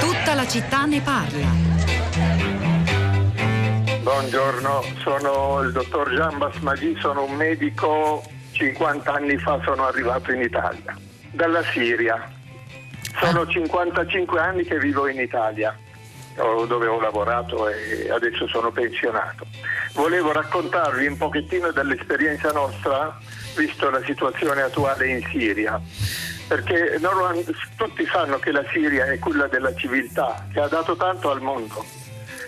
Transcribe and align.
Tutta 0.00 0.34
la 0.34 0.46
città 0.48 0.84
ne 0.86 1.00
parla. 1.00 1.46
Buongiorno, 4.02 4.82
sono 5.02 5.60
il 5.60 5.72
dottor 5.72 6.10
Jean 6.14 6.38
Basmaghi, 6.38 6.96
sono 6.98 7.24
un 7.24 7.34
medico, 7.36 8.22
50 8.52 9.12
anni 9.12 9.36
fa 9.38 9.60
sono 9.64 9.86
arrivato 9.86 10.32
in 10.32 10.40
Italia, 10.40 10.96
dalla 11.30 11.62
Siria. 11.62 12.30
Sono 13.20 13.46
55 13.46 14.40
anni 14.40 14.64
che 14.64 14.78
vivo 14.78 15.06
in 15.08 15.20
Italia, 15.20 15.76
dove 16.66 16.86
ho 16.86 17.00
lavorato 17.00 17.68
e 17.68 18.10
adesso 18.10 18.46
sono 18.46 18.70
pensionato. 18.70 19.46
Volevo 19.94 20.32
raccontarvi 20.32 21.06
un 21.06 21.16
pochettino 21.16 21.70
dell'esperienza 21.72 22.52
nostra, 22.52 23.18
visto 23.56 23.90
la 23.90 24.02
situazione 24.04 24.62
attuale 24.62 25.08
in 25.08 25.26
Siria 25.30 25.80
perché 26.48 26.98
tutti 27.76 28.06
sanno 28.06 28.38
che 28.38 28.50
la 28.50 28.64
Siria 28.72 29.04
è 29.04 29.18
quella 29.18 29.46
della 29.48 29.74
civiltà, 29.74 30.46
che 30.50 30.60
ha 30.60 30.66
dato 30.66 30.96
tanto 30.96 31.30
al 31.30 31.42
mondo. 31.42 31.84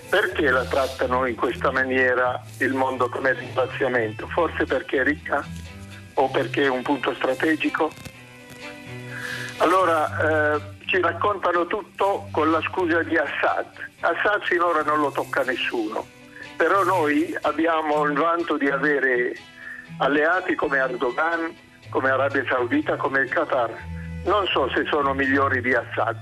Perché 0.08 0.50
la 0.50 0.64
trattano 0.64 1.26
in 1.26 1.36
questa 1.36 1.70
maniera 1.70 2.42
il 2.58 2.72
mondo 2.72 3.10
come 3.10 3.34
ringraziamento? 3.34 4.26
Forse 4.28 4.64
perché 4.64 5.02
è 5.02 5.04
ricca 5.04 5.44
o 6.14 6.28
perché 6.30 6.64
è 6.64 6.68
un 6.68 6.82
punto 6.82 7.14
strategico? 7.14 7.92
Allora 9.58 10.54
eh, 10.56 10.60
ci 10.90 11.00
raccontano 11.00 11.66
tutto 11.66 12.26
con 12.32 12.50
la 12.50 12.60
scusa 12.62 13.02
di 13.04 13.16
Assad. 13.16 13.66
Assad 14.00 14.42
finora 14.42 14.82
non 14.82 14.98
lo 14.98 15.12
tocca 15.12 15.44
nessuno, 15.44 16.04
però 16.56 16.82
noi 16.82 17.32
abbiamo 17.42 18.04
il 18.04 18.18
vanto 18.18 18.56
di 18.56 18.68
avere 18.68 19.36
alleati 19.98 20.56
come 20.56 20.78
Erdogan, 20.78 21.54
come 21.90 22.10
Arabia 22.10 22.44
Saudita, 22.48 22.96
come 22.96 23.20
il 23.20 23.30
Qatar. 23.30 23.70
Non 24.24 24.46
so 24.48 24.68
se 24.74 24.84
sono 24.90 25.14
migliori 25.14 25.60
di 25.60 25.72
Assad, 25.72 26.18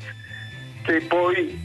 che 0.85 1.01
poi 1.09 1.59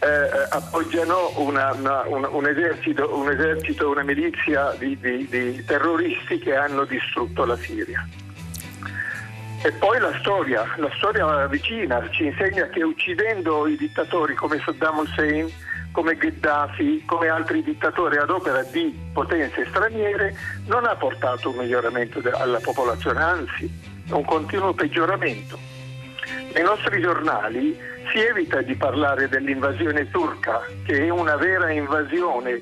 eh, 0.00 0.46
appoggiano 0.50 1.30
una, 1.36 1.72
una, 1.72 2.02
un, 2.06 2.28
un, 2.28 2.46
esercito, 2.48 3.16
un 3.16 3.30
esercito, 3.30 3.90
una 3.90 4.02
milizia 4.02 4.74
di, 4.76 4.98
di, 4.98 5.28
di 5.28 5.64
terroristi 5.64 6.40
che 6.40 6.56
hanno 6.56 6.84
distrutto 6.84 7.44
la 7.44 7.56
Siria. 7.56 8.04
E 9.62 9.72
poi 9.72 9.98
la 9.98 10.16
storia, 10.20 10.64
la 10.76 10.90
storia 10.96 11.46
vicina 11.46 12.08
ci 12.10 12.24
insegna 12.24 12.66
che 12.68 12.82
uccidendo 12.82 13.66
i 13.66 13.76
dittatori 13.76 14.34
come 14.34 14.58
Saddam 14.64 15.00
Hussein, 15.00 15.52
come 15.92 16.16
Gheddafi, 16.16 17.04
come 17.04 17.28
altri 17.28 17.62
dittatori 17.62 18.16
ad 18.16 18.30
opera 18.30 18.62
di 18.62 18.98
potenze 19.12 19.66
straniere, 19.68 20.34
non 20.66 20.86
ha 20.86 20.94
portato 20.96 21.50
un 21.50 21.56
miglioramento 21.56 22.22
alla 22.32 22.58
popolazione, 22.58 23.22
anzi 23.22 23.70
un 24.08 24.24
continuo 24.24 24.72
peggioramento. 24.72 25.58
Nei 26.54 26.62
nostri 26.62 27.02
giornali 27.02 27.78
si 28.10 28.18
evita 28.18 28.62
di 28.62 28.74
parlare 28.76 29.28
dell'invasione 29.28 30.08
turca, 30.10 30.62
che 30.86 31.04
è 31.04 31.10
una 31.10 31.36
vera 31.36 31.70
invasione, 31.70 32.58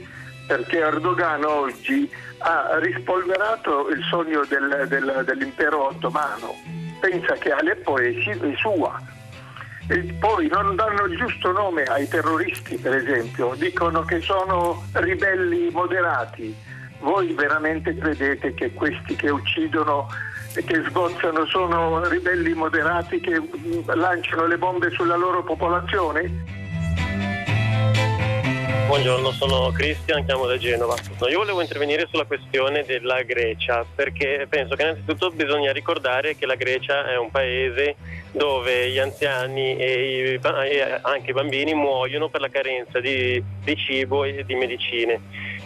perché 0.48 0.78
Erdogan 0.78 1.44
oggi 1.44 2.10
ha 2.38 2.76
rispolverato 2.80 3.88
il 3.90 4.02
sogno 4.02 4.44
del, 4.48 4.86
del, 4.88 5.22
dell'impero 5.24 5.86
ottomano. 5.86 6.77
Pensa 7.00 7.34
che 7.34 7.52
Aleppo 7.52 7.96
è, 7.98 8.12
sua, 8.56 9.00
e 9.88 10.02
poi 10.18 10.48
non 10.48 10.76
danno 10.76 11.04
il 11.04 11.16
giusto 11.16 11.52
nome 11.52 11.82
ai 11.84 12.06
terroristi, 12.08 12.76
per 12.76 12.94
esempio, 12.94 13.54
dicono 13.56 14.02
che 14.02 14.20
sono 14.20 14.84
ribelli 14.92 15.70
moderati. 15.70 16.54
Voi 17.00 17.32
veramente 17.32 17.96
credete 17.96 18.52
che 18.54 18.72
questi 18.72 19.14
che 19.14 19.30
uccidono 19.30 20.08
e 20.54 20.64
che 20.64 20.82
sgozzano 20.88 21.46
sono 21.46 22.06
ribelli 22.08 22.52
moderati 22.52 23.20
che 23.20 23.40
lanciano 23.86 24.46
le 24.46 24.58
bombe 24.58 24.90
sulla 24.90 25.16
loro 25.16 25.42
popolazione? 25.44 26.57
Buongiorno, 28.88 29.32
sono 29.32 29.70
Cristian, 29.70 30.24
chiamo 30.24 30.46
da 30.46 30.56
Genova. 30.56 30.96
No, 31.20 31.28
io 31.28 31.40
volevo 31.40 31.60
intervenire 31.60 32.06
sulla 32.08 32.24
questione 32.24 32.84
della 32.86 33.20
Grecia 33.20 33.84
perché 33.94 34.46
penso 34.48 34.76
che 34.76 34.82
innanzitutto 34.82 35.30
bisogna 35.30 35.72
ricordare 35.72 36.36
che 36.36 36.46
la 36.46 36.54
Grecia 36.54 37.06
è 37.06 37.18
un 37.18 37.30
paese 37.30 37.96
dove 38.32 38.88
gli 38.88 38.96
anziani 38.98 39.76
e, 39.76 40.40
anche 41.02 41.30
i 41.30 41.34
bambini 41.34 41.74
muoiono 41.74 42.30
per 42.30 42.40
la 42.40 42.48
carenza 42.48 42.98
di, 42.98 43.44
di 43.62 43.76
cibo 43.76 44.24
e 44.24 44.42
di 44.46 44.54
medicine. 44.54 45.20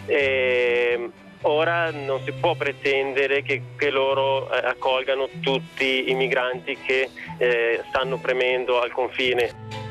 E 0.05 1.09
ora 1.43 1.91
non 1.91 2.19
si 2.25 2.33
può 2.33 2.55
pretendere 2.55 3.41
che, 3.41 3.61
che 3.77 3.89
loro 3.89 4.51
eh, 4.51 4.57
accolgano 4.65 5.29
tutti 5.39 6.11
i 6.11 6.13
migranti 6.13 6.77
che 6.85 7.09
eh, 7.37 7.83
stanno 7.87 8.17
premendo 8.17 8.81
al 8.81 8.91
confine. 8.91 9.82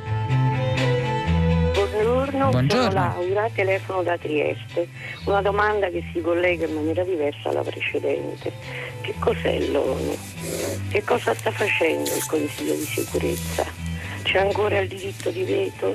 Buongiorno, 1.93 2.49
Buongiorno, 2.49 2.91
sono 2.91 2.95
Laura, 2.95 3.51
telefono 3.55 4.03
da 4.03 4.17
Trieste. 4.17 4.89
Una 5.27 5.43
domanda 5.43 5.91
che 5.91 6.03
si 6.11 6.23
collega 6.23 6.65
in 6.65 6.73
maniera 6.73 7.05
diversa 7.05 7.51
alla 7.51 7.61
precedente. 7.61 8.51
Che 9.03 9.15
cos'è 9.19 9.59
l'ONU? 9.67 10.17
Che 10.89 11.05
cosa 11.05 11.35
sta 11.35 11.51
facendo 11.51 12.15
il 12.15 12.25
Consiglio 12.25 12.75
di 12.77 12.85
sicurezza? 12.85 13.67
C'è 14.23 14.39
ancora 14.39 14.79
il 14.79 14.89
diritto 14.89 15.29
di 15.29 15.45
veto? 15.45 15.95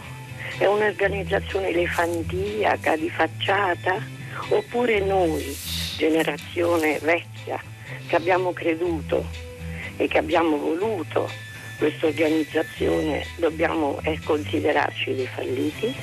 È 0.59 0.67
un'organizzazione 0.67 1.69
elefantiaca, 1.69 2.95
di 2.95 3.09
facciata? 3.09 3.95
Oppure 4.49 4.99
noi, 4.99 5.43
generazione 5.97 6.99
vecchia, 6.99 7.59
che 8.05 8.15
abbiamo 8.15 8.53
creduto 8.53 9.25
e 9.97 10.07
che 10.07 10.19
abbiamo 10.19 10.57
voluto 10.57 11.27
questa 11.77 12.07
organizzazione 12.07 13.25
dobbiamo 13.38 13.99
eh, 14.01 14.19
considerarci 14.23 15.13
dei 15.13 15.27
falliti. 15.27 15.95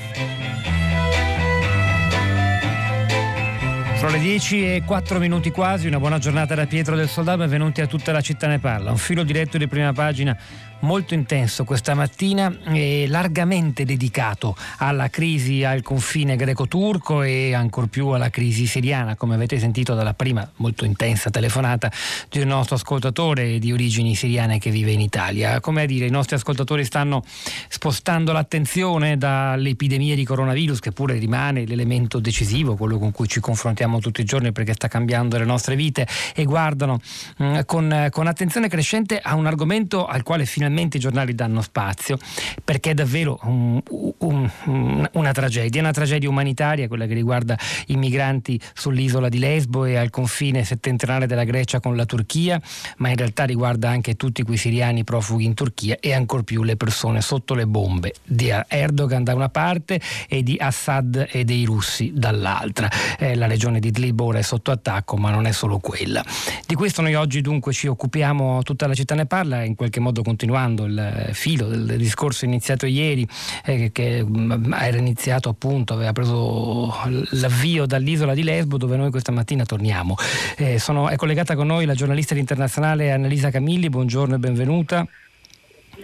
Sono 3.96 4.10
le 4.10 4.18
10 4.18 4.74
e 4.74 4.82
4 4.84 5.18
minuti 5.18 5.50
quasi, 5.50 5.86
una 5.86 5.98
buona 5.98 6.18
giornata 6.18 6.54
da 6.54 6.66
Pietro 6.66 6.94
del 6.94 7.08
Soldato, 7.08 7.38
benvenuti 7.38 7.80
a 7.80 7.86
tutta 7.86 8.12
la 8.12 8.20
città 8.20 8.46
ne 8.46 8.58
parla. 8.58 8.90
Un 8.90 8.98
filo 8.98 9.22
diretto 9.22 9.56
di 9.56 9.66
prima 9.66 9.92
pagina 9.92 10.36
molto 10.84 11.14
intenso 11.14 11.64
questa 11.64 11.94
mattina 11.94 12.54
e 12.66 13.06
largamente 13.08 13.84
dedicato 13.84 14.54
alla 14.78 15.08
crisi 15.08 15.64
al 15.64 15.82
confine 15.82 16.36
greco-turco 16.36 17.22
e 17.22 17.54
ancor 17.54 17.88
più 17.88 18.08
alla 18.08 18.28
crisi 18.28 18.66
siriana, 18.66 19.16
come 19.16 19.34
avete 19.34 19.58
sentito 19.58 19.94
dalla 19.94 20.12
prima 20.14 20.48
molto 20.56 20.84
intensa 20.84 21.30
telefonata 21.30 21.90
di 22.28 22.40
un 22.40 22.48
nostro 22.48 22.76
ascoltatore 22.76 23.58
di 23.58 23.72
origini 23.72 24.14
siriane 24.14 24.58
che 24.58 24.70
vive 24.70 24.92
in 24.92 25.00
Italia. 25.00 25.58
Come 25.60 25.82
a 25.82 25.86
dire, 25.86 26.06
i 26.06 26.10
nostri 26.10 26.36
ascoltatori 26.36 26.84
stanno 26.84 27.24
spostando 27.68 28.32
l'attenzione 28.32 29.16
dall'epidemia 29.16 30.14
di 30.14 30.24
coronavirus, 30.24 30.80
che 30.80 30.92
pure 30.92 31.16
rimane 31.18 31.64
l'elemento 31.64 32.20
decisivo, 32.20 32.76
quello 32.76 32.98
con 32.98 33.10
cui 33.10 33.26
ci 33.26 33.40
confrontiamo 33.40 34.00
tutti 34.00 34.20
i 34.20 34.24
giorni 34.24 34.52
perché 34.52 34.74
sta 34.74 34.88
cambiando 34.88 35.38
le 35.38 35.44
nostre 35.46 35.76
vite, 35.76 36.06
e 36.34 36.44
guardano 36.44 37.00
mh, 37.38 37.44
mm, 37.44 37.58
con, 37.64 38.08
con 38.10 38.26
attenzione 38.26 38.68
crescente 38.68 39.18
a 39.18 39.34
un 39.34 39.46
argomento 39.46 40.04
al 40.04 40.22
quale 40.22 40.44
finalmente 40.44 40.72
finalmente 40.74 40.96
i 40.96 41.00
giornali 41.00 41.34
danno 41.34 41.62
spazio, 41.62 42.18
perché 42.64 42.90
è 42.90 42.94
davvero 42.94 43.38
un, 43.42 43.80
un, 44.18 45.08
una 45.12 45.32
tragedia, 45.32 45.80
una 45.80 45.92
tragedia 45.92 46.28
umanitaria, 46.28 46.88
quella 46.88 47.06
che 47.06 47.14
riguarda 47.14 47.56
i 47.86 47.96
migranti 47.96 48.60
sull'isola 48.74 49.28
di 49.28 49.38
Lesbo 49.38 49.84
e 49.84 49.96
al 49.96 50.10
confine 50.10 50.64
settentrionale 50.64 51.26
della 51.26 51.44
Grecia 51.44 51.78
con 51.80 51.94
la 51.94 52.04
Turchia, 52.04 52.60
ma 52.98 53.08
in 53.08 53.16
realtà 53.16 53.44
riguarda 53.44 53.88
anche 53.88 54.16
tutti 54.16 54.42
quei 54.42 54.56
siriani 54.56 55.04
profughi 55.04 55.44
in 55.44 55.54
Turchia 55.54 55.96
e 56.00 56.12
ancor 56.12 56.42
più 56.42 56.64
le 56.64 56.76
persone 56.76 57.20
sotto 57.20 57.54
le 57.54 57.66
bombe 57.66 58.14
di 58.24 58.52
Erdogan 58.66 59.22
da 59.22 59.34
una 59.34 59.48
parte 59.48 60.00
e 60.28 60.42
di 60.42 60.56
Assad 60.58 61.28
e 61.30 61.44
dei 61.44 61.64
russi 61.64 62.12
dall'altra. 62.14 62.90
Eh, 63.18 63.36
la 63.36 63.46
regione 63.46 63.78
di 63.78 63.88
Idlib 63.88 64.18
ora 64.18 64.38
è 64.38 64.42
sotto 64.42 64.72
attacco, 64.72 65.16
ma 65.16 65.30
non 65.30 65.46
è 65.46 65.52
solo 65.52 65.78
quella. 65.78 66.24
Di 66.66 66.74
questo 66.74 67.00
noi 67.00 67.14
oggi 67.14 67.40
dunque 67.40 67.72
ci 67.72 67.86
occupiamo, 67.86 68.62
tutta 68.62 68.86
la 68.86 68.94
città 68.94 69.14
ne 69.14 69.26
parla, 69.26 69.62
in 69.62 69.76
qualche 69.76 70.00
modo 70.00 70.22
continuando 70.22 70.53
continuando 70.54 70.84
il 70.84 71.30
filo 71.32 71.66
del 71.66 71.96
discorso 71.98 72.44
iniziato 72.44 72.86
ieri, 72.86 73.26
eh, 73.64 73.90
che 73.92 74.24
mm, 74.24 74.72
era 74.72 74.96
iniziato 74.96 75.48
appunto, 75.48 75.94
aveva 75.94 76.12
preso 76.12 76.94
l'avvio 77.30 77.86
dall'isola 77.86 78.34
di 78.34 78.44
Lesbo 78.44 78.78
dove 78.78 78.96
noi 78.96 79.10
questa 79.10 79.32
mattina 79.32 79.64
torniamo. 79.64 80.14
Eh, 80.56 80.78
sono, 80.78 81.08
è 81.08 81.16
collegata 81.16 81.56
con 81.56 81.66
noi 81.66 81.86
la 81.86 81.94
giornalista 81.94 82.34
internazionale 82.34 83.10
Annalisa 83.10 83.50
Camilli, 83.50 83.88
buongiorno 83.88 84.36
e 84.36 84.38
benvenuta. 84.38 85.06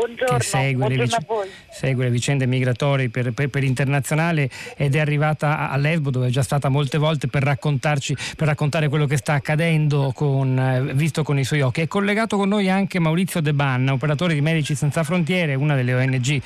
Buongiorno, 0.00 0.38
che 0.38 0.44
segue, 0.44 0.88
le, 0.88 0.97
vic- 0.97 1.26
segue 1.70 2.05
le, 2.05 2.11
vicende 2.11 2.47
migratorie 2.47 3.11
per, 3.11 3.32
per, 3.32 3.50
per, 3.50 3.62
internazionale 3.64 4.49
ed 4.75 4.94
è 4.94 4.99
arrivata 4.99 5.69
a 5.69 5.76
Lesbo 5.76 6.08
dove 6.08 6.29
è 6.29 6.31
già 6.31 6.41
stata 6.43 6.70
molte 6.70 6.97
volte 6.97 7.29
per 7.29 7.43
raccontarci, 7.43 8.17
per 8.35 8.47
raccontare 8.47 8.88
quello 8.88 9.05
che 9.05 9.19
sta 9.19 9.35
accadendo 9.35 10.12
con, 10.14 10.58
eh, 10.58 10.94
visto 10.94 11.23
con 11.23 11.38
i 11.38 11.44
suoi 11.44 11.61
occhi. 11.61 11.82
È 11.82 11.87
collegato 11.87 12.38
con 12.38 12.49
noi 12.49 12.70
anche 12.70 12.99
Maurizio 12.99 13.43
De 13.43 13.52
Banna, 13.52 13.93
operatore 13.93 14.32
di 14.32 14.41
Medici 14.41 14.75
Senza 14.75 15.02
Frontiere, 15.02 15.55
una 15.55 15.75
delle 15.75 15.93
ONG 15.93 16.41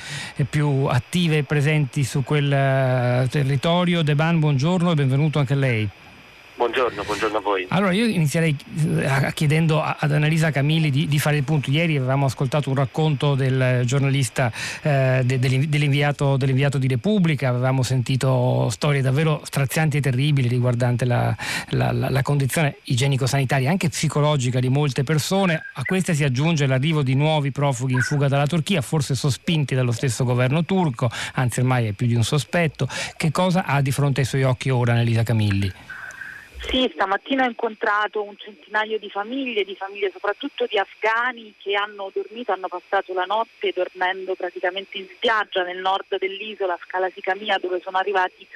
più 0.49 0.87
attive 0.89 1.37
e 1.37 1.43
presenti 1.43 2.03
su 2.03 2.25
quel 2.25 2.47
uh, 2.47 3.27
territorio. 3.29 4.01
De 4.01 4.15
Ban, 4.15 4.37
buongiorno 4.37 4.91
e 4.91 4.95
benvenuto 4.95 5.39
anche 5.39 5.53
a 5.53 5.57
lei. 5.57 5.89
Buongiorno, 6.57 7.03
buongiorno, 7.03 7.37
a 7.37 7.41
voi. 7.41 7.65
Allora 7.67 7.91
io 7.91 8.05
inizierei 8.05 8.55
eh, 8.77 9.31
chiedendo 9.33 9.81
ad 9.81 10.09
Annalisa 10.09 10.51
Camilli 10.51 10.89
di, 10.89 11.05
di, 11.05 11.19
fare 11.19 11.35
il 11.35 11.43
punto. 11.43 11.69
Ieri 11.69 11.97
avevamo 11.97 12.27
ascoltato 12.27 12.69
un 12.69 12.75
racconto 12.75 13.35
del 13.35 13.81
giornalista 13.83 14.49
eh, 14.81 15.21
dell'inviato, 15.25 16.37
dell'inviato, 16.37 16.77
di 16.77 16.87
Repubblica, 16.87 17.49
avevamo 17.49 17.83
sentito 17.83 18.69
storie 18.69 19.01
davvero 19.01 19.41
strazianti 19.43 19.97
e 19.97 20.01
terribili 20.01 20.47
riguardanti 20.47 21.03
la, 21.03 21.35
la, 21.71 21.91
la, 21.91 22.09
la 22.09 22.21
condizione 22.21 22.77
igienico-sanitaria, 22.83 23.69
anche 23.69 23.89
psicologica 23.89 24.61
di 24.61 24.69
molte 24.69 25.03
persone. 25.03 25.61
A 25.73 25.83
queste 25.83 26.13
si 26.13 26.23
aggiunge 26.23 26.67
l'arrivo 26.67 27.01
di 27.03 27.15
nuovi 27.15 27.51
profughi 27.51 27.93
in 27.93 28.01
fuga 28.01 28.29
dalla 28.29 28.47
Turchia, 28.47 28.81
forse 28.81 29.13
sospinti 29.13 29.75
dallo 29.75 29.91
stesso 29.91 30.23
governo 30.23 30.63
turco, 30.63 31.09
anzi 31.33 31.59
ormai 31.59 31.87
è 31.87 31.91
più 31.91 32.07
di 32.07 32.15
un 32.15 32.23
sospetto. 32.23 32.87
Che 33.17 33.31
cosa 33.31 33.65
ha 33.65 33.81
di 33.81 33.91
fronte 33.91 34.21
ai 34.21 34.25
suoi 34.25 34.43
occhi 34.43 34.69
ora 34.69 34.93
Annalisa 34.93 35.23
Camilli? 35.23 35.69
Sì, 36.69 36.89
stamattina 36.93 37.45
ho 37.45 37.47
incontrato 37.47 38.23
un 38.23 38.35
centinaio 38.37 38.97
di 38.97 39.09
famiglie, 39.09 39.63
di 39.63 39.75
famiglie 39.75 40.09
soprattutto 40.11 40.65
di 40.65 40.79
afghani 40.79 41.53
che 41.57 41.75
hanno 41.75 42.11
dormito, 42.11 42.51
hanno 42.51 42.67
passato 42.67 43.13
la 43.13 43.25
notte 43.25 43.71
dormendo 43.73 44.33
praticamente 44.33 44.97
in 44.97 45.07
spiaggia 45.07 45.63
nel 45.63 45.77
nord 45.77 46.17
dell'isola, 46.17 46.77
Scala 46.81 47.09
Sicamia, 47.13 47.59
dove 47.59 47.79
sono 47.81 47.97
arrivati 47.97 48.47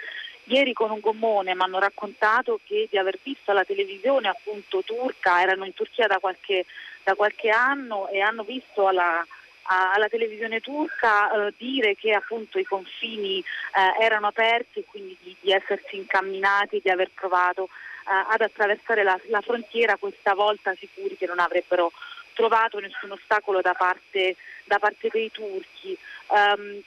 ieri 0.46 0.74
con 0.74 0.90
un 0.90 1.00
gommone. 1.00 1.54
Mi 1.54 1.62
hanno 1.62 1.78
raccontato 1.78 2.60
che 2.64 2.88
di 2.90 2.98
aver 2.98 3.20
visto 3.22 3.54
la 3.54 3.64
televisione 3.64 4.28
appunto 4.28 4.82
turca, 4.84 5.42
erano 5.42 5.66
in 5.66 5.74
Turchia 5.74 6.08
da 6.08 6.18
qualche, 6.18 6.66
da 7.04 7.14
qualche 7.14 7.50
anno 7.50 8.10
e 8.10 8.22
hanno 8.22 8.44
visto 8.44 8.88
alla, 8.88 9.26
alla 9.64 10.10
televisione 10.10 10.62
turca 10.62 11.32
eh, 11.32 11.54
dire 11.58 11.96
che 11.96 12.12
appunto 12.12 12.58
i 12.58 12.64
confini 12.64 13.40
eh, 13.40 14.04
erano 14.04 14.28
aperti 14.28 14.80
e 14.80 14.86
quindi 14.86 15.16
di, 15.22 15.36
di 15.40 15.52
essersi 15.52 15.96
incamminati, 15.96 16.82
di 16.84 16.90
aver 16.90 17.12
provato 17.14 17.70
ad 18.10 18.42
attraversare 18.42 19.04
la, 19.04 19.20
la, 19.28 19.42
frontiera, 19.42 19.98
questa 19.98 20.34
volta 20.34 20.74
sicuri 20.76 21.16
che 21.16 21.28
non 21.28 21.40
avrebbero 21.40 21.92
trovato 22.34 22.80
nessun 22.80 23.12
ostacolo 23.12 23.62
da 23.62 23.74
parte, 23.74 24.36
da 24.66 24.80
parte 24.80 25.10
dei 25.12 25.30
turchi. 25.32 25.98
Um, 26.28 26.82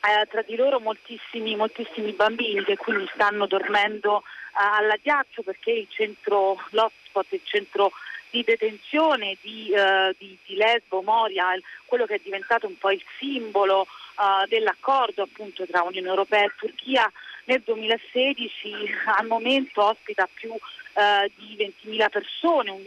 eh, 0.00 0.26
tra 0.28 0.42
di 0.42 0.54
loro 0.54 0.78
moltissimi, 0.78 1.56
moltissimi, 1.56 2.12
bambini 2.12 2.62
che 2.62 2.76
quindi 2.76 3.10
stanno 3.12 3.46
dormendo 3.46 4.18
uh, 4.18 4.22
alla 4.52 4.96
ghiaccio 5.02 5.42
perché 5.42 5.72
il 5.72 5.88
centro, 5.90 6.56
l'hotspot, 6.70 7.32
il 7.32 7.40
centro 7.42 7.90
di 8.30 8.44
detenzione 8.44 9.36
di, 9.40 9.72
uh, 9.72 10.14
di, 10.16 10.38
di 10.46 10.54
Lesbo, 10.54 11.02
Moria, 11.02 11.46
quello 11.84 12.06
che 12.06 12.16
è 12.16 12.20
diventato 12.22 12.68
un 12.68 12.78
po' 12.78 12.92
il 12.92 13.02
simbolo 13.18 13.80
uh, 13.80 14.46
dell'accordo 14.46 15.22
appunto 15.22 15.66
tra 15.66 15.82
Unione 15.82 16.06
Europea 16.08 16.44
e 16.44 16.52
Turchia, 16.56 17.10
nel 17.48 17.62
2016 17.64 18.72
al 19.16 19.26
momento 19.26 19.82
ospita 19.82 20.28
più 20.32 20.52
eh, 20.52 21.30
di 21.36 21.56
20.000 21.56 22.10
persone, 22.10 22.70
un, 22.70 22.82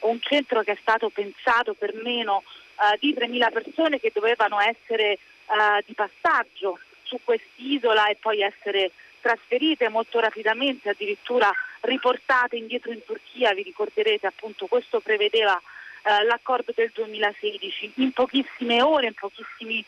un, 0.00 0.20
centro 0.20 0.62
che 0.62 0.72
è 0.72 0.78
stato 0.80 1.10
pensato 1.10 1.74
per 1.74 1.94
meno 2.02 2.42
eh, 2.80 2.98
di 2.98 3.14
3.000 3.14 3.52
persone 3.52 4.00
che 4.00 4.10
dovevano 4.12 4.58
essere 4.58 5.12
eh, 5.12 5.18
di 5.84 5.92
passaggio 5.92 6.78
su 7.02 7.18
quest'isola 7.22 8.08
e 8.08 8.16
poi 8.16 8.40
essere 8.40 8.90
trasferite 9.20 9.88
molto 9.90 10.18
rapidamente, 10.18 10.88
addirittura 10.88 11.50
riportate 11.80 12.56
indietro 12.56 12.90
in 12.90 13.04
Turchia, 13.04 13.52
vi 13.52 13.62
ricorderete 13.62 14.26
appunto 14.26 14.66
questo 14.66 15.00
prevedeva 15.00 15.60
eh, 16.02 16.24
l'accordo 16.24 16.72
del 16.74 16.90
2016. 16.94 17.92
In 17.96 18.12
pochissime 18.12 18.80
ore, 18.80 19.08
in 19.08 19.14
pochissimi 19.14 19.84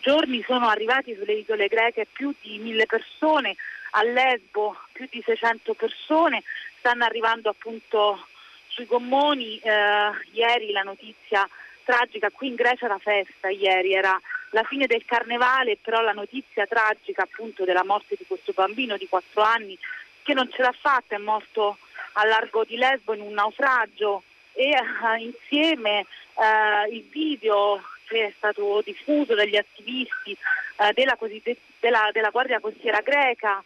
giorni 0.00 0.42
sono 0.46 0.68
arrivati 0.68 1.14
sulle 1.14 1.34
isole 1.34 1.68
greche 1.68 2.06
più 2.10 2.32
di 2.40 2.58
mille 2.58 2.86
persone, 2.86 3.56
a 3.92 4.02
Lesbo 4.02 4.76
più 4.92 5.06
di 5.10 5.22
600 5.24 5.74
persone, 5.74 6.42
stanno 6.78 7.04
arrivando 7.04 7.48
appunto 7.48 8.26
sui 8.68 8.86
gommoni, 8.86 9.58
eh, 9.58 10.10
ieri 10.32 10.70
la 10.70 10.82
notizia 10.82 11.48
tragica, 11.82 12.30
qui 12.30 12.48
in 12.48 12.54
Grecia 12.54 12.86
la 12.86 12.98
festa 12.98 13.48
ieri 13.48 13.94
era 13.94 14.18
la 14.50 14.62
fine 14.64 14.86
del 14.86 15.04
carnevale, 15.04 15.76
però 15.80 16.00
la 16.00 16.12
notizia 16.12 16.66
tragica 16.66 17.22
appunto 17.22 17.64
della 17.64 17.84
morte 17.84 18.14
di 18.16 18.24
questo 18.26 18.52
bambino 18.52 18.96
di 18.96 19.08
4 19.08 19.42
anni 19.42 19.78
che 20.22 20.34
non 20.34 20.50
ce 20.50 20.62
l'ha 20.62 20.74
fatta, 20.78 21.16
è 21.16 21.18
morto 21.18 21.78
a 22.12 22.24
largo 22.24 22.64
di 22.64 22.76
Lesbo 22.76 23.14
in 23.14 23.20
un 23.20 23.32
naufragio. 23.32 24.22
E 24.52 24.74
uh, 24.76 25.18
insieme 25.18 26.06
uh, 26.34 26.92
il 26.92 27.04
video 27.08 27.80
che 28.10 28.26
è 28.26 28.32
stato 28.36 28.82
diffuso 28.84 29.34
dagli 29.34 29.56
attivisti 29.56 30.36
uh, 30.76 30.92
della, 30.92 31.16
della, 31.78 32.10
della, 32.12 32.30
Guardia 32.30 32.60
Costiera 32.60 33.00
greca 33.00 33.62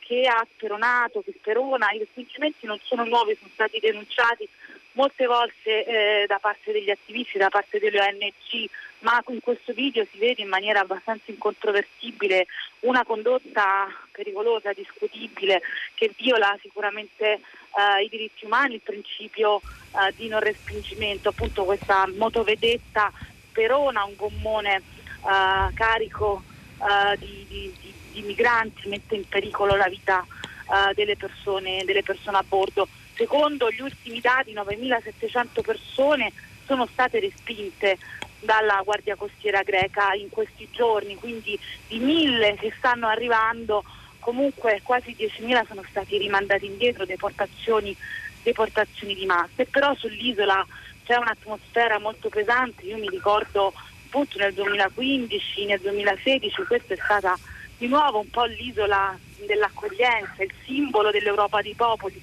che 0.00 0.26
ha 0.26 0.46
speronato, 0.54 1.22
che 1.22 1.32
sperona, 1.34 1.92
i 1.92 1.98
respingimenti 1.98 2.66
non 2.66 2.78
sono 2.82 3.04
nuovi, 3.04 3.34
sono 3.40 3.48
stati 3.54 3.80
denunciati 3.80 4.46
molte 4.92 5.26
volte 5.26 5.84
eh, 5.84 6.24
da 6.26 6.38
parte 6.38 6.72
degli 6.72 6.90
attivisti, 6.90 7.38
da 7.38 7.48
parte 7.48 7.78
delle 7.78 8.00
ONG, 8.00 8.68
ma 9.00 9.22
in 9.28 9.40
questo 9.40 9.72
video 9.72 10.06
si 10.10 10.18
vede 10.18 10.42
in 10.42 10.48
maniera 10.48 10.80
abbastanza 10.80 11.30
incontrovertibile 11.30 12.46
una 12.80 13.04
condotta 13.04 13.88
pericolosa, 14.10 14.72
discutibile, 14.72 15.62
che 15.94 16.12
viola 16.16 16.56
sicuramente 16.60 17.32
eh, 17.32 18.04
i 18.04 18.08
diritti 18.08 18.44
umani, 18.44 18.74
il 18.74 18.80
principio 18.82 19.60
eh, 19.60 20.12
di 20.16 20.28
non 20.28 20.40
respingimento. 20.40 21.30
Appunto 21.30 21.64
questa 21.64 22.06
motovedetta 22.14 23.10
perona 23.52 24.04
un 24.04 24.14
gommone 24.16 24.76
eh, 24.76 25.74
carico 25.74 26.42
eh, 26.78 27.16
di, 27.18 27.46
di, 27.48 27.74
di, 27.80 27.94
di, 28.12 28.22
migranti, 28.22 28.88
mette 28.88 29.14
in 29.14 29.28
pericolo 29.28 29.76
la 29.76 29.88
vita 29.88 30.24
eh, 30.24 30.94
delle 30.94 31.16
persone, 31.16 31.84
delle 31.84 32.02
persone 32.02 32.38
a 32.38 32.44
bordo. 32.46 32.88
Secondo 33.14 33.70
gli 33.70 33.80
ultimi 33.80 34.20
dati 34.20 34.52
9.700 34.52 35.60
persone 35.60 36.32
sono 36.64 36.86
state 36.86 37.20
respinte 37.20 37.98
dalla 38.40 38.80
Guardia 38.84 39.14
Costiera 39.14 39.62
greca 39.62 40.12
in 40.14 40.28
questi 40.28 40.68
giorni, 40.70 41.14
quindi 41.14 41.58
di 41.86 41.98
mille 41.98 42.56
che 42.56 42.72
stanno 42.76 43.06
arrivando 43.06 43.84
comunque 44.18 44.80
quasi 44.82 45.14
10.000 45.18 45.66
sono 45.66 45.84
stati 45.88 46.16
rimandati 46.16 46.66
indietro, 46.66 47.04
deportazioni, 47.04 47.94
deportazioni 48.42 49.14
di 49.14 49.26
massa. 49.26 49.62
E 49.62 49.66
però 49.66 49.94
sull'isola 49.94 50.64
c'è 51.04 51.16
un'atmosfera 51.16 51.98
molto 51.98 52.28
pesante, 52.28 52.84
io 52.84 52.96
mi 52.96 53.08
ricordo 53.08 53.72
appunto 54.06 54.38
nel 54.38 54.52
2015, 54.52 55.66
nel 55.66 55.80
2016, 55.80 56.62
questa 56.64 56.94
è 56.94 56.98
stata 57.02 57.38
di 57.78 57.88
nuovo 57.88 58.20
un 58.20 58.30
po' 58.30 58.44
l'isola 58.44 59.18
dell'accoglienza, 59.46 60.42
il 60.42 60.52
simbolo 60.64 61.10
dell'Europa 61.10 61.62
dei 61.62 61.74
popoli 61.74 62.22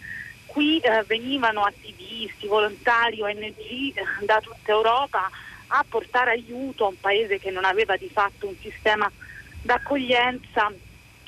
qui 0.49 0.79
eh, 0.79 1.03
venivano 1.05 1.61
attivisti, 1.61 2.47
volontari, 2.47 3.21
ONG 3.21 3.57
eh, 3.59 4.25
da 4.25 4.41
tutta 4.41 4.71
Europa 4.71 5.29
a 5.67 5.85
portare 5.87 6.31
aiuto 6.31 6.85
a 6.85 6.89
un 6.89 6.99
paese 6.99 7.39
che 7.39 7.51
non 7.51 7.65
aveva 7.65 7.95
di 7.95 8.09
fatto 8.09 8.47
un 8.47 8.55
sistema 8.59 9.09
d'accoglienza. 9.61 10.71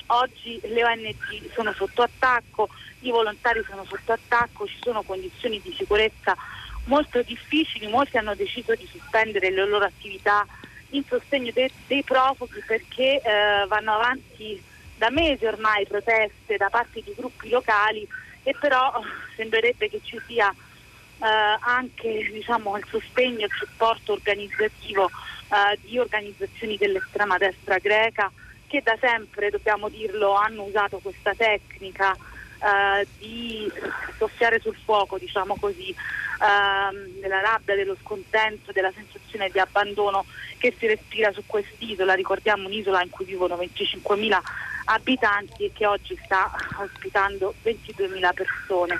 Oggi 0.06 0.60
le 0.64 0.84
ONG 0.84 1.52
sono 1.52 1.72
sotto 1.72 2.02
attacco, 2.02 2.68
i 3.00 3.10
volontari 3.10 3.64
sono 3.68 3.84
sotto 3.84 4.12
attacco, 4.12 4.66
ci 4.66 4.78
sono 4.80 5.02
condizioni 5.02 5.60
di 5.62 5.72
sicurezza 5.72 6.36
molto 6.84 7.22
difficili, 7.22 7.86
molti 7.86 8.16
hanno 8.16 8.34
deciso 8.34 8.74
di 8.74 8.88
sospendere 8.90 9.50
le 9.50 9.66
loro 9.66 9.84
attività 9.84 10.46
in 10.90 11.04
sostegno 11.08 11.50
de- 11.52 11.70
dei 11.86 12.02
profughi 12.02 12.62
perché 12.66 13.20
eh, 13.20 13.66
vanno 13.68 13.94
avanti 13.94 14.62
da 14.96 15.10
mesi 15.10 15.44
ormai 15.44 15.86
proteste 15.86 16.56
da 16.56 16.68
parte 16.68 17.00
di 17.02 17.12
gruppi 17.16 17.48
locali 17.48 18.06
e 18.42 18.54
però 18.58 18.92
sembrerebbe 19.36 19.88
che 19.88 20.00
ci 20.02 20.20
sia 20.26 20.50
eh, 20.50 21.58
anche 21.60 22.30
diciamo, 22.32 22.76
il 22.76 22.84
sostegno 22.90 23.40
e 23.40 23.44
il 23.44 23.52
supporto 23.56 24.12
organizzativo 24.12 25.06
eh, 25.06 25.78
di 25.82 25.98
organizzazioni 25.98 26.76
dell'estrema 26.76 27.38
destra 27.38 27.78
greca 27.78 28.30
che 28.66 28.80
da 28.82 28.96
sempre, 29.00 29.50
dobbiamo 29.50 29.90
dirlo, 29.90 30.32
hanno 30.32 30.62
usato 30.62 30.98
questa 30.98 31.34
tecnica 31.34 32.16
eh, 32.62 33.06
di 33.18 33.70
soffiare 34.18 34.60
sul 34.60 34.76
fuoco, 34.84 35.18
diciamo 35.18 35.56
così, 35.58 35.88
ehm, 35.90 37.20
della 37.20 37.40
rabbia, 37.40 37.74
dello 37.74 37.96
scontento, 38.00 38.72
della 38.72 38.92
sensazione 38.94 39.50
di 39.50 39.58
abbandono 39.58 40.24
che 40.58 40.74
si 40.78 40.86
respira 40.86 41.32
su 41.32 41.42
quest'isola. 41.44 42.14
Ricordiamo 42.14 42.66
un'isola 42.66 43.02
in 43.02 43.10
cui 43.10 43.24
vivono 43.24 43.56
25.000 43.56 44.38
abitanti 44.84 45.64
e 45.64 45.72
che 45.72 45.86
oggi 45.86 46.18
sta 46.24 46.50
ospitando 46.78 47.54
22.000 47.64 48.32
persone. 48.32 48.98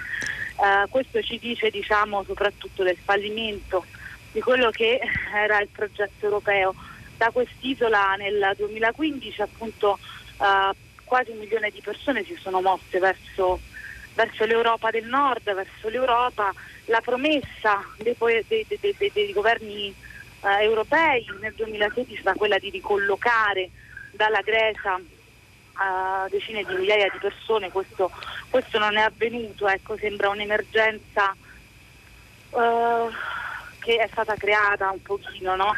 Uh, 0.57 0.88
questo 0.88 1.23
ci 1.23 1.38
dice 1.38 1.71
diciamo, 1.71 2.25
soprattutto 2.25 2.83
del 2.83 2.99
fallimento 3.02 3.85
di 4.33 4.40
quello 4.40 4.71
che 4.71 5.00
era 5.35 5.61
il 5.61 5.69
progetto 5.69 6.25
europeo 6.25 6.75
da 7.16 7.31
quest'isola 7.31 8.14
nel 8.16 8.54
2015 8.57 9.42
appunto 9.42 9.99
eh, 10.40 10.75
quasi 11.04 11.30
un 11.30 11.38
milione 11.38 11.71
di 11.71 11.80
persone 11.80 12.25
si 12.25 12.37
sono 12.40 12.61
mosse 12.61 12.99
verso, 12.99 13.61
verso 14.14 14.44
l'Europa 14.44 14.90
del 14.90 15.06
Nord, 15.06 15.52
verso 15.54 15.88
l'Europa. 15.88 16.52
La 16.87 17.00
promessa 17.00 17.85
dei, 17.97 18.16
dei, 18.49 18.66
dei, 18.68 19.11
dei 19.12 19.32
governi 19.32 19.94
eh, 20.42 20.62
europei 20.62 21.25
nel 21.40 21.54
2016 21.54 22.21
era 22.21 22.35
quella 22.35 22.59
di 22.59 22.71
ricollocare 22.71 23.71
dalla 24.11 24.40
Grecia 24.42 25.00
a 25.75 26.26
decine 26.30 26.64
di 26.64 26.75
migliaia 26.75 27.09
di 27.11 27.18
persone, 27.18 27.71
questo, 27.71 28.11
questo 28.50 28.78
non 28.78 28.97
è 28.97 29.00
avvenuto, 29.00 29.66
ecco, 29.68 29.97
sembra 29.97 30.28
un'emergenza 30.28 31.35
uh, 32.50 33.11
che 33.78 33.97
è 33.97 34.09
stata 34.11 34.35
creata 34.35 34.90
un 34.90 35.02
pochino, 35.02 35.56
no? 35.56 35.75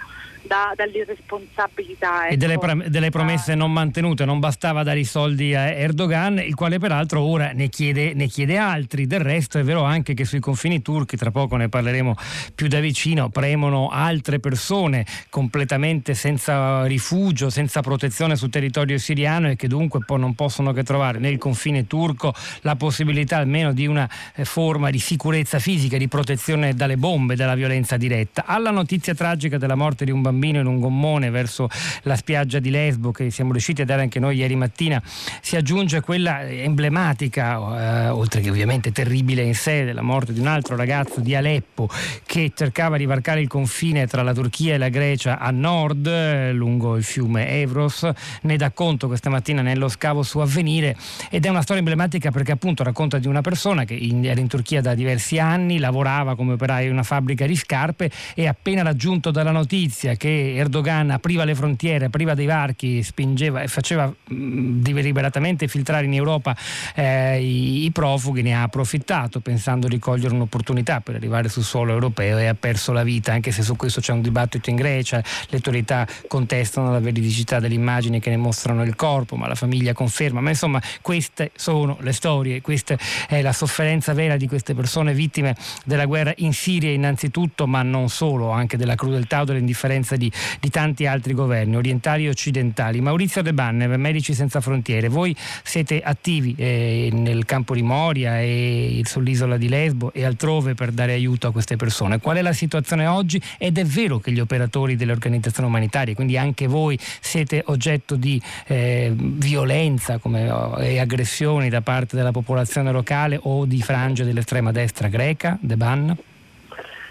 Da, 0.47 0.73
dall'irresponsabilità. 0.77 2.27
Ecco. 2.27 2.35
E 2.35 2.37
delle, 2.37 2.55
ecco. 2.55 2.89
delle, 2.89 3.11
promesse 3.11 3.55
non 3.55 3.73
mantenute, 3.73 4.25
non 4.25 4.39
bastava 4.39 4.83
dare 4.83 5.01
i 5.01 5.05
soldi 5.05 5.55
a 5.55 5.71
Erdogan, 5.71 6.39
il 6.39 6.55
quale 6.55 6.79
peraltro 6.79 7.23
ora 7.23 7.53
ne 7.53 7.69
chiede, 7.69 8.15
ne 8.15 8.27
chiede 8.27 8.57
altri. 8.57 9.07
Del 9.07 9.21
resto 9.21 9.59
è 9.59 9.63
vero 9.63 9.83
anche 9.83 10.15
che 10.15 10.25
sui 10.25 10.41
confini 10.41 10.83
turchi, 10.83 11.17
tra 11.17 11.31
poco 11.31 11.57
ne 11.57 11.69
parleremo 11.69 12.15
più 12.55 12.69
da 12.69 12.81
vicino, 12.81 13.29
premono 13.31 13.89
altre 13.89 14.39
persone 14.39 15.07
completamente 15.31 16.15
senza 16.15 16.85
rifugio, 16.85 17.51
senza 17.51 17.81
protezione 17.81 18.37
sul 18.37 18.51
territorio 18.51 18.99
siriano 18.99 19.51
e 19.51 19.57
che 19.57 19.69
dunque 19.69 20.01
poi 20.05 20.19
non 20.19 20.35
possono 20.35 20.73
che 20.73 20.83
trovare 20.83 21.19
nel 21.19 21.39
confine 21.39 21.87
turco 21.87 22.35
la 22.61 22.77
possibilità 22.77 23.39
almeno 23.39 23.73
di 23.73 23.87
una 23.87 24.09
eh, 24.35 24.45
forma 24.45 24.91
di 24.91 24.99
sicurezza 24.99 25.59
fisica, 25.59 25.97
di 25.97 26.09
protezione 26.09 26.75
dalle 26.75 26.97
bombe, 26.97 27.35
dalla 27.35 27.55
violenza 27.55 27.97
diretta. 27.97 28.45
Alla 28.47 28.71
notizia 28.71 29.15
tragica 29.15 29.59
della 29.59 29.75
morte 29.75 30.05
di 30.05 30.11
un 30.11 30.21
bambino 30.21 30.34
bambino 30.35 30.61
in 30.61 30.67
un 30.67 30.81
gommone 30.81 31.31
verso 31.31 31.69
la 32.03 32.17
spiaggia 32.17 32.59
di 32.59 32.71
Lesbo 32.71 33.13
che 33.13 33.31
siamo 33.31 33.53
riusciti 33.53 33.83
a 33.83 33.85
dare 33.85 34.03
anche 34.03 34.19
noi 34.19 34.37
ieri 34.37 34.57
mattina, 34.57 35.01
si 35.41 35.57
aggiunge 35.57 36.01
quella 36.01 36.43
emblematica, 36.43 38.07
eh, 38.07 38.09
oltre 38.09 38.41
che 38.41 38.51
ovviamente 38.51 38.93
terribile 38.93 39.43
in 39.43 39.55
sé, 39.55 39.85
della 39.85 40.03
morte 40.03 40.33
di 40.33 40.41
un 40.41 40.49
altro 40.49 40.77
ragazzo 40.77 41.21
di 41.21 41.35
Aleppo 41.35 41.89
che 42.27 42.53
cercava 42.55 42.97
di 42.97 43.07
varcare 43.07 43.41
il 43.41 43.49
confine 43.49 44.07
tra 44.07 44.23
la 44.23 44.35
Turchia 44.35 44.75
e 44.75 44.79
la 44.79 44.89
Grecia 44.89 45.39
a 45.39 45.51
nord, 45.51 46.51
lungo 46.51 46.97
il 46.97 47.05
fiume 47.05 47.49
Evros. 47.49 48.09
Ne 48.43 48.57
dà 48.57 48.71
conto 48.71 49.07
questa 49.07 49.31
mattina 49.31 49.63
nello 49.63 49.89
scavo 49.89 50.23
su 50.23 50.39
Avvenire 50.39 50.97
ed 51.31 51.47
è 51.47 51.49
una 51.49 51.63
storia 51.63 51.81
emblematica 51.81 52.31
perché 52.31 52.53
appunto 52.53 52.83
racconta 52.83 53.19
di 53.19 53.29
una 53.29 53.41
persona 53.41 53.85
che 53.85 53.95
in, 53.95 54.25
era 54.25 54.41
in 54.41 54.49
Turchia 54.49 54.81
da 54.81 54.95
diversi 54.95 55.39
anni, 55.39 55.79
lavorava 55.79 56.35
come 56.35 56.55
operaio 56.55 56.87
in 56.87 56.93
una 56.93 57.03
fabbrica 57.03 57.47
di 57.47 57.55
scarpe 57.57 58.11
e 58.35 58.47
appena 58.47 58.83
raggiunto 58.83 59.31
dalla 59.31 59.53
notizia 59.53 60.17
che 60.25 60.55
Erdogan 60.57 61.11
apriva 61.11 61.45
le 61.45 61.55
frontiere, 61.55 62.07
apriva 62.07 62.33
dei 62.33 62.47
varchi, 62.47 63.03
spingeva 63.03 63.61
e 63.61 63.69
faceva 63.69 64.11
deliberatamente 64.27 65.69
filtrare 65.69 66.07
in 66.07 66.15
Europa 66.15 66.57
eh, 66.95 67.43
i, 67.43 67.85
i, 67.85 67.91
profughi, 67.91 68.41
ne 68.41 68.55
ha 68.55 68.63
approfittato 68.63 69.41
pensando 69.41 69.87
di 69.87 69.99
cogliere 69.99 70.33
un'opportunità 70.33 71.03
per 71.03 71.17
arrivare 71.17 71.51
sul 71.51 71.63
suolo 71.63 71.93
europeo 71.93 72.39
e 72.39 72.47
ha 72.47 72.55
perso 72.55 72.93
la 72.93 73.03
vita, 73.03 73.35
anche 73.35 73.51
se 73.51 73.61
su 73.61 73.77
questo 73.77 74.01
c'è 74.01 74.13
un 74.13 74.23
dibattito 74.23 74.71
in 74.71 74.77
Grecia, 74.77 75.19
le 75.19 75.57
autorità 75.57 76.09
contestano 76.27 76.91
la 76.91 77.01
veridicità 77.01 77.61
delle 77.61 77.75
immagini 77.75 78.19
che 78.19 78.31
ne 78.31 78.39
mostrano 78.39 78.83
il 78.83 78.97
corpo, 78.97 79.37
ma 79.37 79.47
la 79.47 79.55
famiglia 79.55 79.93
conferma, 79.93 80.41
ma 80.41 80.49
insomma 80.49 80.81
queste 81.03 81.51
sono 81.55 81.99
le 82.01 82.13
storie, 82.13 82.63
questa 82.63 82.97
è 83.29 83.43
la 83.43 83.53
sofferenza 83.53 84.15
vera 84.15 84.39
di 84.39 84.49
queste 84.49 84.73
persone 84.73 85.13
vittime 85.13 85.55
della 85.85 86.07
guerra 86.07 86.33
in 86.37 86.55
Siria 86.55 86.91
innanzitutto, 86.91 87.67
ma 87.67 87.83
non 87.83 88.09
solo, 88.09 88.49
anche 88.49 88.79
della 88.79 88.95
crudeltà 88.95 89.43
o 89.43 89.45
dell'indifferenza 89.45 90.13
presenza 90.15 90.17
di, 90.17 90.31
di 90.61 90.71
tanti 90.71 91.07
altri 91.07 91.35
governi, 91.35 91.77
orientali 91.77 92.27
e 92.27 92.29
occidentali. 92.29 93.01
Maurizio 93.01 93.43
De 93.43 93.53
Banner, 93.53 93.97
Medici 93.99 94.35
Senza 94.35 94.61
Frontiere, 94.61 95.09
voi 95.09 95.35
siete 95.63 96.01
attivi 96.01 96.55
eh, 96.57 97.11
nel 97.13 97.45
campo 97.45 97.75
di 97.75 97.83
Moria 97.83 98.41
e 98.41 99.03
sull'isola 99.05 99.57
di 99.57 99.69
Lesbo 99.69 100.13
e 100.13 100.25
altrove 100.25 100.75
per 100.75 100.93
dare 100.93 101.13
aiuto 101.13 101.49
a 101.49 101.53
queste 101.53 101.77
persone. 101.77 102.21
Qual 102.21 102.37
è 102.37 102.43
la 102.43 102.53
situazione 102.53 103.07
oggi? 103.07 103.41
Ed 103.59 103.79
è 103.79 103.85
vero 103.85 104.19
che 104.19 104.33
gli 104.33 104.41
operatori 104.41 104.97
delle 104.97 105.13
organizzazioni 105.13 105.69
umanitarie, 105.69 106.15
quindi 106.15 106.39
anche 106.39 106.67
voi, 106.67 106.99
siete 107.21 107.63
oggetto 107.67 108.17
di 108.17 108.41
eh, 108.67 109.13
violenza 109.17 110.19
come, 110.19 110.51
oh, 110.51 110.81
e 110.81 110.99
aggressioni 110.99 111.69
da 111.69 111.81
parte 111.81 112.17
della 112.17 112.31
popolazione 112.31 112.93
locale 112.93 113.39
o 113.43 113.65
di 113.65 113.83
frange 113.83 114.25
dell'estrema 114.25 114.73
destra 114.73 115.09
greca, 115.09 115.59
De 115.61 115.77
Ban? 115.77 116.17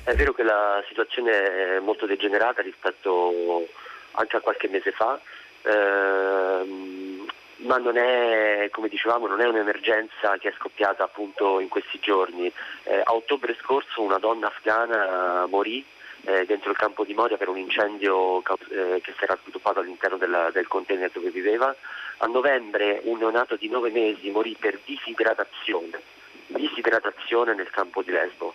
È 0.05 0.13
vero 0.15 0.33
che 0.33 0.43
la 0.43 0.83
situazione 0.89 1.75
è 1.75 1.79
molto 1.79 2.05
degenerata 2.05 2.61
rispetto 2.61 3.65
anche 4.11 4.35
a 4.35 4.41
qualche 4.41 4.67
mese 4.67 4.91
fa, 4.91 5.17
ehm, 5.61 7.25
ma 7.59 7.77
non 7.77 7.95
è, 7.95 8.67
come 8.69 8.89
dicevamo, 8.89 9.27
non 9.27 9.39
è 9.39 9.47
un'emergenza 9.47 10.37
che 10.39 10.49
è 10.49 10.53
scoppiata 10.57 11.05
appunto 11.05 11.61
in 11.61 11.69
questi 11.69 11.99
giorni. 12.01 12.51
Eh, 12.83 13.01
a 13.01 13.13
ottobre 13.13 13.55
scorso 13.61 14.01
una 14.01 14.17
donna 14.17 14.47
afghana 14.47 15.45
morì 15.45 15.85
eh, 16.25 16.45
dentro 16.45 16.71
il 16.71 16.77
campo 16.77 17.05
di 17.05 17.13
Moria 17.13 17.37
per 17.37 17.47
un 17.47 17.57
incendio 17.57 18.39
eh, 18.39 18.99
che 19.01 19.13
si 19.17 19.23
era 19.23 19.37
sviluppato 19.41 19.79
all'interno 19.79 20.17
della, 20.17 20.51
del 20.51 20.67
container 20.67 21.11
dove 21.11 21.29
viveva. 21.29 21.73
A 22.17 22.27
novembre 22.27 22.99
un 23.05 23.19
neonato 23.19 23.55
di 23.55 23.69
nove 23.69 23.89
mesi 23.89 24.29
morì 24.31 24.55
per 24.59 24.79
disidratazione, 24.83 26.01
disidratazione 26.47 27.53
nel 27.53 27.69
campo 27.69 28.01
di 28.01 28.11
Lesbo. 28.11 28.53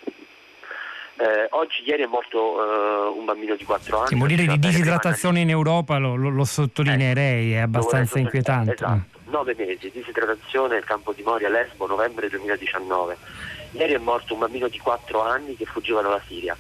Eh, 1.21 1.49
oggi, 1.51 1.83
ieri 1.85 2.05
è 2.05 2.07
morto 2.07 2.39
eh, 2.39 3.19
un 3.19 3.25
bambino 3.25 3.57
di 3.57 3.65
4 3.65 3.99
anni. 3.99 4.09
Che 4.09 4.15
morire 4.15 4.47
di 4.47 4.59
disidratazione 4.59 5.41
in 5.41 5.51
Europa 5.51 5.99
lo, 5.99 6.15
lo, 6.15 6.29
lo 6.29 6.45
sottolineerei, 6.45 7.55
eh, 7.55 7.57
è 7.57 7.61
abbastanza 7.61 8.21
inquietante. 8.21 8.75
Esatto, 8.75 9.19
9 9.25 9.55
mesi, 9.59 9.91
disidratazione 9.91 10.75
nel 10.75 10.85
campo 10.85 11.13
di 11.13 11.23
Moria, 11.23 11.49
Lesbo, 11.49 11.89
novembre 11.89 12.29
2019. 12.29 13.17
Ieri 13.73 13.95
è 13.95 13.99
morto 13.99 14.35
un 14.35 14.41
bambino 14.41 14.69
di 14.69 14.79
4 14.79 15.21
anni 15.21 15.57
che 15.57 15.65
fuggiva 15.65 16.03
dalla 16.03 16.21
Siria. 16.25 16.57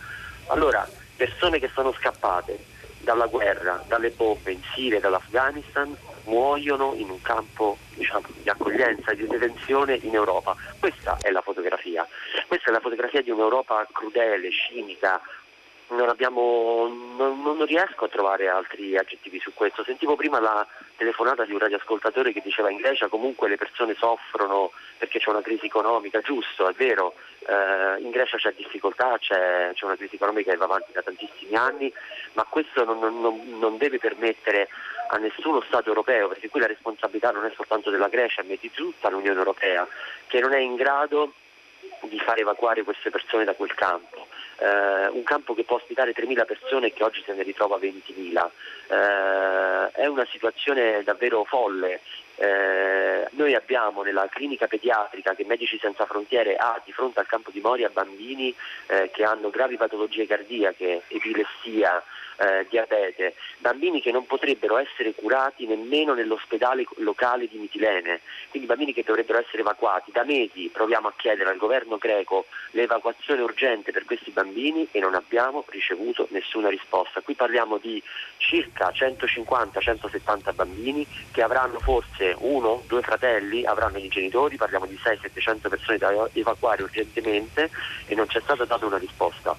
Allora, 0.48 0.88
persone 1.14 1.60
che 1.60 1.70
sono 1.72 1.92
scappate 1.92 2.58
dalla 2.98 3.26
guerra, 3.26 3.84
dalle 3.86 4.10
bombe 4.10 4.50
in 4.50 4.60
Siria 4.74 4.98
e 4.98 5.00
dall'Afghanistan 5.00 5.96
muoiono 6.28 6.94
in 6.94 7.10
un 7.10 7.20
campo 7.22 7.78
diciamo, 7.94 8.26
di 8.42 8.48
accoglienza, 8.48 9.12
di 9.14 9.26
detenzione 9.26 9.98
in 10.02 10.14
Europa. 10.14 10.54
Questa 10.78 11.18
è 11.20 11.30
la 11.30 11.40
fotografia. 11.40 12.06
Questa 12.46 12.70
è 12.70 12.72
la 12.72 12.80
fotografia 12.80 13.22
di 13.22 13.30
un'Europa 13.30 13.86
crudele, 13.92 14.50
cinica. 14.50 15.20
Non, 15.90 16.08
abbiamo, 16.08 16.86
non, 17.16 17.40
non 17.40 17.64
riesco 17.64 18.04
a 18.04 18.08
trovare 18.08 18.48
altri 18.48 18.96
aggettivi 18.96 19.40
su 19.40 19.54
questo. 19.54 19.84
Sentivo 19.84 20.16
prima 20.16 20.38
la 20.38 20.66
telefonata 20.96 21.44
di 21.44 21.52
un 21.52 21.58
radioascoltatore 21.58 22.32
che 22.32 22.42
diceva 22.42 22.70
in 22.70 22.76
Grecia 22.76 23.08
comunque 23.08 23.48
le 23.48 23.56
persone 23.56 23.94
soffrono 23.98 24.72
perché 24.98 25.18
c'è 25.18 25.30
una 25.30 25.40
crisi 25.40 25.66
economica, 25.66 26.20
giusto, 26.20 26.68
è 26.68 26.72
vero, 26.72 27.14
eh, 27.46 28.00
in 28.02 28.10
Grecia 28.10 28.36
c'è 28.36 28.52
difficoltà, 28.54 29.16
c'è, 29.18 29.70
c'è, 29.72 29.84
una 29.84 29.96
crisi 29.96 30.16
economica 30.16 30.50
che 30.50 30.56
va 30.56 30.64
avanti 30.64 30.92
da 30.92 31.02
tantissimi 31.02 31.54
anni, 31.54 31.92
ma 32.34 32.44
questo 32.44 32.84
non, 32.84 32.98
non, 32.98 33.58
non 33.58 33.78
deve 33.78 33.98
permettere 33.98 34.68
a 35.10 35.16
nessuno 35.16 35.62
Stato 35.62 35.88
europeo, 35.88 36.28
perché 36.28 36.48
qui 36.48 36.60
la 36.60 36.66
responsabilità 36.66 37.30
non 37.30 37.44
è 37.44 37.52
soltanto 37.54 37.90
della 37.90 38.08
Grecia, 38.08 38.42
ma 38.42 38.54
di 38.58 38.70
tutta 38.70 39.08
l'Unione 39.08 39.38
Europea, 39.38 39.86
che 40.26 40.40
non 40.40 40.52
è 40.52 40.58
in 40.58 40.74
grado 40.76 41.32
di 42.08 42.18
far 42.18 42.38
evacuare 42.38 42.82
queste 42.82 43.10
persone 43.10 43.44
da 43.44 43.54
quel 43.54 43.74
campo. 43.74 44.26
Eh, 44.58 45.08
un 45.08 45.22
campo 45.22 45.54
che 45.54 45.64
può 45.64 45.76
ospitare 45.76 46.12
3.000 46.12 46.44
persone 46.44 46.86
e 46.88 46.92
che 46.92 47.04
oggi 47.04 47.22
se 47.24 47.32
ne 47.32 47.42
ritrova 47.42 47.78
20.000. 47.78 48.48
Eh, 48.88 49.90
è 49.92 50.06
una 50.06 50.26
situazione 50.30 51.02
davvero 51.04 51.44
folle. 51.44 52.00
Eh, 52.40 53.26
noi 53.32 53.54
abbiamo 53.54 54.02
nella 54.02 54.28
clinica 54.28 54.68
pediatrica 54.68 55.34
che 55.34 55.44
Medici 55.44 55.76
Senza 55.80 56.06
Frontiere 56.06 56.54
ha 56.54 56.80
di 56.84 56.92
fronte 56.92 57.18
al 57.18 57.26
campo 57.26 57.50
di 57.50 57.60
Moria 57.60 57.88
bambini 57.88 58.54
eh, 58.86 59.10
che 59.12 59.24
hanno 59.24 59.50
gravi 59.50 59.76
patologie 59.76 60.24
cardiache, 60.24 61.02
epilessia, 61.08 62.00
eh, 62.38 62.66
diabete, 62.68 63.34
bambini 63.58 64.00
che 64.00 64.12
non 64.12 64.24
potrebbero 64.26 64.76
essere 64.76 65.12
curati 65.14 65.66
nemmeno 65.66 66.14
nell'ospedale 66.14 66.84
locale 66.98 67.48
di 67.48 67.58
Mitilene, 67.58 68.20
quindi 68.50 68.68
bambini 68.68 68.92
che 68.92 69.02
dovrebbero 69.04 69.40
essere 69.40 69.60
evacuati. 69.60 70.12
Da 70.12 70.22
mesi 70.22 70.70
proviamo 70.72 71.08
a 71.08 71.14
chiedere 71.16 71.50
al 71.50 71.56
governo 71.56 71.98
greco 71.98 72.46
l'evacuazione 72.70 73.42
urgente 73.42 73.90
per 73.90 74.04
questi 74.04 74.30
bambini 74.30 74.86
e 74.92 75.00
non 75.00 75.14
abbiamo 75.14 75.64
ricevuto 75.68 76.28
nessuna 76.30 76.68
risposta. 76.68 77.20
Qui 77.20 77.34
parliamo 77.34 77.78
di 77.78 78.00
circa 78.36 78.90
150-170 78.90 80.54
bambini 80.54 81.06
che 81.32 81.42
avranno 81.42 81.80
forse 81.80 82.27
uno, 82.38 82.82
due 82.86 83.02
fratelli, 83.02 83.64
avranno 83.64 83.98
i 83.98 84.08
genitori, 84.08 84.56
parliamo 84.56 84.86
di 84.86 84.98
600-700 85.02 85.68
persone 85.68 85.98
da 85.98 86.28
evacuare 86.32 86.82
urgentemente 86.82 87.70
e 88.06 88.14
non 88.14 88.26
c'è 88.26 88.40
stata 88.40 88.64
data 88.64 88.86
una 88.86 88.98
risposta. 88.98 89.56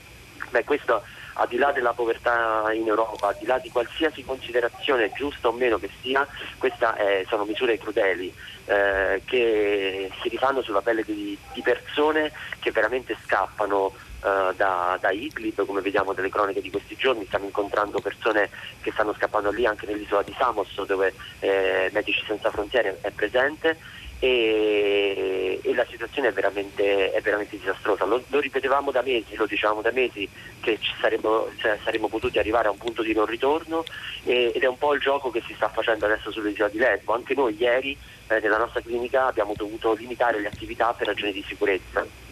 Beh, 0.50 0.64
questo 0.64 1.04
al 1.40 1.48
di 1.48 1.58
là 1.58 1.72
della 1.72 1.94
povertà 1.94 2.66
in 2.74 2.88
Europa, 2.88 3.28
al 3.30 3.38
di 3.40 3.46
là 3.46 3.58
di 3.60 3.72
qualsiasi 3.72 4.24
considerazione 4.24 5.12
giusta 5.14 5.48
o 5.48 5.52
meno 5.54 5.78
che 5.78 5.90
sia, 6.02 6.28
queste 6.58 7.26
sono 7.30 7.46
misure 7.46 7.78
crudeli 7.78 8.34
eh, 8.66 9.22
che 9.26 10.12
si 10.22 10.30
rifanno 10.30 10.62
sulla 10.62 10.82
pelle 10.82 11.04
di, 11.04 11.38
di, 11.54 11.62
persone 11.62 12.32
che 12.60 12.72
veramente 12.72 13.16
scappano 13.24 13.94
uh, 14.22 14.54
da, 14.56 14.98
da 15.00 15.12
Idlib, 15.12 15.66
come 15.66 15.82
vediamo 15.82 16.14
dalle 16.14 16.30
cronache 16.30 16.62
di 16.62 16.70
questi 16.70 16.96
giorni, 16.96 17.26
stiamo 17.26 17.46
incontrando 17.46 18.00
persone 18.00 18.50
che 18.82 18.92
stanno 18.92 19.14
scappando 19.14 19.52
lì 19.52 19.66
anche 19.66 19.86
nell'isola 19.86 20.24
di 20.24 20.36
Samos 20.38 20.84
dove 20.86 21.14
eh, 21.40 21.90
Medici 21.92 22.24
Senza 22.26 22.52
Frontiere 22.52 22.98
è 23.02 23.12
presente 23.12 23.78
e, 24.20 25.60
e 25.64 25.74
la 25.74 25.86
situazione 25.90 26.28
è 26.28 26.34
veramente, 26.34 27.12
è 27.12 27.22
veramente 27.22 27.58
disastrosa. 27.58 28.06
Lo, 28.06 28.22
lo, 28.28 28.40
ripetevamo 28.40 28.92
da 28.92 29.02
mesi, 29.02 29.36
lo 29.36 29.46
dicevamo 29.46 29.82
da 29.82 29.92
mesi 29.92 30.28
che 30.60 30.78
saremmo, 31.00 31.48
cioè, 31.58 31.78
saremmo 31.84 32.10
potuti 32.10 32.38
arrivare 32.38 32.68
a 32.68 32.72
un 32.72 32.78
punto 32.78 33.02
di 33.02 33.14
non 33.14 33.26
ritorno 33.26 33.84
e, 34.24 34.52
ed 34.54 34.62
è 34.62 34.68
un 34.68 34.78
po' 34.78 34.94
il 34.94 35.00
gioco 35.00 35.32
che 35.32 35.42
si 35.48 35.54
sta 35.54 35.70
facendo 35.70 36.06
adesso 36.06 36.32
sull'isola 36.32 36.70
di 36.70 36.78
Lesbo. 36.78 37.14
Anche 37.14 37.34
noi 37.34 37.56
ieri 37.58 37.98
eh, 38.28 38.40
nella 38.40 38.58
nostra 38.58 38.82
clinica 38.82 39.28
abbiamo 39.28 39.54
dovuto 39.56 39.94
limitare 39.94 40.40
le 40.40 40.48
attività 40.48 40.94
per 40.94 41.08
ragioni 41.08 41.32
di 41.32 41.44
sicurezza. 41.48 42.28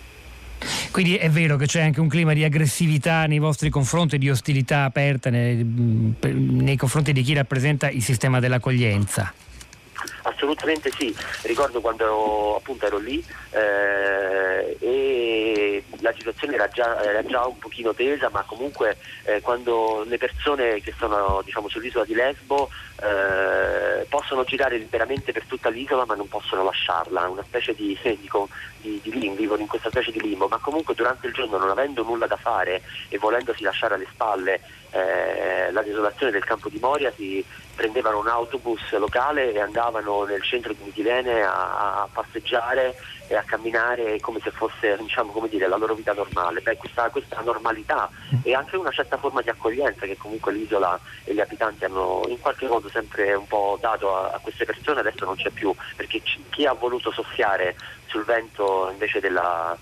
Quindi 0.97 1.15
è 1.15 1.29
vero 1.29 1.57
che 1.57 1.67
c'è 1.67 1.83
anche 1.83 1.99
un 1.99 2.07
clima 2.07 2.33
di 2.33 2.43
aggressività 2.43 3.27
nei 3.27 3.37
vostri 3.37 3.69
confronti, 3.69 4.17
di 4.17 4.31
ostilità 4.31 4.83
aperta 4.83 5.29
nei, 5.29 5.63
nei 5.63 6.75
confronti 6.75 7.13
di 7.13 7.21
chi 7.21 7.35
rappresenta 7.35 7.87
il 7.87 8.01
sistema 8.01 8.39
dell'accoglienza. 8.39 9.31
Assolutamente 10.47 10.91
sì, 10.97 11.13
ricordo 11.41 11.81
quando 11.81 12.55
appunto 12.55 12.85
ero 12.85 12.99
lì 12.99 13.21
eh, 13.51 14.77
e 14.79 15.83
la 15.99 16.13
situazione 16.15 16.53
era 16.53 16.69
già, 16.69 17.03
era 17.03 17.21
già, 17.25 17.45
un 17.45 17.57
pochino 17.57 17.93
tesa, 17.93 18.29
ma 18.29 18.43
comunque 18.43 18.95
eh, 19.25 19.41
quando 19.41 20.05
le 20.07 20.17
persone 20.17 20.79
che 20.79 20.93
sono 20.97 21.41
diciamo, 21.43 21.67
sull'isola 21.67 22.05
di 22.05 22.13
Lesbo 22.13 22.69
eh, 23.01 24.05
possono 24.07 24.45
girare 24.45 24.77
liberamente 24.77 25.33
per 25.33 25.43
tutta 25.43 25.67
l'isola 25.67 26.05
ma 26.05 26.15
non 26.15 26.29
possono 26.29 26.63
lasciarla, 26.63 27.27
una 27.27 27.43
specie 27.43 27.73
di, 27.73 27.97
dico, 28.17 28.47
di, 28.79 29.01
di 29.03 29.19
limbo, 29.19 29.35
vivono 29.35 29.61
in 29.61 29.67
questa 29.67 29.89
specie 29.89 30.11
di 30.11 30.21
limbo, 30.21 30.47
ma 30.47 30.59
comunque 30.59 30.95
durante 30.95 31.27
il 31.27 31.33
giorno 31.33 31.57
non 31.57 31.69
avendo 31.69 32.03
nulla 32.03 32.25
da 32.25 32.37
fare 32.37 32.83
e 33.09 33.17
volendosi 33.17 33.63
lasciare 33.63 33.95
alle 33.95 34.07
spalle 34.09 34.61
eh, 34.91 35.71
la 35.71 35.81
desolazione 35.81 36.31
del 36.31 36.45
campo 36.45 36.69
di 36.69 36.79
Moria 36.79 37.11
si 37.15 37.43
prendevano 37.75 38.19
un 38.19 38.27
autobus 38.27 38.91
locale 38.93 39.53
e 39.53 39.59
andavano 39.59 40.23
nel 40.23 40.41
centro 40.41 40.73
di 40.73 40.83
Mitilene 40.83 41.43
a, 41.43 42.01
a 42.01 42.09
passeggiare 42.11 42.95
e 43.27 43.35
a 43.35 43.43
camminare 43.43 44.19
come 44.19 44.39
se 44.41 44.51
fosse 44.51 44.97
diciamo, 44.97 45.31
come 45.31 45.49
dire, 45.49 45.67
la 45.67 45.75
loro 45.75 45.93
vita 45.93 46.13
normale. 46.13 46.61
Beh, 46.61 46.77
questa, 46.77 47.09
questa, 47.09 47.41
normalità 47.41 48.09
e 48.43 48.53
anche 48.53 48.77
una 48.77 48.91
certa 48.91 49.17
forma 49.17 49.41
di 49.41 49.49
accoglienza 49.49 50.05
che 50.05 50.17
comunque 50.17 50.53
l'isola 50.53 50.99
e 51.23 51.33
gli 51.33 51.39
abitanti 51.39 51.85
hanno 51.85 52.23
in 52.27 52.39
qualche 52.39 52.67
modo 52.67 52.89
sempre 52.89 53.33
un 53.33 53.47
po' 53.47 53.77
dato 53.79 54.15
a, 54.15 54.31
a 54.31 54.39
queste 54.39 54.65
persone 54.65 55.01
adesso 55.01 55.25
non 55.25 55.35
c'è 55.35 55.49
più, 55.49 55.73
perché 55.95 56.21
chi 56.49 56.65
ha 56.65 56.73
voluto 56.73 57.11
soffiare 57.11 57.75
sul 58.07 58.23
vento 58.23 58.89
invece 58.91 59.19
della 59.19 59.77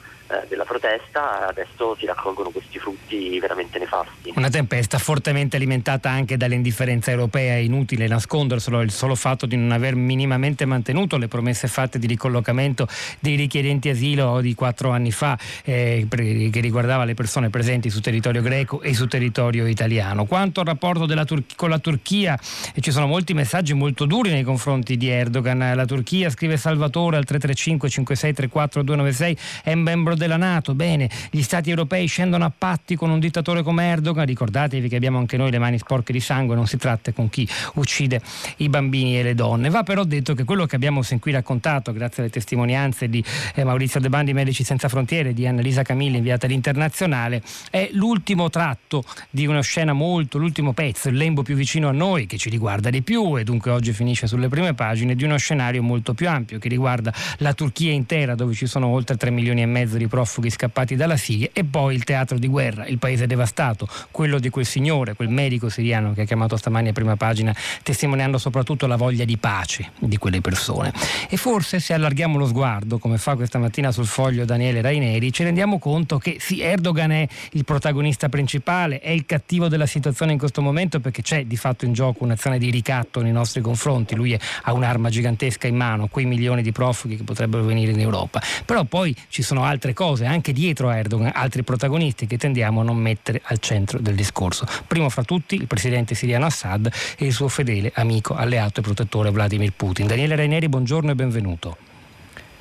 della 0.47 0.63
protesta 0.63 1.47
adesso 1.47 1.95
si 1.97 2.05
raccolgono 2.05 2.49
questi 2.49 2.79
frutti 2.79 3.39
veramente 3.39 3.79
nefasti. 3.79 4.33
Una 4.35 4.49
tempesta 4.49 4.97
fortemente 4.97 5.55
alimentata 5.55 6.09
anche 6.09 6.37
dall'indifferenza 6.37 7.11
europea, 7.11 7.53
è 7.55 7.57
inutile 7.57 8.07
nasconderselo, 8.07 8.81
il 8.81 8.91
solo 8.91 9.15
fatto 9.15 9.45
di 9.45 9.55
non 9.55 9.71
aver 9.71 9.95
minimamente 9.95 10.65
mantenuto 10.65 11.17
le 11.17 11.27
promesse 11.27 11.67
fatte 11.67 11.99
di 11.99 12.07
ricollocamento 12.07 12.87
dei 13.19 13.35
richiedenti 13.35 13.89
asilo 13.89 14.41
di 14.41 14.55
quattro 14.55 14.91
anni 14.91 15.11
fa 15.11 15.37
eh, 15.63 16.07
che 16.09 16.59
riguardava 16.59 17.05
le 17.05 17.13
persone 17.13 17.49
presenti 17.49 17.89
su 17.89 18.01
territorio 18.01 18.41
greco 18.41 18.81
e 18.81 18.93
su 18.93 19.07
territorio 19.07 19.67
italiano. 19.67 20.25
Quanto 20.25 20.61
al 20.61 20.65
rapporto 20.65 21.05
Tur- 21.05 21.55
con 21.55 21.69
la 21.69 21.79
Turchia, 21.79 22.37
eh, 22.73 22.81
ci 22.81 22.91
sono 22.91 23.07
molti 23.07 23.33
messaggi 23.33 23.73
molto 23.73 24.05
duri 24.05 24.31
nei 24.31 24.43
confronti 24.43 24.97
di 24.97 25.09
Erdogan. 25.09 25.73
La 25.75 25.85
Turchia, 25.85 26.29
scrive 26.29 26.57
Salvatore 26.57 27.17
al 27.17 27.25
335 27.25 27.89
5634 27.89 28.83
296, 28.83 29.37
è 29.63 29.75
membro 29.75 30.14
della 30.15 30.37
Nato, 30.37 30.73
bene, 30.73 31.09
gli 31.29 31.41
stati 31.41 31.69
europei 31.69 32.07
scendono 32.07 32.45
a 32.45 32.51
patti 32.55 32.95
con 32.95 33.09
un 33.09 33.19
dittatore 33.19 33.63
come 33.63 33.85
Erdogan, 33.85 34.25
ricordatevi 34.25 34.89
che 34.89 34.95
abbiamo 34.95 35.17
anche 35.17 35.37
noi 35.37 35.51
le 35.51 35.59
mani 35.59 35.77
sporche 35.77 36.11
di 36.11 36.19
sangue, 36.19 36.55
non 36.55 36.67
si 36.67 36.77
tratta 36.77 37.11
con 37.11 37.29
chi 37.29 37.47
uccide 37.75 38.21
i 38.57 38.69
bambini 38.69 39.19
e 39.19 39.23
le 39.23 39.35
donne. 39.35 39.69
Va 39.69 39.83
però 39.83 40.03
detto 40.03 40.33
che 40.33 40.43
quello 40.43 40.65
che 40.65 40.75
abbiamo 40.75 41.01
sin 41.01 41.19
qui 41.19 41.31
raccontato, 41.31 41.91
grazie 41.93 42.23
alle 42.23 42.31
testimonianze 42.31 43.09
di 43.09 43.23
eh, 43.53 43.63
Maurizio 43.63 43.99
De 43.99 44.09
Bandi, 44.09 44.33
Medici 44.33 44.63
Senza 44.63 44.89
Frontiere, 44.89 45.33
di 45.33 45.47
Annalisa 45.47 45.83
Camilli, 45.83 46.17
inviata 46.17 46.45
all'internazionale, 46.45 47.41
è 47.69 47.89
l'ultimo 47.93 48.49
tratto 48.49 49.03
di 49.29 49.45
una 49.45 49.61
scena 49.61 49.93
molto, 49.93 50.37
l'ultimo 50.37 50.73
pezzo, 50.73 51.09
il 51.09 51.15
lembo 51.15 51.43
più 51.43 51.55
vicino 51.55 51.89
a 51.89 51.91
noi, 51.91 52.25
che 52.25 52.37
ci 52.37 52.49
riguarda 52.49 52.89
di 52.89 53.01
più 53.01 53.37
e 53.37 53.43
dunque 53.43 53.71
oggi 53.71 53.93
finisce 53.93 54.27
sulle 54.27 54.47
prime 54.47 54.73
pagine, 54.73 55.15
di 55.15 55.23
uno 55.23 55.37
scenario 55.37 55.81
molto 55.83 56.13
più 56.13 56.29
ampio 56.29 56.59
che 56.59 56.69
riguarda 56.69 57.13
la 57.37 57.53
Turchia 57.53 57.91
intera, 57.91 58.35
dove 58.35 58.53
ci 58.53 58.65
sono 58.65 58.87
oltre 58.87 59.17
3 59.17 59.29
milioni 59.31 59.61
e 59.61 59.65
mezzo 59.65 59.97
di 59.97 60.04
profughi 60.07 60.49
scappati 60.49 60.95
dalla 60.95 61.17
Siria 61.17 61.49
e 61.53 61.63
poi 61.63 61.95
il 61.95 62.03
teatro 62.03 62.37
di 62.37 62.47
guerra, 62.47 62.85
il 62.85 62.97
paese 62.97 63.27
devastato, 63.27 63.87
quello 64.11 64.39
di 64.39 64.49
quel 64.49 64.65
signore, 64.65 65.13
quel 65.13 65.29
medico 65.29 65.69
siriano 65.69 66.13
che 66.13 66.21
ha 66.21 66.25
chiamato 66.25 66.57
stamani 66.57 66.89
a 66.89 66.93
prima 66.93 67.15
pagina, 67.15 67.55
testimoniando 67.83 68.37
soprattutto 68.37 68.87
la 68.87 68.95
voglia 68.95 69.25
di 69.25 69.37
pace 69.37 69.91
di 69.99 70.17
quelle 70.17 70.41
persone. 70.41 70.93
E 71.29 71.37
forse 71.37 71.79
se 71.79 71.93
allarghiamo 71.93 72.37
lo 72.37 72.47
sguardo, 72.47 72.97
come 72.97 73.17
fa 73.17 73.35
questa 73.35 73.59
mattina 73.59 73.91
sul 73.91 74.05
foglio 74.05 74.45
Daniele 74.45 74.81
Raineri, 74.81 75.31
ci 75.31 75.43
rendiamo 75.43 75.79
conto 75.79 76.17
che 76.17 76.37
sì, 76.39 76.61
Erdogan 76.61 77.11
è 77.11 77.27
il 77.51 77.65
protagonista 77.65 78.29
principale, 78.29 78.99
è 78.99 79.09
il 79.09 79.25
cattivo 79.25 79.67
della 79.67 79.85
situazione 79.85 80.33
in 80.33 80.37
questo 80.37 80.61
momento 80.61 80.99
perché 80.99 81.21
c'è 81.21 81.45
di 81.45 81.57
fatto 81.57 81.85
in 81.85 81.93
gioco 81.93 82.23
un'azione 82.23 82.57
di 82.57 82.69
ricatto 82.69 83.21
nei 83.21 83.31
nostri 83.31 83.61
confronti, 83.61 84.15
lui 84.15 84.37
ha 84.63 84.73
un'arma 84.73 85.09
gigantesca 85.09 85.67
in 85.67 85.75
mano, 85.75 86.07
quei 86.07 86.25
milioni 86.25 86.61
di 86.61 86.71
profughi 86.71 87.17
che 87.17 87.23
potrebbero 87.23 87.63
venire 87.63 87.91
in 87.91 87.99
Europa. 87.99 88.41
Però 88.65 88.83
poi 88.83 89.15
ci 89.29 89.41
sono 89.41 89.63
altre 89.63 89.93
cose, 89.95 90.25
anche 90.25 90.53
dietro 90.53 90.89
a 90.89 90.97
Erdogan, 90.97 91.31
altri 91.33 91.63
protagonisti 91.63 92.27
che 92.27 92.37
tendiamo 92.37 92.81
a 92.81 92.83
non 92.83 92.97
mettere 92.97 93.41
al 93.45 93.57
centro 93.57 93.97
del 93.97 94.13
discorso. 94.13 94.67
Primo 94.85 95.09
fra 95.09 95.23
tutti 95.23 95.55
il 95.55 95.65
presidente 95.65 96.13
siriano 96.13 96.45
Assad 96.45 96.91
e 97.17 97.25
il 97.25 97.33
suo 97.33 97.47
fedele 97.47 97.91
amico, 97.95 98.35
alleato 98.35 98.81
e 98.81 98.83
protettore 98.83 99.31
Vladimir 99.31 99.71
Putin. 99.75 100.05
Daniele 100.05 100.35
Raineri, 100.35 100.69
buongiorno 100.69 101.09
e 101.09 101.15
benvenuto. 101.15 101.77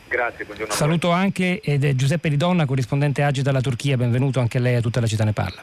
Grazie, 0.09 0.45
buongiorno. 0.47 0.73
Saluto 0.73 1.11
anche 1.11 1.61
Giuseppe 1.95 2.31
Di 2.31 2.37
Donna, 2.37 2.65
corrispondente 2.65 3.23
Agi 3.23 3.43
dalla 3.43 3.61
Turchia, 3.61 3.97
benvenuto 3.97 4.41
anche 4.41 4.57
a 4.57 4.61
lei 4.61 4.77
a 4.77 4.81
tutta 4.81 5.01
la 5.01 5.07
città 5.07 5.25
ne 5.25 5.33
parla. 5.33 5.63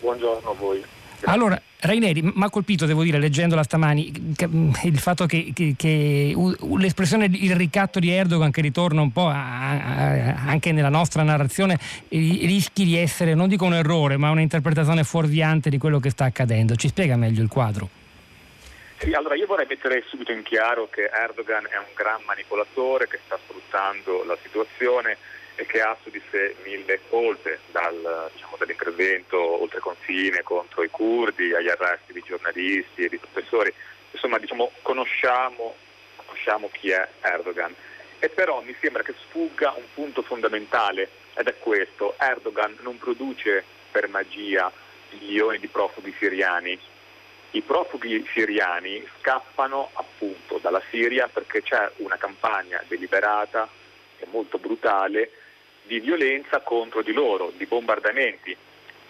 Buongiorno 0.00 0.50
a 0.50 0.54
voi. 0.54 0.82
Allora, 1.24 1.60
Raineri, 1.80 2.22
mi 2.22 2.32
ha 2.36 2.50
colpito, 2.50 2.86
devo 2.86 3.02
dire, 3.02 3.18
leggendola 3.18 3.62
stamani, 3.62 4.34
il 4.84 4.98
fatto 4.98 5.26
che, 5.26 5.52
che, 5.54 5.74
che 5.76 6.34
l'espressione 6.76 7.26
il 7.30 7.54
ricatto 7.56 7.98
di 7.98 8.10
Erdogan 8.10 8.50
che 8.50 8.60
ritorna 8.60 9.00
un 9.00 9.12
po' 9.12 9.28
a, 9.28 9.70
a, 9.70 10.34
anche 10.46 10.72
nella 10.72 10.88
nostra 10.88 11.22
narrazione 11.22 11.78
rischi 12.08 12.84
di 12.84 12.96
essere, 12.96 13.34
non 13.34 13.48
dico 13.48 13.64
un 13.64 13.74
errore, 13.74 14.16
ma 14.16 14.30
un'interpretazione 14.30 15.04
fuorviante 15.04 15.70
di 15.70 15.78
quello 15.78 16.00
che 16.00 16.10
sta 16.10 16.24
accadendo. 16.24 16.74
Ci 16.74 16.88
spiega 16.88 17.16
meglio 17.16 17.42
il 17.42 17.48
quadro? 17.48 17.88
Sì, 18.98 19.12
allora 19.12 19.34
io 19.34 19.46
vorrei 19.46 19.66
mettere 19.66 20.04
subito 20.08 20.32
in 20.32 20.42
chiaro 20.42 20.88
che 20.90 21.08
Erdogan 21.10 21.64
è 21.64 21.78
un 21.78 21.92
gran 21.94 22.20
manipolatore 22.26 23.08
che 23.08 23.18
sta 23.24 23.38
sfruttando 23.42 24.24
la 24.24 24.36
situazione 24.42 25.16
e 25.60 25.66
che 25.66 25.82
ha 25.82 25.94
su 26.02 26.08
di 26.08 26.22
sé 26.30 26.56
mille 26.64 27.00
colpe, 27.10 27.58
dal, 27.70 28.30
diciamo, 28.32 28.56
dall'intervento 28.58 29.60
oltre 29.60 29.78
confine 29.78 30.42
contro 30.42 30.82
i 30.82 30.88
curdi, 30.88 31.52
agli 31.52 31.68
arresti 31.68 32.14
di 32.14 32.22
giornalisti 32.24 33.04
e 33.04 33.08
di 33.10 33.18
professori. 33.18 33.70
Insomma, 34.10 34.38
diciamo, 34.38 34.72
conosciamo, 34.80 35.74
conosciamo 36.16 36.70
chi 36.72 36.90
è 36.90 37.06
Erdogan. 37.20 37.74
E 38.20 38.30
però 38.30 38.62
mi 38.62 38.74
sembra 38.80 39.02
che 39.02 39.12
sfugga 39.26 39.74
un 39.76 39.84
punto 39.92 40.22
fondamentale 40.22 41.10
ed 41.34 41.46
è 41.46 41.54
questo. 41.58 42.14
Erdogan 42.18 42.78
non 42.80 42.96
produce 42.96 43.62
per 43.90 44.08
magia 44.08 44.72
milioni 45.10 45.58
di 45.58 45.68
profughi 45.68 46.14
siriani. 46.18 46.78
I 47.50 47.60
profughi 47.60 48.26
siriani 48.32 49.06
scappano 49.18 49.90
appunto 49.92 50.56
dalla 50.56 50.80
Siria 50.88 51.28
perché 51.28 51.62
c'è 51.62 51.90
una 51.96 52.16
campagna 52.16 52.82
deliberata 52.88 53.68
e 54.18 54.26
molto 54.30 54.56
brutale 54.58 55.32
di 55.90 55.98
violenza 55.98 56.60
contro 56.60 57.02
di 57.02 57.12
loro, 57.12 57.52
di 57.56 57.66
bombardamenti. 57.66 58.56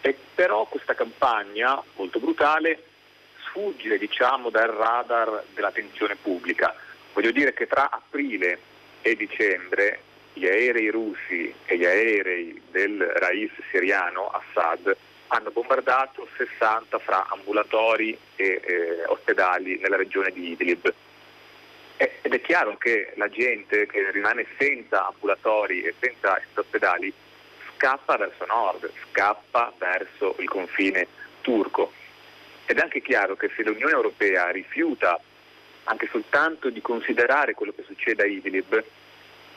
E 0.01 0.17
però 0.35 0.65
questa 0.65 0.95
campagna 0.95 1.79
molto 1.97 2.19
brutale 2.19 2.85
sfugge 3.45 3.99
diciamo, 3.99 4.49
dal 4.49 4.69
radar 4.69 5.45
dell'attenzione 5.53 6.17
pubblica. 6.17 6.75
Voglio 7.13 7.33
dire 7.33 7.53
che 7.53 7.67
tra 7.67 7.91
aprile 7.91 8.59
e 9.03 9.15
dicembre 9.15 10.01
gli 10.33 10.47
aerei 10.47 10.89
russi 10.89 11.53
e 11.67 11.77
gli 11.77 11.85
aerei 11.85 12.63
del 12.71 12.99
Rais 12.99 13.53
siriano 13.71 14.31
Assad 14.31 14.97
hanno 15.27 15.51
bombardato 15.51 16.27
60 16.35 16.99
fra 16.99 17.27
ambulatori 17.29 18.17
e 18.37 18.63
eh, 18.65 19.05
ospedali 19.07 19.79
nella 19.79 19.97
regione 19.97 20.31
di 20.31 20.53
Idlib. 20.53 20.93
Ed 22.01 22.33
è 22.33 22.41
chiaro 22.41 22.79
che 22.79 23.13
la 23.17 23.29
gente 23.29 23.87
che 23.87 24.11
rimane 24.11 24.47
senza 24.57 25.07
ambulatori 25.09 25.83
e 25.83 25.95
senza 26.01 26.41
ospedali 26.55 27.13
scappa 27.75 28.17
verso 28.17 28.47
nord, 28.47 28.91
scappa 29.11 29.71
verso 29.77 30.35
il 30.39 30.49
confine 30.49 31.07
turco. 31.43 31.93
Ed 32.65 32.79
è 32.79 32.81
anche 32.81 33.03
chiaro 33.03 33.37
che 33.37 33.51
se 33.55 33.63
l'Unione 33.63 33.93
Europea 33.93 34.49
rifiuta 34.49 35.21
anche 35.85 36.09
soltanto 36.11 36.71
di 36.71 36.81
considerare 36.81 37.53
quello 37.53 37.73
che 37.73 37.83
succede 37.83 38.23
a 38.23 38.27
Idlib, 38.27 38.83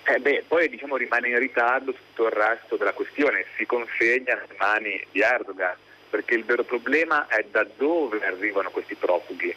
Eh 0.05 0.19
beh, 0.19 0.43
poi 0.49 0.67
diciamo, 0.67 0.97
rimane 0.97 1.29
in 1.29 1.39
ritardo 1.39 1.93
tutto 1.93 2.25
il 2.25 2.33
resto 2.33 2.75
della 2.75 2.91
questione, 2.91 3.45
si 3.55 3.65
consegna 3.65 4.35
nelle 4.35 4.55
mani 4.57 5.01
di 5.11 5.21
Erdogan, 5.21 5.77
perché 6.09 6.35
il 6.35 6.43
vero 6.43 6.65
problema 6.65 7.27
è 7.27 7.45
da 7.49 7.65
dove 7.77 8.19
arrivano 8.25 8.69
questi 8.69 8.95
profughi, 8.95 9.55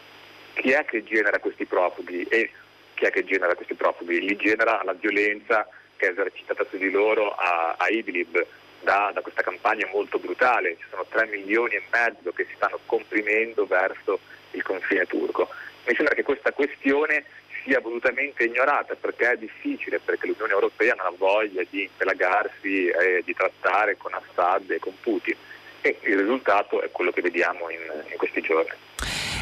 chi 0.54 0.70
è 0.70 0.84
che 0.84 1.02
genera 1.02 1.40
questi 1.40 1.66
profughi? 1.66 2.22
E 2.28 2.52
chi 2.96 3.04
è 3.04 3.10
che 3.10 3.24
genera 3.24 3.54
questi 3.54 3.74
profughi? 3.74 4.20
Li 4.20 4.36
genera 4.36 4.80
la 4.82 4.94
violenza 4.94 5.68
che 5.96 6.08
è 6.08 6.10
esercitata 6.10 6.64
su 6.68 6.78
di 6.78 6.90
loro 6.90 7.30
a, 7.34 7.76
a 7.78 7.88
Idlib 7.88 8.44
da, 8.80 9.10
da, 9.12 9.20
questa 9.20 9.42
campagna 9.42 9.88
molto 9.92 10.18
brutale, 10.18 10.76
ci 10.78 10.86
sono 10.90 11.04
3 11.08 11.26
milioni 11.26 11.74
e 11.74 11.82
mezzo 11.90 12.32
che 12.32 12.44
si 12.44 12.54
stanno 12.56 12.78
comprimendo 12.86 13.66
verso 13.66 14.18
il 14.52 14.62
confine 14.62 15.06
turco. 15.06 15.48
Mi 15.86 15.94
sembra 15.94 16.14
che 16.14 16.22
questa 16.22 16.52
questione 16.52 17.24
sia 17.62 17.80
volutamente 17.80 18.44
ignorata 18.44 18.94
perché 18.94 19.32
è 19.32 19.36
difficile, 19.36 19.98
perché 19.98 20.26
l'Unione 20.26 20.52
Europea 20.52 20.94
non 20.94 21.06
ha 21.06 21.14
voglia 21.16 21.62
di 21.68 21.82
impelagarsi 21.82 22.88
e 22.88 23.22
di 23.24 23.34
trattare 23.34 23.96
con 23.96 24.14
Assad 24.14 24.70
e 24.70 24.78
con 24.78 24.94
Putin 25.00 25.36
e 25.82 25.98
il 26.02 26.18
risultato 26.18 26.82
è 26.82 26.90
quello 26.90 27.10
che 27.10 27.22
vediamo 27.22 27.68
in, 27.70 27.80
in 28.10 28.16
questi 28.16 28.40
giorni. 28.40 28.85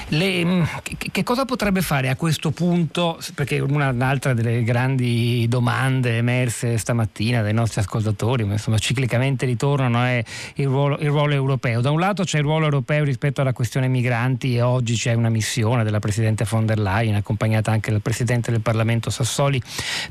Le, 0.08 0.44
mm, 0.44 0.62
che, 1.10 1.22
cosa 1.22 1.46
potrebbe 1.46 1.80
fare 1.80 2.10
a 2.10 2.16
questo 2.16 2.50
punto? 2.50 3.18
Perché 3.34 3.58
una, 3.58 3.88
un'altra 3.88 4.34
delle 4.34 4.62
grandi 4.62 5.46
domande 5.48 6.18
emerse 6.18 6.76
stamattina 6.76 7.40
dai 7.40 7.54
nostri 7.54 7.80
ascoltatori, 7.80 8.44
ma 8.44 8.52
insomma 8.52 8.76
ciclicamente 8.76 9.46
ritornano, 9.46 10.04
è 10.04 10.22
il 10.56 10.66
ruolo, 10.66 10.98
il 10.98 11.08
ruolo, 11.08 11.32
europeo. 11.32 11.80
Da 11.80 11.90
un 11.90 11.98
lato 11.98 12.24
c'è 12.24 12.38
il 12.38 12.44
ruolo 12.44 12.66
europeo 12.66 13.02
rispetto 13.04 13.40
alla 13.40 13.54
questione 13.54 13.88
migranti 13.88 14.56
e 14.56 14.60
oggi 14.60 14.94
c'è 14.94 15.14
una 15.14 15.30
missione 15.30 15.84
della 15.84 16.00
Presidente 16.00 16.44
von 16.48 16.66
der 16.66 16.78
Leyen, 16.78 17.14
accompagnata 17.14 17.70
anche 17.70 17.90
dal 17.90 18.02
Presidente 18.02 18.50
del 18.50 18.60
Parlamento 18.60 19.08
Sassoli, 19.08 19.60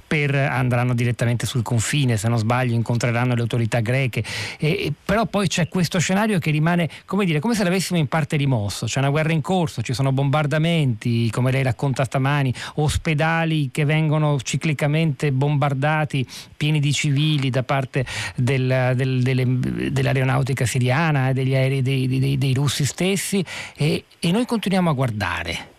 per, 0.07 0.33
andranno 0.33 0.95
direttamente 0.95 1.45
sul 1.45 1.61
confine, 1.61 2.17
se 2.17 2.27
non 2.27 2.39
sbaglio 2.39 2.73
incontreranno 2.73 3.35
le 3.35 3.41
autorità 3.41 3.79
greche. 3.79 4.23
E, 4.57 4.91
però 5.05 5.27
poi 5.27 5.47
c'è 5.47 5.67
questo 5.67 5.99
scenario 5.99 6.39
che 6.39 6.49
rimane, 6.49 6.89
come 7.05 7.25
dire, 7.25 7.39
come 7.39 7.53
se 7.53 7.63
l'avessimo 7.63 7.99
in 7.99 8.07
parte 8.07 8.37
rimosso, 8.37 8.87
c'è 8.87 8.97
una 8.97 9.09
guerra 9.09 9.33
in 9.33 9.41
corso, 9.41 9.81
ci 9.83 9.93
sono 9.93 10.11
bombardamenti, 10.11 11.29
come 11.29 11.51
lei 11.51 11.61
racconta 11.63 12.05
stamani, 12.05 12.53
ospedali 12.75 13.69
che 13.71 13.85
vengono 13.85 14.39
ciclicamente 14.41 15.31
bombardati, 15.31 16.25
pieni 16.57 16.79
di 16.79 16.91
civili 16.91 17.49
da 17.49 17.63
parte 17.63 18.05
del, 18.35 18.93
del, 18.95 19.21
delle, 19.21 19.91
dell'aeronautica 19.91 20.65
siriana 20.65 21.29
e 21.29 21.33
degli 21.33 21.53
aerei 21.53 21.81
dei, 21.81 22.07
dei, 22.07 22.37
dei 22.37 22.53
russi 22.53 22.85
stessi 22.85 23.43
e, 23.75 24.05
e 24.19 24.31
noi 24.31 24.45
continuiamo 24.45 24.89
a 24.89 24.93
guardare. 24.93 25.71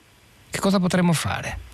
Che 0.51 0.61
cosa 0.61 0.79
potremmo 0.79 1.12
fare? 1.12 1.73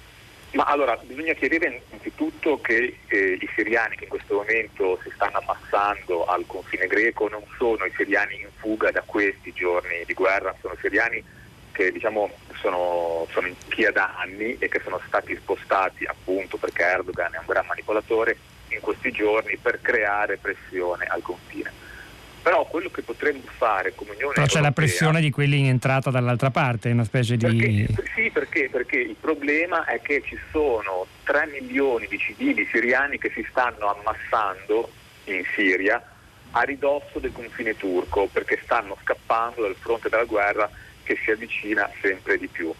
Ma 0.52 0.64
allora 0.64 0.98
bisogna 1.04 1.32
chiarire 1.34 1.82
innanzitutto 1.86 2.60
che 2.60 2.96
eh, 3.06 3.38
i 3.40 3.48
siriani 3.54 3.94
che 3.94 4.04
in 4.04 4.10
questo 4.10 4.34
momento 4.34 4.98
si 5.02 5.10
stanno 5.14 5.38
ammassando 5.38 6.24
al 6.24 6.44
confine 6.46 6.88
greco 6.88 7.28
non 7.28 7.42
sono 7.56 7.84
i 7.84 7.92
siriani 7.94 8.40
in 8.40 8.48
fuga 8.56 8.90
da 8.90 9.02
questi 9.06 9.52
giorni 9.52 10.02
di 10.06 10.14
guerra, 10.14 10.54
sono 10.60 10.74
siriani 10.80 11.22
che 11.80 11.92
diciamo, 11.92 12.30
sono, 12.60 13.26
sono 13.30 13.46
in 13.46 13.56
Turchia 13.58 13.90
da 13.90 14.14
anni 14.18 14.56
e 14.58 14.68
che 14.68 14.80
sono 14.84 15.00
stati 15.06 15.34
spostati 15.34 16.04
appunto 16.04 16.58
perché 16.58 16.82
Erdogan 16.82 17.34
è 17.34 17.38
un 17.38 17.46
gran 17.46 17.64
manipolatore 17.66 18.36
in 18.68 18.80
questi 18.80 19.10
giorni 19.10 19.56
per 19.56 19.80
creare 19.80 20.36
pressione 20.36 21.06
al 21.06 21.22
confine. 21.22 21.72
Però 22.42 22.66
quello 22.66 22.90
che 22.90 23.02
potremmo 23.02 23.40
fare 23.56 23.94
come 23.94 24.12
Unione 24.12 24.34
Però 24.34 24.46
c'è 24.46 24.60
la 24.60 24.72
pressione 24.72 25.20
di 25.20 25.30
quelli 25.30 25.58
in 25.58 25.66
entrata 25.66 26.10
dall'altra 26.10 26.50
parte, 26.50 26.90
una 26.90 27.04
specie 27.04 27.36
di... 27.36 27.46
Perché, 27.46 28.10
sì, 28.14 28.30
perché, 28.30 28.68
perché 28.70 28.98
il 28.98 29.16
problema 29.18 29.84
è 29.86 30.00
che 30.00 30.22
ci 30.24 30.38
sono 30.50 31.06
3 31.24 31.48
milioni 31.60 32.06
di 32.08 32.18
civili 32.18 32.66
siriani 32.70 33.18
che 33.18 33.30
si 33.34 33.46
stanno 33.48 33.94
ammassando 33.94 34.90
in 35.24 35.42
Siria 35.54 36.02
a 36.52 36.62
ridosso 36.62 37.18
del 37.18 37.32
confine 37.32 37.76
turco 37.76 38.28
perché 38.32 38.58
stanno 38.62 38.96
scappando 39.02 39.62
dal 39.62 39.76
fronte 39.78 40.08
della 40.08 40.24
guerra 40.24 40.68
che 41.02 41.18
si 41.22 41.30
avvicina 41.30 41.90
sempre 42.00 42.38
di 42.38 42.48
più. 42.48 42.72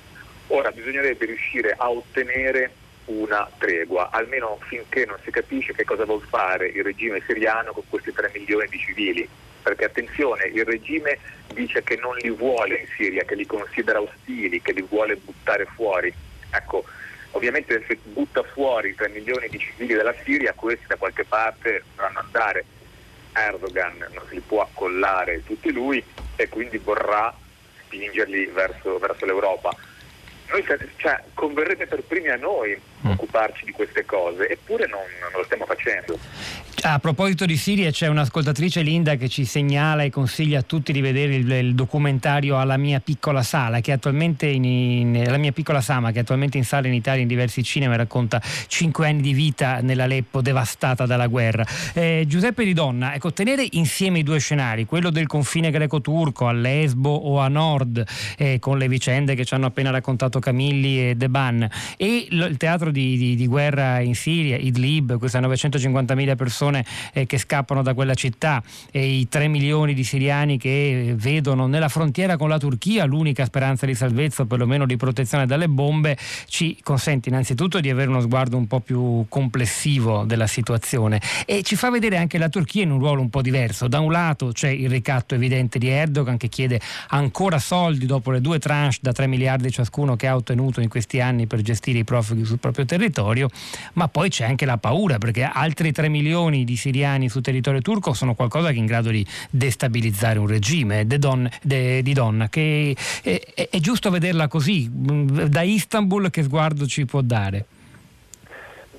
Ora 0.48 0.70
bisognerebbe 0.70 1.26
riuscire 1.26 1.74
a 1.76 1.90
ottenere 1.90 2.72
una 3.06 3.48
tregua, 3.58 4.10
almeno 4.10 4.58
finché 4.68 5.04
non 5.06 5.16
si 5.24 5.30
capisce 5.30 5.74
che 5.74 5.84
cosa 5.84 6.04
vuol 6.04 6.22
fare 6.28 6.68
il 6.68 6.82
regime 6.82 7.22
siriano 7.26 7.72
con 7.72 7.84
questi 7.88 8.12
3 8.12 8.30
milioni 8.34 8.66
di 8.68 8.78
civili. 8.78 9.28
Perché 9.62 9.84
attenzione, 9.84 10.44
il 10.46 10.64
regime 10.64 11.18
dice 11.52 11.82
che 11.82 11.96
non 11.96 12.16
li 12.16 12.30
vuole 12.30 12.76
in 12.76 12.86
Siria, 12.96 13.24
che 13.24 13.34
li 13.34 13.46
considera 13.46 14.00
ostili, 14.00 14.62
che 14.62 14.72
li 14.72 14.82
vuole 14.82 15.16
buttare 15.16 15.66
fuori. 15.66 16.12
Ecco, 16.50 16.84
ovviamente 17.32 17.84
se 17.86 17.98
butta 18.02 18.42
fuori 18.42 18.94
3 18.94 19.08
milioni 19.10 19.48
di 19.48 19.58
civili 19.58 19.94
dalla 19.94 20.14
Siria, 20.24 20.54
questi 20.54 20.86
da 20.86 20.96
qualche 20.96 21.24
parte 21.24 21.82
dovranno 21.94 22.20
andare. 22.20 22.64
Erdogan 23.32 23.98
non 24.12 24.24
si 24.28 24.40
può 24.40 24.62
accollare 24.62 25.44
tutti 25.44 25.70
lui 25.70 26.02
e 26.36 26.48
quindi 26.48 26.78
vorrà 26.78 27.32
spingerli 27.90 28.46
verso, 28.46 28.98
verso 28.98 29.26
l'Europa. 29.26 29.74
Noi, 30.50 30.64
cioè, 30.96 31.22
converrebbe 31.34 31.86
per 31.86 32.02
primi 32.02 32.28
a 32.28 32.36
noi 32.36 32.80
mm. 33.06 33.10
occuparci 33.10 33.64
di 33.64 33.72
queste 33.72 34.04
cose, 34.04 34.48
eppure 34.48 34.86
non, 34.86 35.02
non 35.20 35.30
lo 35.34 35.44
stiamo 35.44 35.66
facendo. 35.66 36.18
A 36.82 36.98
proposito 36.98 37.44
di 37.44 37.58
Siria 37.58 37.90
c'è 37.90 38.06
un'ascoltatrice 38.06 38.80
Linda 38.80 39.16
che 39.16 39.28
ci 39.28 39.44
segnala 39.44 40.02
e 40.02 40.08
consiglia 40.08 40.60
a 40.60 40.62
tutti 40.62 40.92
di 40.92 41.02
vedere 41.02 41.34
il, 41.34 41.50
il 41.50 41.74
documentario 41.74 42.58
Alla 42.58 42.78
mia 42.78 43.00
piccola 43.00 43.42
sala 43.42 43.80
che 43.80 43.92
attualmente 43.92 44.46
in, 44.46 44.64
in, 44.64 45.24
la 45.26 45.36
mia 45.36 45.52
piccola 45.52 45.82
Sama 45.82 46.10
che 46.10 46.20
attualmente 46.20 46.56
in 46.56 46.64
sala 46.64 46.86
in 46.86 46.94
Italia 46.94 47.20
in 47.20 47.28
diversi 47.28 47.62
cinema 47.62 47.96
racconta 47.96 48.40
cinque 48.66 49.08
anni 49.08 49.20
di 49.20 49.34
vita 49.34 49.80
nell'Aleppo 49.82 50.40
devastata 50.40 51.04
dalla 51.04 51.26
guerra. 51.26 51.66
Eh, 51.92 52.24
Giuseppe 52.26 52.64
Di 52.64 52.72
Donna, 52.72 53.14
ecco, 53.14 53.30
tenere 53.30 53.66
insieme 53.72 54.20
i 54.20 54.22
due 54.22 54.38
scenari, 54.38 54.86
quello 54.86 55.10
del 55.10 55.26
confine 55.26 55.70
greco-turco 55.70 56.46
a 56.46 56.52
Lesbo 56.52 57.10
o 57.10 57.40
a 57.40 57.48
nord 57.48 58.02
eh, 58.38 58.58
con 58.58 58.78
le 58.78 58.88
vicende 58.88 59.34
che 59.34 59.44
ci 59.44 59.52
hanno 59.52 59.66
appena 59.66 59.90
raccontato 59.90 60.38
Camilli 60.38 61.10
e 61.10 61.14
Deban 61.14 61.68
e 61.98 62.26
il 62.30 62.56
teatro 62.56 62.90
di, 62.90 63.18
di, 63.18 63.36
di 63.36 63.46
guerra 63.46 64.00
in 64.00 64.14
Siria, 64.14 64.56
Idlib, 64.56 65.18
queste 65.18 65.38
950.000 65.40 66.36
persone 66.36 66.69
persone 66.70 66.84
eh, 67.12 67.26
che 67.26 67.38
scappano 67.38 67.82
da 67.82 67.94
quella 67.94 68.14
città 68.14 68.62
e 68.90 69.04
i 69.04 69.28
3 69.28 69.48
milioni 69.48 69.94
di 69.94 70.04
siriani 70.04 70.56
che 70.56 71.14
vedono 71.16 71.66
nella 71.66 71.88
frontiera 71.88 72.36
con 72.36 72.48
la 72.48 72.58
Turchia 72.58 73.04
l'unica 73.04 73.44
speranza 73.44 73.86
di 73.86 73.94
salvezza 73.94 74.42
o 74.42 74.46
perlomeno 74.46 74.86
di 74.86 74.96
protezione 74.96 75.46
dalle 75.46 75.68
bombe 75.68 76.16
ci 76.46 76.78
consente 76.82 77.28
innanzitutto 77.28 77.80
di 77.80 77.90
avere 77.90 78.08
uno 78.08 78.20
sguardo 78.20 78.56
un 78.56 78.66
po' 78.66 78.80
più 78.80 79.26
complessivo 79.28 80.24
della 80.24 80.46
situazione 80.46 81.20
e 81.44 81.62
ci 81.62 81.76
fa 81.76 81.90
vedere 81.90 82.16
anche 82.16 82.38
la 82.38 82.48
Turchia 82.48 82.82
in 82.82 82.92
un 82.92 82.98
ruolo 82.98 83.20
un 83.20 83.30
po' 83.30 83.42
diverso. 83.42 83.88
Da 83.88 84.00
un 84.00 84.12
lato 84.12 84.52
c'è 84.52 84.68
il 84.68 84.88
ricatto 84.88 85.34
evidente 85.34 85.78
di 85.78 85.88
Erdogan 85.88 86.36
che 86.36 86.48
chiede 86.48 86.80
ancora 87.08 87.58
soldi 87.58 88.06
dopo 88.06 88.30
le 88.30 88.40
due 88.40 88.58
tranche 88.58 88.98
da 89.00 89.12
3 89.12 89.26
miliardi 89.26 89.70
ciascuno 89.70 90.16
che 90.16 90.26
ha 90.26 90.34
ottenuto 90.34 90.80
in 90.80 90.88
questi 90.88 91.20
anni 91.20 91.46
per 91.46 91.60
gestire 91.60 91.98
i 91.98 92.04
profughi 92.04 92.44
sul 92.44 92.58
proprio 92.58 92.84
territorio, 92.84 93.48
ma 93.94 94.08
poi 94.08 94.30
c'è 94.30 94.44
anche 94.44 94.64
la 94.64 94.78
paura 94.78 95.18
perché 95.18 95.42
altri 95.42 95.92
3 95.92 96.08
milioni 96.08 96.59
milioni 96.60 96.64
di 96.64 96.76
siriani 96.76 97.28
su 97.28 97.40
territorio 97.40 97.80
turco 97.80 98.12
sono 98.12 98.34
qualcosa 98.34 98.68
che 98.68 98.74
è 98.74 98.78
in 98.78 98.86
grado 98.86 99.10
di 99.10 99.24
destabilizzare 99.50 100.38
un 100.38 100.46
regime 100.46 101.06
don, 101.06 101.48
de, 101.62 102.02
di 102.02 102.12
donna. 102.12 102.48
Che 102.48 102.96
è, 103.22 103.40
è, 103.54 103.68
è 103.70 103.78
giusto 103.78 104.10
vederla 104.10 104.48
così, 104.48 104.88
da 104.90 105.62
Istanbul 105.62 106.30
che 106.30 106.42
sguardo 106.42 106.86
ci 106.86 107.04
può 107.04 107.20
dare? 107.20 107.66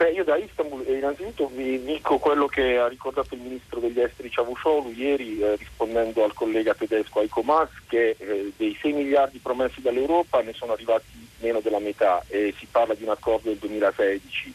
Beh, 0.01 0.13
io 0.13 0.23
da 0.23 0.35
Istanbul 0.35 0.83
eh, 0.87 0.97
innanzitutto 0.97 1.45
vi 1.53 1.79
dico 1.83 2.17
quello 2.17 2.47
che 2.47 2.79
ha 2.79 2.87
ricordato 2.87 3.35
il 3.35 3.41
ministro 3.41 3.79
degli 3.79 4.01
esteri 4.01 4.31
Cavusoglu 4.31 4.91
ieri 4.93 5.39
eh, 5.39 5.55
rispondendo 5.57 6.23
al 6.23 6.33
collega 6.33 6.73
tedesco 6.73 7.19
Aiko 7.19 7.43
Mas 7.43 7.69
che 7.87 8.15
eh, 8.17 8.51
dei 8.57 8.75
6 8.81 8.93
miliardi 8.93 9.37
promessi 9.37 9.79
dall'Europa 9.79 10.41
ne 10.41 10.53
sono 10.53 10.73
arrivati 10.73 11.05
meno 11.41 11.59
della 11.59 11.77
metà 11.77 12.23
e 12.29 12.51
si 12.57 12.65
parla 12.65 12.95
di 12.95 13.03
un 13.03 13.09
accordo 13.09 13.49
del 13.49 13.59
2016 13.59 14.53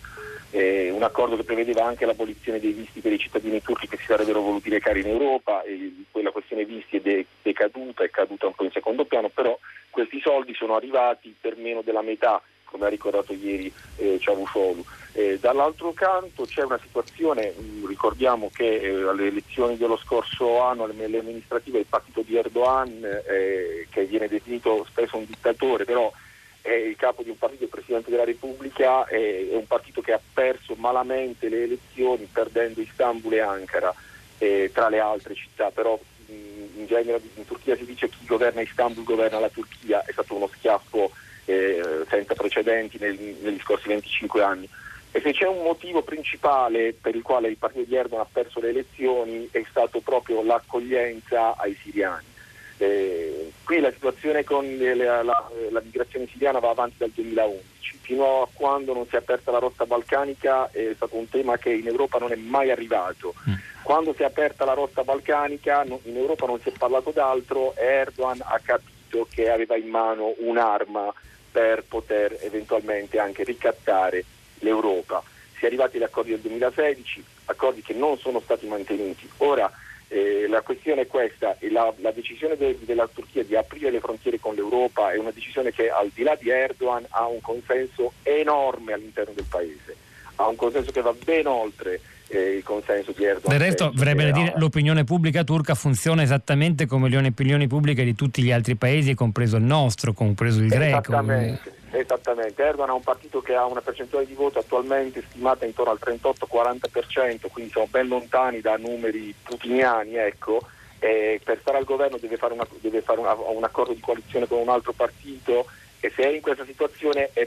eh, 0.50 0.90
un 0.90 1.04
accordo 1.04 1.36
che 1.36 1.44
prevedeva 1.44 1.84
anche 1.84 2.06
l'abolizione 2.06 2.58
dei 2.58 2.72
visti 2.72 3.00
per 3.00 3.12
i 3.12 3.18
cittadini 3.18 3.62
turchi 3.62 3.86
che 3.86 3.98
si 3.98 4.04
sarebbero 4.06 4.40
voluti 4.40 4.68
recare 4.68 4.98
in 4.98 5.06
Europa 5.06 5.62
e 5.62 5.92
quella 6.10 6.30
questione 6.30 6.64
visti 6.64 6.96
è 6.96 7.00
de- 7.00 7.26
decaduta, 7.42 8.02
è 8.02 8.10
caduta 8.10 8.46
un 8.46 8.54
po' 8.54 8.64
in 8.64 8.72
secondo 8.72 9.04
piano, 9.04 9.28
però 9.28 9.56
questi 9.90 10.20
soldi 10.20 10.54
sono 10.54 10.74
arrivati 10.74 11.34
per 11.40 11.56
meno 11.56 11.82
della 11.82 12.02
metà, 12.02 12.42
come 12.66 12.86
ha 12.86 12.90
ricordato 12.90 13.32
ieri 13.32 13.72
eh, 13.96 14.18
Ciavusciolu. 14.20 14.84
Eh, 15.12 15.38
dall'altro 15.40 15.94
canto 15.94 16.44
c'è 16.44 16.62
una 16.62 16.78
situazione, 16.82 17.54
mh, 17.56 17.62
mm, 17.62 17.86
ricordiamo 17.86 18.50
che 18.52 18.80
eh, 18.80 19.02
alle 19.02 19.28
elezioni 19.28 19.78
dello 19.78 19.96
scorso 19.96 20.60
anno, 20.60 20.84
alle 20.84 21.18
amministrative, 21.18 21.78
il 21.78 21.86
partito 21.88 22.20
di 22.20 22.36
Erdogan, 22.36 23.02
eh, 23.02 23.86
che 23.88 24.04
viene 24.04 24.28
definito 24.28 24.84
spesso 24.88 25.16
un 25.16 25.24
dittatore, 25.24 25.84
però 25.84 26.12
è 26.60 26.72
il 26.72 26.96
capo 26.96 27.22
di 27.22 27.30
un 27.30 27.38
partito, 27.38 27.64
il 27.64 27.70
Presidente 27.70 28.10
della 28.10 28.24
Repubblica, 28.24 29.06
è, 29.06 29.48
è 29.48 29.54
un 29.54 29.66
partito 29.66 30.00
che 30.00 30.12
ha 30.12 30.20
perso 30.34 30.74
malamente 30.74 31.48
le 31.48 31.62
elezioni 31.62 32.28
perdendo 32.30 32.80
Istanbul 32.80 33.34
e 33.34 33.40
Ankara 33.40 33.94
eh, 34.38 34.70
tra 34.74 34.88
le 34.88 34.98
altre 34.98 35.34
città, 35.34 35.70
però 35.70 35.98
mh, 36.26 36.32
in 36.80 36.86
genere 36.86 37.20
in 37.36 37.46
Turchia 37.46 37.76
si 37.76 37.84
dice 37.84 38.08
chi 38.08 38.26
governa 38.26 38.60
Istanbul 38.60 39.04
governa 39.04 39.38
la 39.38 39.48
Turchia, 39.48 40.04
è 40.04 40.12
stato 40.12 40.34
uno 40.34 40.50
schiaffo 40.52 41.12
eh, 41.46 42.04
senza 42.08 42.34
precedenti 42.34 42.98
nel, 43.00 43.16
negli 43.16 43.60
scorsi 43.60 43.88
25 43.88 44.42
anni. 44.42 44.68
E 45.16 45.20
se 45.22 45.32
c'è 45.32 45.46
un 45.46 45.62
motivo 45.62 46.02
principale 46.02 46.92
per 46.92 47.14
il 47.14 47.22
quale 47.22 47.48
il 47.48 47.56
partito 47.56 47.84
di 47.84 47.96
Erdogan 47.96 48.26
ha 48.26 48.28
perso 48.30 48.60
le 48.60 48.68
elezioni 48.68 49.48
è 49.50 49.64
stato 49.70 50.00
proprio 50.00 50.42
l'accoglienza 50.42 51.56
ai 51.56 51.74
siriani. 51.82 52.34
Eh, 52.78 53.50
qui 53.64 53.80
la 53.80 53.90
situazione 53.90 54.44
con 54.44 54.66
la, 54.76 55.22
la, 55.22 55.50
la, 55.70 55.80
migrazione 55.80 56.26
siriana 56.26 56.58
va 56.58 56.68
avanti 56.68 56.96
dal 56.98 57.10
2011, 57.14 57.98
fino 58.02 58.42
a 58.42 58.48
quando 58.52 58.92
non 58.92 59.06
si 59.06 59.14
è 59.14 59.18
aperta 59.18 59.50
la 59.50 59.58
rotta 59.58 59.86
balcanica 59.86 60.70
è 60.70 60.92
stato 60.94 61.16
un 61.16 61.26
tema 61.30 61.56
che 61.56 61.70
in 61.70 61.86
Europa 61.86 62.18
non 62.18 62.32
è 62.32 62.36
mai 62.36 62.70
arrivato. 62.70 63.32
Mm. 63.48 63.54
Quando 63.82 64.12
si 64.12 64.20
è 64.20 64.26
aperta 64.26 64.66
la 64.66 64.74
rotta 64.74 65.02
balcanica 65.02 65.82
in 65.84 66.16
Europa 66.16 66.44
non 66.44 66.60
si 66.60 66.68
è 66.68 66.72
parlato 66.72 67.12
d'altro 67.12 67.74
e 67.76 67.86
Erdogan 67.86 68.40
ha 68.42 68.60
capito 68.62 69.26
che 69.30 69.48
aveva 69.48 69.76
in 69.76 69.88
mano 69.88 70.34
un'arma 70.40 71.14
per 71.56 71.84
poter 71.88 72.36
eventualmente 72.42 73.18
anche 73.18 73.42
ricattare 73.42 74.22
l'Europa. 74.58 75.22
Si 75.56 75.64
è 75.64 75.68
arrivati 75.68 75.96
agli 75.96 76.02
accordi 76.02 76.32
del 76.32 76.40
2016, 76.40 77.24
accordi 77.46 77.80
che 77.80 77.94
non 77.94 78.18
sono 78.18 78.40
stati 78.40 78.66
mantenuti. 78.66 79.26
Ora 79.38 79.72
eh, 80.08 80.46
la 80.48 80.60
questione 80.60 81.02
è 81.02 81.06
questa, 81.06 81.56
la, 81.70 81.90
la 81.96 82.10
decisione 82.10 82.58
de, 82.58 82.76
della 82.82 83.08
Turchia 83.08 83.42
di 83.42 83.56
aprire 83.56 83.90
le 83.90 84.00
frontiere 84.00 84.38
con 84.38 84.54
l'Europa 84.54 85.12
è 85.12 85.16
una 85.16 85.30
decisione 85.30 85.72
che 85.72 85.88
al 85.88 86.10
di 86.12 86.24
là 86.24 86.36
di 86.38 86.50
Erdogan 86.50 87.06
ha 87.08 87.26
un 87.26 87.40
consenso 87.40 88.12
enorme 88.22 88.92
all'interno 88.92 89.32
del 89.32 89.46
paese, 89.48 89.96
ha 90.34 90.46
un 90.46 90.56
consenso 90.56 90.92
che 90.92 91.00
va 91.00 91.14
ben 91.14 91.46
oltre 91.46 92.02
eh, 92.28 92.56
il 92.56 92.62
consenso 92.62 93.12
di 93.12 93.24
Erdogan. 93.24 93.56
Del 93.56 93.66
resto, 93.66 93.92
vorrebbe 93.94 94.30
dire, 94.32 94.54
l'opinione 94.56 95.04
pubblica 95.04 95.44
turca 95.44 95.74
funziona 95.74 96.22
esattamente 96.22 96.86
come 96.86 97.08
le 97.08 97.16
opinioni 97.26 97.66
pubbliche 97.66 98.04
di 98.04 98.14
tutti 98.14 98.42
gli 98.42 98.52
altri 98.52 98.76
paesi, 98.76 99.14
compreso 99.14 99.56
il 99.56 99.62
nostro, 99.62 100.12
compreso 100.12 100.60
il 100.60 100.68
greco. 100.68 100.98
Esattamente. 100.98 101.74
Esattamente, 101.90 102.62
Erdogan 102.62 102.90
ha 102.90 102.94
un 102.94 103.02
partito 103.02 103.40
che 103.40 103.54
ha 103.54 103.64
una 103.64 103.80
percentuale 103.80 104.26
di 104.26 104.34
voto 104.34 104.58
attualmente 104.58 105.22
stimata 105.28 105.64
intorno 105.64 105.92
al 105.92 106.00
38-40%, 106.02 107.46
quindi 107.50 107.70
siamo 107.70 107.88
ben 107.90 108.08
lontani 108.08 108.60
da 108.60 108.76
numeri 108.76 109.34
putiniani, 109.42 110.16
ecco. 110.16 110.60
E 110.98 111.40
per 111.42 111.58
stare 111.60 111.78
al 111.78 111.84
governo 111.84 112.18
deve 112.18 112.36
fare, 112.36 112.54
una, 112.54 112.66
deve 112.80 113.02
fare 113.02 113.20
una, 113.20 113.34
un 113.34 113.64
accordo 113.64 113.92
di 113.92 114.00
coalizione 114.00 114.46
con 114.46 114.58
un 114.58 114.68
altro 114.68 114.92
partito 114.92 115.66
e 116.00 116.12
se 116.14 116.22
è 116.22 116.34
in 116.34 116.40
questa 116.40 116.64
situazione 116.64 117.30
è, 117.32 117.46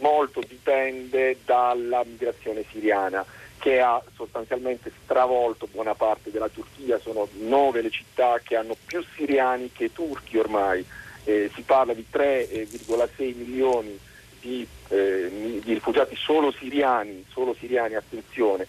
molto 0.00 0.40
dipende 0.46 1.38
dalla 1.44 2.02
migrazione 2.04 2.64
siriana 2.70 3.24
che 3.64 3.80
ha 3.80 3.98
sostanzialmente 4.14 4.92
stravolto 5.02 5.66
buona 5.72 5.94
parte 5.94 6.30
della 6.30 6.50
Turchia, 6.50 6.98
sono 6.98 7.26
nove 7.38 7.80
le 7.80 7.88
città 7.88 8.38
che 8.42 8.56
hanno 8.56 8.76
più 8.84 9.02
siriani 9.16 9.72
che 9.72 9.90
turchi 9.90 10.36
ormai. 10.36 10.84
Eh, 11.24 11.50
si 11.54 11.62
parla 11.62 11.94
di 11.94 12.04
3,6 12.12 13.34
milioni 13.34 13.98
di, 14.38 14.68
eh, 14.88 15.60
di, 15.64 15.72
rifugiati 15.72 16.14
solo 16.14 16.52
siriani, 16.52 17.24
solo 17.30 17.56
siriani, 17.58 17.94
attenzione, 17.94 18.66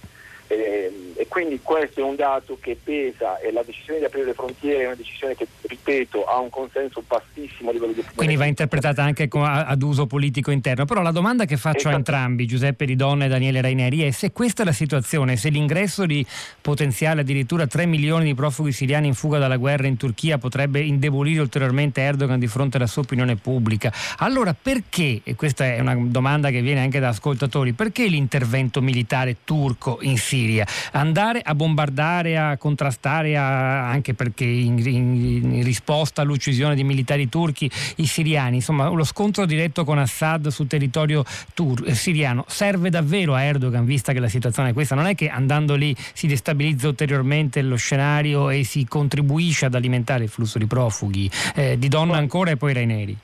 eh, 0.47 1.13
e 1.15 1.27
quindi 1.27 1.59
questo 1.61 2.01
è 2.01 2.03
un 2.03 2.15
dato 2.15 2.57
che 2.61 2.77
pesa 2.81 3.39
e 3.39 3.51
la 3.51 3.63
decisione 3.65 3.99
di 3.99 4.05
aprire 4.05 4.25
le 4.25 4.33
frontiere 4.33 4.83
è 4.83 4.85
una 4.85 4.95
decisione 4.95 5.35
che, 5.35 5.47
ripeto, 5.61 6.25
ha 6.25 6.39
un 6.39 6.49
consenso 6.49 7.03
bassissimo 7.07 7.69
a 7.69 7.73
livello 7.73 7.93
di 7.93 7.99
opinione. 7.99 8.15
Quindi 8.15 8.35
va 8.35 8.45
interpretata 8.45 9.01
anche 9.01 9.27
ad 9.31 9.81
uso 9.81 10.05
politico 10.05 10.51
interno. 10.51 10.85
Però 10.85 11.01
la 11.01 11.11
domanda 11.11 11.45
che 11.45 11.57
faccio 11.57 11.77
esatto. 11.77 11.95
a 11.95 11.97
entrambi, 11.97 12.45
Giuseppe 12.45 12.85
Ridonna 12.85 13.25
e 13.25 13.27
Daniele 13.27 13.61
Raineri, 13.61 14.01
è 14.01 14.11
se 14.11 14.31
questa 14.31 14.61
è 14.61 14.65
la 14.65 14.71
situazione, 14.71 15.37
se 15.37 15.49
l'ingresso 15.49 16.05
di 16.05 16.25
potenziale 16.61 17.21
addirittura 17.21 17.65
3 17.65 17.85
milioni 17.85 18.25
di 18.25 18.35
profughi 18.35 18.71
siriani 18.71 19.07
in 19.07 19.13
fuga 19.15 19.39
dalla 19.39 19.57
guerra 19.57 19.87
in 19.87 19.97
Turchia 19.97 20.37
potrebbe 20.37 20.81
indebolire 20.81 21.39
ulteriormente 21.41 22.01
Erdogan 22.01 22.39
di 22.39 22.47
fronte 22.47 22.77
alla 22.77 22.87
sua 22.87 23.01
opinione 23.01 23.35
pubblica, 23.35 23.91
allora 24.17 24.55
perché, 24.59 25.21
e 25.23 25.35
questa 25.35 25.65
è 25.65 25.79
una 25.79 25.95
domanda 25.97 26.49
che 26.49 26.61
viene 26.61 26.81
anche 26.81 26.99
da 26.99 27.09
ascoltatori, 27.09 27.73
perché 27.73 28.05
l'intervento 28.07 28.81
militare 28.81 29.37
turco 29.43 29.99
in 30.01 30.17
Siria? 30.17 30.34
Siria, 30.35 30.67
andare 30.91 31.39
a 31.41 31.55
bombardare, 31.55 32.37
a 32.37 32.57
contrastare, 32.57 33.37
a, 33.37 33.87
anche 33.87 34.13
perché 34.13 34.43
in, 34.43 34.77
in, 34.79 35.45
in, 35.53 35.63
risposta 35.63 36.21
all'uccisione 36.21 36.75
di 36.75 36.83
militari 36.83 37.29
turchi, 37.29 37.71
i 37.97 38.05
siriani, 38.05 38.57
insomma 38.57 38.89
lo 38.89 39.05
scontro 39.05 39.45
diretto 39.45 39.85
con 39.85 39.97
Assad 39.97 40.49
sul 40.49 40.67
territorio 40.67 41.23
tur- 41.53 41.87
eh, 41.87 41.95
siriano 41.95 42.43
serve 42.47 42.89
davvero 42.89 43.33
a 43.33 43.43
Erdogan, 43.43 43.85
vista 43.85 44.11
che 44.11 44.19
la 44.19 44.27
situazione 44.27 44.71
è 44.71 44.73
questa, 44.73 44.93
non 44.93 45.05
è 45.05 45.15
che 45.15 45.29
andando 45.29 45.75
lì 45.75 45.95
si 46.13 46.27
destabilizza 46.27 46.89
ulteriormente 46.89 47.61
lo 47.61 47.77
scenario 47.77 48.49
e 48.49 48.65
si 48.65 48.85
contribuisce 48.85 49.65
ad 49.65 49.75
alimentare 49.75 50.25
il 50.25 50.29
flusso 50.29 50.57
di 50.57 50.65
profughi, 50.65 51.31
eh, 51.55 51.79
di 51.79 51.87
donna 51.87 52.17
ancora 52.17 52.51
e 52.51 52.57
poi 52.57 52.73
Raineri. 52.73 53.17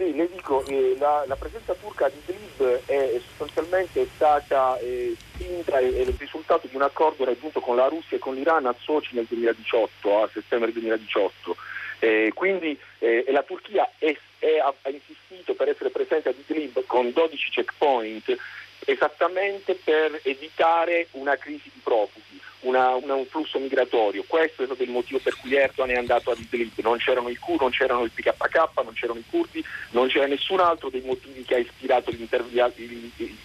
Sì, 0.00 0.14
le 0.14 0.30
dico, 0.32 0.64
eh, 0.64 0.96
la, 0.98 1.24
la, 1.26 1.36
presenza 1.36 1.74
turca 1.74 2.08
di 2.08 2.16
Idlib 2.24 2.86
è 2.86 3.20
sostanzialmente 3.36 4.08
stata 4.14 4.78
eh, 4.78 5.14
spinta 5.14 5.78
e 5.78 5.94
è 5.94 6.00
il 6.00 6.16
risultato 6.18 6.66
di 6.66 6.74
un 6.74 6.80
accordo 6.80 7.26
raggiunto 7.26 7.60
con 7.60 7.76
la 7.76 7.86
Russia 7.86 8.16
e 8.16 8.18
con 8.18 8.34
l'Iran 8.34 8.64
a 8.64 8.74
Sochi 8.80 9.10
nel 9.12 9.26
2018, 9.26 10.22
a 10.22 10.30
settembre 10.32 10.72
2018. 10.72 11.54
Eh, 11.98 12.32
quindi 12.34 12.80
eh, 13.00 13.26
la 13.28 13.42
Turchia 13.42 13.90
è, 13.98 14.16
è, 14.38 14.56
ha, 14.56 14.72
insistito 14.88 15.52
per 15.52 15.68
essere 15.68 15.90
presente 15.90 16.30
ad 16.30 16.36
Idlib 16.46 16.82
con 16.86 17.12
12 17.12 17.50
checkpoint 17.50 18.38
esattamente 18.86 19.74
per 19.74 20.18
evitare 20.22 21.08
una 21.10 21.36
crisi 21.36 21.70
di 21.74 21.80
profughi 21.84 22.40
una, 22.60 22.94
una, 22.94 23.14
un 23.14 23.26
flusso 23.26 23.58
migratorio. 23.58 24.24
Questo 24.26 24.62
è 24.62 24.66
stato 24.66 24.82
il 24.82 24.90
motivo 24.90 25.18
per 25.18 25.36
cui 25.36 25.54
Erdogan 25.54 25.94
è 25.94 25.98
andato 25.98 26.30
ad 26.30 26.38
Idlib. 26.38 26.78
Non 26.78 26.98
c'erano 26.98 27.28
i 27.28 27.36
Q, 27.36 27.60
non 27.60 27.70
c'erano 27.70 28.02
il 28.02 28.10
PKK, 28.10 28.70
non 28.82 28.92
c'erano 28.94 29.18
i 29.18 29.24
curdi, 29.28 29.64
non 29.90 30.08
c'era 30.08 30.26
nessun 30.26 30.60
altro 30.60 30.90
dei 30.90 31.02
motivi 31.02 31.42
che 31.44 31.54
ha 31.54 31.58
ispirato 31.58 32.10
gli, 32.10 32.26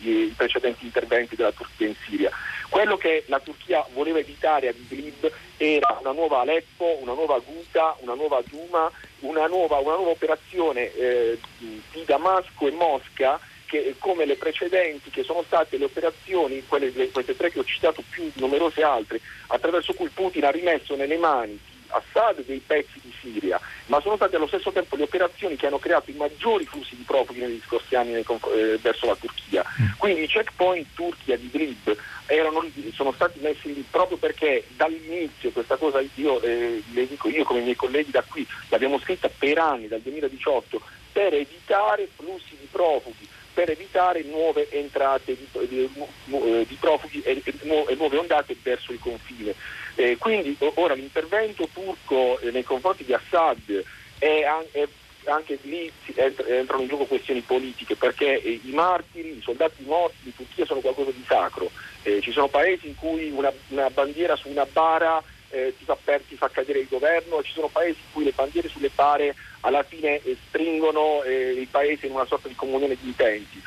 i 0.02 0.34
precedenti 0.36 0.86
interventi 0.86 1.36
della 1.36 1.52
Turchia 1.52 1.88
in 1.88 1.96
Siria. 2.06 2.32
Quello 2.70 2.98
che 2.98 3.24
la 3.28 3.40
Turchia 3.40 3.86
voleva 3.94 4.20
evitare 4.20 4.70
ad 4.70 4.76
Idlib 4.78 5.32
era 5.58 5.98
una 6.02 6.12
nuova 6.12 6.42
Aleppo, 6.42 6.98
una 7.02 7.14
nuova 7.14 7.40
Ghouta, 7.40 7.96
una 8.00 8.16
nuova 8.16 8.42
Duma, 8.50 8.92
una 9.20 9.48
nuova, 9.48 9.78
una 9.78 9.96
nuova 9.96 10.10
operazione 10.12 10.94
eh, 10.94 11.40
di 11.58 12.04
Damasco 12.06 12.68
e 12.68 12.72
Mosca 12.72 13.40
che, 13.66 13.96
come 14.00 14.26
le 14.26 14.36
precedenti, 14.36 15.10
che 15.10 15.24
sono 15.24 15.44
state 15.44 15.78
le 15.78 15.86
operazioni, 15.86 16.64
quelle, 16.68 16.92
queste 17.12 17.36
tre 17.36 17.52
che 17.52 17.60
ho 17.60 17.66
citato, 17.66 18.04
più 18.10 18.30
numerose 18.36 18.84
altre, 18.84 19.20
attraverso 19.48 19.94
cui 19.94 20.10
Putin 20.10 20.46
ha 20.46 20.52
rimesso 20.52 20.96
nelle 20.96 21.18
mani 21.18 21.52
di 21.52 21.76
Assad 21.90 22.44
dei 22.46 22.62
pezzi 22.66 23.00
di 23.02 23.14
Siria, 23.20 23.60
ma 23.88 24.02
sono 24.02 24.16
state 24.16 24.36
allo 24.36 24.48
stesso 24.48 24.72
tempo 24.72 24.96
le 24.96 25.04
operazioni 25.04 25.56
che 25.56 25.68
hanno 25.68 25.80
creato 25.80 26.12
i 26.12 26.16
maggiori 26.16 26.66
flussi 26.66 26.96
di 26.96 27.04
profughi 27.04 27.40
negli 27.40 27.62
scorsi 27.66 27.96
anni 27.96 28.14
eh, 28.14 28.80
verso 28.82 29.06
la 29.06 29.16
Turchia. 29.16 29.64
Mm. 29.82 29.86
Quindi 29.98 30.24
i 30.24 30.28
checkpoint 30.28 30.88
turchi 30.94 31.32
ad 31.32 31.44
Idlib 31.44 31.96
erano, 32.28 32.66
sono 32.94 33.12
stati 33.12 33.40
messi 33.40 33.74
lì 33.74 33.86
proprio 33.90 34.18
perché 34.18 34.66
dall'inizio 34.76 35.52
questa 35.52 35.78
cosa 35.78 36.04
io 36.16 36.42
eh, 36.42 36.82
le 36.92 37.08
dico 37.08 37.30
io 37.30 37.44
come 37.44 37.60
i 37.60 37.64
miei 37.64 37.76
colleghi 37.76 38.10
da 38.10 38.24
qui 38.28 38.46
l'abbiamo 38.70 39.00
scritta 39.00 39.30
per 39.30 39.60
anni 39.60 39.88
dal 39.88 40.02
2018 40.02 40.82
per 41.12 41.36
evitare 41.36 42.10
flussi 42.16 42.58
di 42.60 42.68
profughi 42.72 43.28
per 43.56 43.70
evitare 43.70 44.22
nuove 44.24 44.70
entrate 44.70 45.38
di, 45.38 45.48
di, 45.68 45.90
eh, 46.30 46.66
di 46.68 46.78
profughi 46.78 47.22
e, 47.22 47.42
e, 47.44 47.54
nuove 47.64 48.18
ondate 48.18 48.56
verso 48.62 48.92
il 48.92 49.00
confine. 49.00 49.56
Eh, 49.96 50.18
quindi 50.18 50.58
ora 50.76 50.94
l'intervento 50.94 51.68
turco 51.72 52.38
eh, 52.42 52.52
nei 52.52 52.64
confronti 52.64 53.06
di 53.06 53.14
Assad 53.14 53.84
è, 54.20 54.44
è 54.72 54.88
anche 55.24 55.58
lì 55.62 55.92
entrano 56.16 56.84
in 56.84 56.90
gioco 56.90 57.06
questioni 57.06 57.40
politiche 57.40 57.96
perché 57.96 58.42
eh, 58.42 58.60
i 58.62 58.72
martiri, 58.72 59.38
i 59.38 59.42
soldati 59.42 59.84
morti 59.84 60.18
in 60.24 60.36
Turchia 60.36 60.66
sono 60.66 60.82
qualcosa 60.82 61.12
di 61.12 61.24
sacro. 61.26 61.72
Eh, 62.04 62.20
ci 62.22 62.32
sono 62.32 62.50
paesi 62.50 62.88
in 62.88 62.96
cui 62.96 63.32
una, 63.32 63.52
una 63.70 63.90
bandiera 63.90 64.36
su 64.36 64.50
una 64.50 64.68
bara 64.70 65.24
eh, 65.56 65.74
ti, 65.78 65.86
fa 65.86 65.98
per, 66.02 66.22
fa 66.36 66.50
cadere 66.50 66.80
il 66.80 66.88
governo, 66.90 67.42
ci 67.42 67.54
sono 67.54 67.68
paesi 67.68 68.00
in 68.00 68.12
cui 68.12 68.26
le 68.26 68.34
bandiere 68.36 68.68
sulle 68.68 68.92
bare 68.94 69.34
alla 69.62 69.84
fine 69.84 70.22
eh, 70.22 70.36
stringono 70.48 71.24
eh, 71.24 71.52
il 71.52 71.68
paese 71.68 72.08
in 72.08 72.14
una 72.14 72.26
sorta 72.26 72.50
di 72.50 72.56
comunione 72.56 72.98
di 73.00 73.08
intenti. 73.08 73.62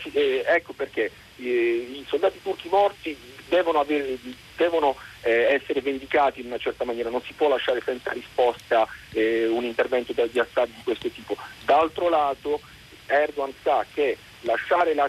Si, 0.00 0.10
eh, 0.12 0.44
ecco 0.46 0.72
perché 0.72 1.10
eh, 1.36 1.42
i 1.42 2.04
soldati 2.08 2.40
turchi 2.42 2.68
morti 2.68 3.16
devono, 3.48 3.80
avere, 3.80 4.16
devono 4.56 4.96
eh, 5.22 5.52
essere 5.52 5.82
vendicati 5.82 6.40
in 6.40 6.46
una 6.46 6.58
certa 6.58 6.84
maniera, 6.84 7.10
non 7.10 7.22
si 7.22 7.34
può 7.34 7.48
lasciare 7.48 7.82
senza 7.84 8.10
risposta 8.12 8.88
un 9.14 9.62
intervento 9.62 10.12
di 10.12 10.38
Assad 10.40 10.66
di 10.66 10.82
questo 10.82 11.08
tipo. 11.08 11.36
D'altro 11.64 12.08
lato 12.08 12.60
Erdogan 13.06 13.52
sa 13.62 13.84
che 13.92 14.16
lasciare 14.40 14.94
la, 14.94 15.08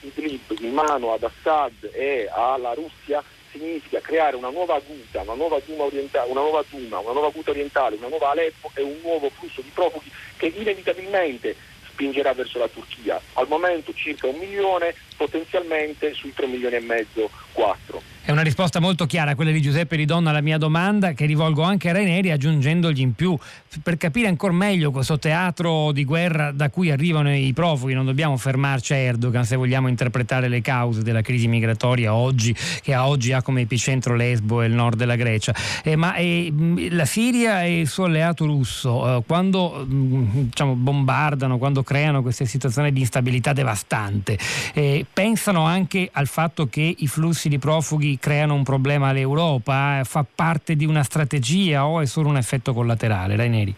Idlib 0.00 0.58
in 0.60 0.72
mano 0.72 1.12
ad 1.12 1.22
Assad 1.22 1.90
e 1.92 2.28
alla 2.30 2.74
Russia 2.74 3.22
significa 3.54 4.00
creare 4.00 4.34
una 4.36 4.50
nuova 4.50 4.80
Guta, 4.84 5.22
una 5.22 5.34
nuova 5.34 5.60
Duma, 5.64 5.84
orientale, 5.84 6.30
una 6.30 6.40
nuova, 6.40 6.64
Duma, 6.68 6.98
una 6.98 7.12
nuova 7.12 7.30
Guta 7.30 7.50
orientale, 7.50 7.96
una 7.96 8.08
nuova 8.08 8.30
Aleppo 8.30 8.70
e 8.74 8.82
un 8.82 8.98
nuovo 9.02 9.30
flusso 9.30 9.60
di 9.60 9.70
profughi 9.72 10.10
che 10.36 10.46
inevitabilmente 10.46 11.54
spingerà 11.88 12.32
verso 12.34 12.58
la 12.58 12.68
Turchia. 12.68 13.20
Al 13.34 13.46
momento 13.46 13.94
circa 13.94 14.26
un 14.26 14.36
milione, 14.36 14.94
potenzialmente 15.16 16.12
sui 16.14 16.34
3 16.34 16.46
milioni 16.46 16.74
e 16.74 16.80
mezzo, 16.80 17.30
4. 17.52 18.13
È 18.26 18.30
una 18.30 18.40
risposta 18.40 18.80
molto 18.80 19.04
chiara 19.04 19.34
quella 19.34 19.50
di 19.50 19.60
Giuseppe 19.60 19.96
Ridonna 19.96 20.30
alla 20.30 20.40
mia 20.40 20.56
domanda 20.56 21.12
che 21.12 21.26
rivolgo 21.26 21.60
anche 21.60 21.90
a 21.90 21.92
Raineri 21.92 22.30
aggiungendogli 22.30 23.00
in 23.00 23.12
più 23.12 23.36
per 23.82 23.98
capire 23.98 24.28
ancora 24.28 24.54
meglio 24.54 24.90
questo 24.90 25.18
teatro 25.18 25.92
di 25.92 26.06
guerra 26.06 26.50
da 26.50 26.70
cui 26.70 26.90
arrivano 26.90 27.36
i 27.36 27.52
profughi. 27.52 27.92
Non 27.92 28.06
dobbiamo 28.06 28.38
fermarci 28.38 28.94
a 28.94 28.96
Erdogan 28.96 29.44
se 29.44 29.56
vogliamo 29.56 29.88
interpretare 29.88 30.48
le 30.48 30.62
cause 30.62 31.02
della 31.02 31.20
crisi 31.20 31.48
migratoria 31.48 32.14
oggi 32.14 32.56
che 32.80 32.94
a 32.94 33.06
oggi 33.06 33.32
ha 33.32 33.42
come 33.42 33.60
epicentro 33.60 34.14
Lesbo 34.14 34.62
e 34.62 34.68
il 34.68 34.72
nord 34.72 34.96
della 34.96 35.16
Grecia. 35.16 35.54
Eh, 35.82 35.94
ma 35.94 36.14
eh, 36.14 36.50
la 36.92 37.04
Siria 37.04 37.62
e 37.62 37.80
il 37.80 37.88
suo 37.88 38.04
alleato 38.04 38.46
russo. 38.46 39.18
Eh, 39.18 39.22
quando 39.26 39.84
diciamo, 39.86 40.72
bombardano 40.72 41.58
quando 41.58 41.82
creano 41.82 42.22
queste 42.22 42.46
situazioni 42.46 42.90
di 42.90 43.00
instabilità 43.00 43.52
devastante 43.52 44.38
eh, 44.72 45.04
pensano 45.12 45.64
anche 45.64 46.08
al 46.10 46.26
fatto 46.26 46.68
che 46.68 46.94
i 46.96 47.06
flussi 47.06 47.50
di 47.50 47.58
profughi 47.58 48.12
creano 48.18 48.54
un 48.54 48.62
problema 48.62 49.08
all'Europa? 49.08 50.00
Eh, 50.00 50.04
fa 50.04 50.24
parte 50.24 50.76
di 50.76 50.84
una 50.84 51.02
strategia 51.02 51.86
o 51.86 52.00
è 52.00 52.06
solo 52.06 52.28
un 52.28 52.36
effetto 52.36 52.72
collaterale? 52.72 53.36
Raineri? 53.36 53.74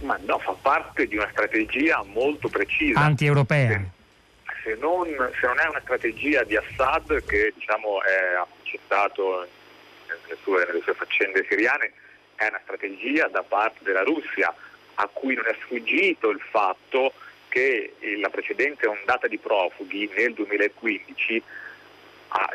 Ma 0.00 0.18
no, 0.24 0.38
fa 0.38 0.52
parte 0.60 1.06
di 1.06 1.16
una 1.16 1.28
strategia 1.30 2.04
molto 2.12 2.48
precisa. 2.48 3.00
Anti-europea? 3.00 3.82
Se 4.62 4.76
non, 4.80 5.06
se 5.06 5.46
non, 5.46 5.58
è 5.58 5.68
una 5.68 5.80
strategia 5.80 6.42
di 6.42 6.56
Assad 6.56 7.24
che 7.24 7.52
diciamo, 7.54 8.02
è 8.02 8.34
accettato 8.60 9.46
nelle 10.06 10.38
sue, 10.42 10.66
nelle 10.66 10.82
sue 10.82 10.94
faccende 10.94 11.46
siriane, 11.48 11.92
è 12.34 12.46
una 12.48 12.60
strategia 12.62 13.28
da 13.28 13.42
parte 13.42 13.78
della 13.82 14.02
Russia 14.02 14.54
a 14.94 15.08
cui 15.12 15.34
non 15.34 15.46
è 15.46 15.56
sfuggito 15.64 16.30
il 16.30 16.40
fatto 16.50 17.12
che 17.48 17.94
la 18.20 18.28
precedente 18.28 18.86
ondata 18.86 19.26
di 19.28 19.38
profughi 19.38 20.10
nel 20.16 20.34
2015 20.34 21.42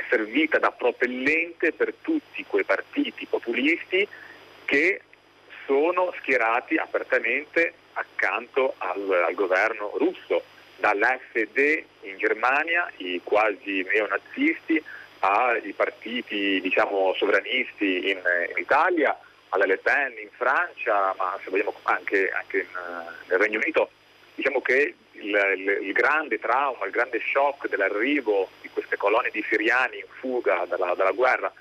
servita 0.10 0.60
da 0.60 0.72
propellente 0.72 1.72
per 1.72 1.94
tutti 2.02 2.46
quei 2.46 2.64
partiti 2.64 3.26
populisti 3.26 4.08
che 4.66 5.02
sono 5.66 6.14
schierati 6.20 6.76
apertamente 6.76 7.74
accanto 7.94 8.76
al, 8.78 9.24
al 9.28 9.34
governo 9.34 9.94
russo, 9.98 10.44
dall'SD 10.78 11.84
in 12.02 12.18
Germania, 12.18 12.92
i 12.98 13.22
quasi 13.24 13.84
neonazisti, 13.84 14.84
ai 15.20 15.72
partiti 15.74 16.60
diciamo, 16.62 17.14
sovranisti 17.16 18.10
in, 18.10 18.20
in, 18.50 18.58
Italia, 18.58 19.18
alla 19.50 19.66
Le 19.66 19.78
Pen 19.78 20.14
in 20.20 20.30
Francia, 20.32 21.14
ma 21.18 21.38
se 21.44 21.50
vogliamo 21.50 21.74
anche, 21.84 22.32
anche 22.32 22.58
in, 22.60 22.68
nel 23.28 23.40
Regno 23.40 23.60
Unito. 23.60 23.90
Diciamo 24.34 24.62
che 24.62 24.96
il, 25.22 25.56
il, 25.58 25.88
il 25.88 25.92
grande 25.94 26.40
trauma, 26.40 26.86
il 26.86 26.92
grande 26.92 27.20
shock 27.32 27.68
dell'arrivo 27.70 28.50
queste 28.74 28.98
colonie 28.98 29.32
di 29.32 29.44
siriani 29.48 29.98
in 29.98 30.06
fuga 30.20 30.66
dalla, 30.68 30.94
dalla 30.96 31.12
guerra 31.12 31.52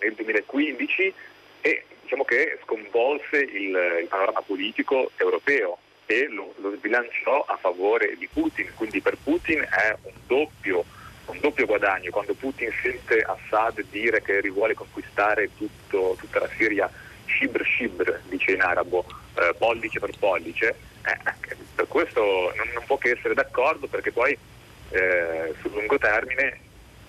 nel 0.00 0.14
2015 0.14 1.14
e 1.60 1.84
diciamo 2.02 2.24
che 2.24 2.58
sconvolse 2.64 3.36
il, 3.36 3.76
il 4.00 4.06
panorama 4.08 4.40
politico 4.40 5.10
europeo 5.16 5.78
e 6.06 6.26
lo, 6.28 6.54
lo, 6.56 6.74
sbilanciò 6.74 7.44
a 7.46 7.56
favore 7.56 8.16
di 8.16 8.28
Putin, 8.32 8.72
quindi 8.74 9.00
per 9.00 9.16
Putin 9.22 9.60
è 9.60 9.96
un 10.02 10.12
doppio, 10.26 10.84
un 11.26 11.38
doppio 11.38 11.66
guadagno, 11.66 12.10
quando 12.10 12.34
Putin 12.34 12.72
sente 12.82 13.20
Assad 13.20 13.80
dire 13.90 14.20
che 14.22 14.40
vuole 14.48 14.74
conquistare 14.74 15.50
tutto, 15.56 16.16
tutta 16.18 16.40
la 16.40 16.48
Siria 16.56 16.90
shibr 17.26 17.64
shibr, 17.64 18.22
dice 18.24 18.52
in 18.52 18.62
arabo, 18.62 19.04
eh, 19.36 19.54
pollice 19.56 20.00
per 20.00 20.10
pollice, 20.18 20.74
eh, 21.04 21.18
per 21.74 21.88
questo 21.88 22.52
non, 22.56 22.68
non 22.74 22.84
può 22.86 22.98
che 22.98 23.10
essere 23.10 23.34
d'accordo 23.34 23.86
perché 23.86 24.12
poi 24.12 24.36
eh, 24.90 25.54
sul 25.60 25.72
lungo 25.72 25.98
termine 25.98 26.58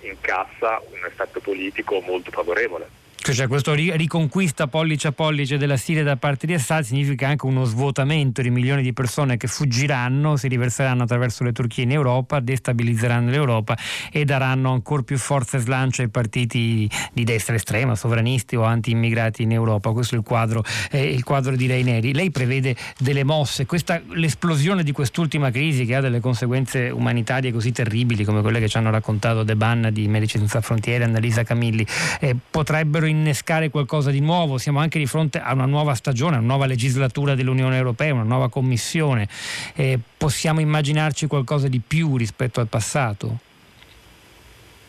incassa 0.01 0.81
un 0.91 1.05
effetto 1.05 1.39
politico 1.39 1.99
molto 2.01 2.31
favorevole. 2.31 2.99
Cioè 3.23 3.47
questo 3.47 3.73
riconquista 3.73 4.65
pollice 4.65 5.09
a 5.09 5.11
pollice 5.11 5.57
della 5.57 5.77
Siria 5.77 6.03
da 6.03 6.17
parte 6.17 6.47
di 6.47 6.55
Assad 6.55 6.83
significa 6.83 7.27
anche 7.27 7.45
uno 7.45 7.65
svuotamento 7.65 8.41
di 8.41 8.49
milioni 8.49 8.81
di 8.81 8.93
persone 8.93 9.37
che 9.37 9.47
fuggiranno, 9.47 10.37
si 10.37 10.47
riverseranno 10.47 11.03
attraverso 11.03 11.43
le 11.43 11.51
Turchie 11.51 11.83
in 11.83 11.91
Europa, 11.91 12.39
destabilizzeranno 12.39 13.29
l'Europa 13.29 13.77
e 14.11 14.25
daranno 14.25 14.71
ancora 14.71 15.03
più 15.03 15.19
forza 15.19 15.57
e 15.57 15.59
slancio 15.59 16.01
ai 16.01 16.09
partiti 16.09 16.89
di 17.13 17.23
destra 17.23 17.53
estrema, 17.53 17.95
sovranisti 17.95 18.55
o 18.55 18.63
anti-immigrati 18.63 19.43
in 19.43 19.51
Europa. 19.51 19.91
Questo 19.91 20.15
è 20.15 20.17
il 20.17 20.23
quadro, 20.23 20.63
eh, 20.89 21.03
il 21.03 21.23
quadro 21.23 21.55
di 21.55 21.67
Raineri. 21.67 22.15
Lei 22.15 22.31
prevede 22.31 22.75
delle 22.97 23.23
mosse, 23.23 23.67
questa, 23.67 24.01
l'esplosione 24.13 24.81
di 24.81 24.91
quest'ultima 24.91 25.51
crisi 25.51 25.85
che 25.85 25.95
ha 25.95 26.01
delle 26.01 26.19
conseguenze 26.19 26.89
umanitarie 26.89 27.51
così 27.51 27.71
terribili 27.71 28.25
come 28.25 28.41
quelle 28.41 28.59
che 28.59 28.67
ci 28.67 28.77
hanno 28.77 28.89
raccontato 28.89 29.43
De 29.43 29.55
Banna 29.55 29.91
di 29.91 30.07
Medici 30.07 30.39
Senza 30.39 30.59
Frontiere, 30.59 31.03
Annalisa 31.03 31.43
Camilli, 31.43 31.85
eh, 32.19 32.35
potrebbero 32.49 33.09
innescare 33.11 33.69
qualcosa 33.69 34.09
di 34.09 34.19
nuovo, 34.19 34.57
siamo 34.57 34.79
anche 34.79 34.97
di 34.97 35.05
fronte 35.05 35.39
a 35.39 35.53
una 35.53 35.65
nuova 35.65 35.93
stagione, 35.93 36.35
a 36.35 36.39
una 36.39 36.47
nuova 36.47 36.65
legislatura 36.65 37.35
dell'Unione 37.35 37.77
Europea, 37.77 38.13
una 38.13 38.23
nuova 38.23 38.49
commissione. 38.49 39.27
Eh, 39.75 39.99
possiamo 40.17 40.59
immaginarci 40.59 41.27
qualcosa 41.27 41.67
di 41.67 41.79
più 41.85 42.17
rispetto 42.17 42.59
al 42.59 42.67
passato? 42.67 43.37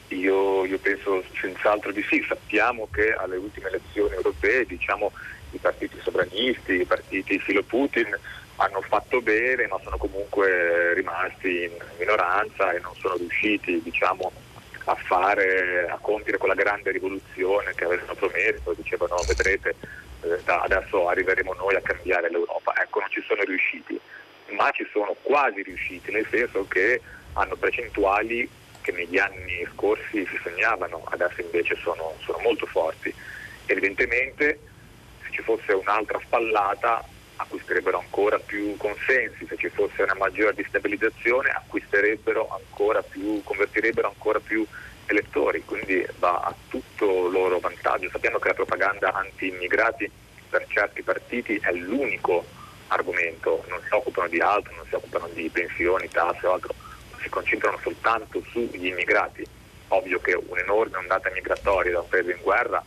Io, 0.09 0.65
io, 0.65 0.79
penso 0.79 1.23
senz'altro 1.41 1.93
di 1.93 2.03
sì, 2.09 2.25
sappiamo 2.27 2.89
che 2.91 3.15
alle 3.15 3.37
ultime 3.37 3.69
elezioni 3.69 4.15
europee 4.15 4.67
diciamo, 4.67 5.11
i 5.53 5.59
partiti 5.59 5.97
sovranisti, 6.03 6.81
i 6.81 6.85
partiti 6.85 7.39
filo 7.39 7.63
Putin 7.63 8.07
hanno 8.57 8.83
fatto 8.83 9.21
bene 9.23 9.67
ma 9.67 9.79
sono 9.83 9.97
comunque 9.97 10.95
rimasti 10.95 11.65
in 11.65 11.71
minoranza 11.99 12.73
e 12.73 12.81
non 12.81 12.95
sono 12.97 13.17
riusciti 13.17 13.81
diciamo, 13.83 14.31
a 14.85 14.95
fare, 14.95 15.89
a 15.89 15.99
compiere 16.01 16.39
quella 16.39 16.55
grande 16.55 16.91
rivoluzione 16.91 17.73
che 17.75 17.85
avevano 17.85 18.15
promesso, 18.15 18.75
dicevano 18.75 19.25
vedrete 19.27 19.75
eh, 20.23 20.41
adesso 20.47 21.09
arriveremo 21.09 21.53
noi 21.55 21.75
a 21.75 21.81
cambiare 21.81 22.31
l'Europa. 22.31 22.75
Ecco, 22.81 23.01
non 23.01 23.11
ci 23.11 23.23
sono 23.27 23.43
riusciti, 23.43 23.99
ma 24.51 24.71
ci 24.71 24.87
sono 24.93 25.17
quasi 25.23 25.63
riusciti, 25.63 26.11
nel 26.11 26.27
senso 26.31 26.67
che 26.69 27.01
hanno 27.35 27.57
percentuali 27.57 28.49
che 28.81 28.93
negli 28.93 29.19
anni 29.19 29.67
scorsi 29.73 30.27
si 30.27 30.39
sognavano, 30.43 31.03
adesso 31.11 31.41
invece 31.41 31.77
sono, 31.77 32.15
sono 32.21 32.39
molto 32.41 32.67
forti. 32.67 33.15
Evidentemente 33.67 34.59
se 35.23 35.31
ci 35.31 35.43
fosse 35.43 35.73
un'altra 35.73 36.19
spallata 36.25 37.05
acquisterebbero 37.43 37.99
ancora 37.99 38.39
più 38.39 38.77
consensi, 38.77 39.47
se 39.47 39.57
ci 39.57 39.69
fosse 39.69 40.03
una 40.03 40.15
maggiore 40.15 40.55
destabilizzazione 40.55 41.51
acquisterebbero 41.51 42.49
ancora 42.51 43.03
più, 43.03 43.43
convertirebbero 43.43 44.09
ancora 44.09 44.41
più 44.41 44.67
elettori, 45.07 45.65
quindi 45.65 46.07
va 46.19 46.41
a 46.41 46.55
tutto 46.69 47.29
loro 47.29 47.59
vantaggio. 47.59 48.09
Sappiamo 48.11 48.39
che 48.39 48.49
la 48.49 48.55
propaganda 48.55 49.13
anti-immigrati 49.13 50.11
per 50.49 50.67
certi 50.69 51.03
partiti 51.03 51.59
è 51.63 51.73
l'unico 51.73 52.45
argomento, 52.89 53.65
non 53.69 53.81
si 53.87 53.95
occupano 53.95 54.29
di 54.29 54.41
altro, 54.41 54.75
non 54.75 54.85
si 54.87 54.95
occupano 54.95 55.29
di 55.33 55.49
pensioni, 55.49 56.09
tasse 56.09 56.47
o 56.47 56.53
altro, 56.53 56.75
si 57.23 57.29
concentrano 57.29 57.79
soltanto 57.83 58.43
sugli 58.51 58.87
immigrati. 58.87 59.47
Ovvio 59.89 60.21
che 60.21 60.35
un'enorme 60.35 60.97
ondata 60.97 61.31
migratoria 61.31 61.93
da 61.93 62.01
un 62.01 62.09
paese 62.09 62.33
in 62.33 62.41
guerra 62.43 62.83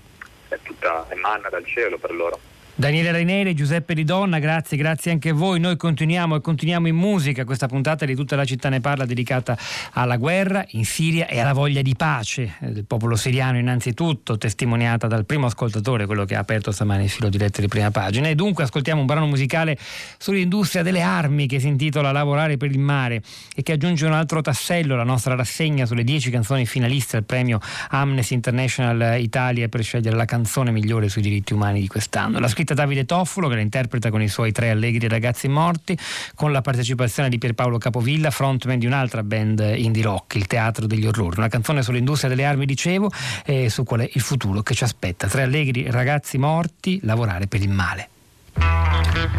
è 0.49 0.57
tutta 0.63 1.05
emanna 1.09 1.49
dal 1.49 1.65
cielo 1.65 1.97
per 1.97 2.13
loro. 2.13 2.39
Daniele 2.77 3.13
Raineri, 3.13 3.53
Giuseppe 3.53 3.93
Ridonna, 3.93 4.37
grazie, 4.37 4.75
grazie 4.75 5.09
anche 5.09 5.29
a 5.29 5.33
voi. 5.33 5.61
Noi 5.61 5.77
continuiamo 5.77 6.35
e 6.35 6.41
continuiamo 6.41 6.89
in 6.89 6.95
musica 6.97 7.45
questa 7.45 7.67
puntata 7.67 8.03
di 8.03 8.15
tutta 8.15 8.35
la 8.35 8.43
città 8.43 8.67
ne 8.67 8.81
parla 8.81 9.05
dedicata 9.05 9.57
alla 9.93 10.17
guerra 10.17 10.65
in 10.71 10.83
Siria 10.83 11.25
e 11.27 11.39
alla 11.39 11.53
voglia 11.53 11.81
di 11.81 11.95
pace 11.95 12.55
eh, 12.59 12.71
del 12.73 12.83
popolo 12.83 13.15
siriano 13.15 13.57
innanzitutto, 13.57 14.37
testimoniata 14.37 15.07
dal 15.07 15.25
primo 15.25 15.45
ascoltatore, 15.45 16.05
quello 16.05 16.25
che 16.25 16.35
ha 16.35 16.39
aperto 16.39 16.73
stamani 16.73 17.05
il 17.05 17.09
filo 17.09 17.29
diretto 17.29 17.61
di 17.61 17.69
prima 17.69 17.91
pagina. 17.91 18.27
E 18.27 18.35
dunque 18.35 18.65
ascoltiamo 18.65 18.99
un 18.99 19.05
brano 19.05 19.27
musicale 19.27 19.77
sull'industria 20.17 20.83
delle 20.83 21.01
armi 21.01 21.47
che 21.47 21.61
si 21.61 21.67
intitola 21.67 22.11
Lavorare 22.11 22.57
per 22.57 22.71
il 22.71 22.79
mare 22.79 23.21
e 23.55 23.63
che 23.63 23.71
aggiunge 23.71 24.05
un 24.05 24.11
altro 24.11 24.41
tassello 24.41 24.95
alla 24.95 25.03
nostra 25.03 25.33
rassegna 25.33 25.85
sulle 25.85 26.03
dieci 26.03 26.29
canzoni 26.29 26.65
finaliste 26.65 27.15
al 27.15 27.23
premio 27.23 27.57
Amnesty 27.91 28.33
International 28.33 29.17
Italia 29.21 29.69
per 29.69 29.81
scegliere 29.81 30.17
la 30.17 30.25
canzone 30.25 30.71
migliore 30.71 31.07
sui 31.07 31.21
diritti 31.21 31.53
umani 31.53 31.79
di 31.79 31.87
quest'anno. 31.87 32.37
La 32.37 32.49
scritta 32.65 32.73
Davide 32.73 33.05
Toffolo 33.05 33.47
che 33.47 33.55
la 33.55 33.61
interpreta 33.61 34.09
con 34.09 34.23
i 34.23 34.27
suoi 34.27 34.51
tre 34.51 34.71
allegri 34.71 35.07
ragazzi 35.07 35.47
morti, 35.47 35.95
con 36.33 36.51
la 36.51 36.61
partecipazione 36.61 37.29
di 37.29 37.37
Pierpaolo 37.37 37.77
Capovilla, 37.77 38.31
frontman 38.31 38.79
di 38.79 38.87
un'altra 38.87 39.21
band 39.21 39.73
indie 39.75 40.01
rock, 40.01 40.35
il 40.35 40.47
Teatro 40.47 40.87
degli 40.87 41.05
Orrori. 41.05 41.37
Una 41.37 41.47
canzone 41.47 41.83
sull'industria 41.83 42.29
delle 42.29 42.43
armi, 42.43 42.65
dicevo, 42.65 43.11
e 43.45 43.69
su 43.69 43.83
qual 43.83 44.01
è 44.01 44.09
il 44.11 44.21
futuro 44.21 44.63
che 44.63 44.73
ci 44.73 44.83
aspetta. 44.83 45.27
Tre 45.27 45.43
allegri 45.43 45.91
ragazzi 45.91 46.39
morti, 46.39 46.99
lavorare 47.03 47.45
per 47.45 47.61
il 47.61 47.69
male. 47.69 48.09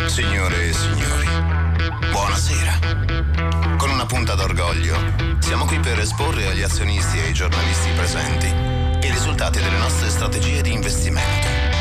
Signore 0.06 0.68
e 0.68 0.72
signori, 0.72 1.26
buonasera. 2.12 3.76
Con 3.76 3.90
una 3.90 4.06
punta 4.06 4.34
d'orgoglio, 4.34 4.96
siamo 5.40 5.64
qui 5.64 5.80
per 5.80 5.98
esporre 5.98 6.46
agli 6.46 6.62
azionisti 6.62 7.18
e 7.18 7.22
ai 7.22 7.32
giornalisti 7.32 7.90
presenti 7.96 8.46
i 8.46 9.10
risultati 9.10 9.58
delle 9.58 9.78
nostre 9.78 10.10
strategie 10.10 10.62
di 10.62 10.72
investimento 10.72 11.75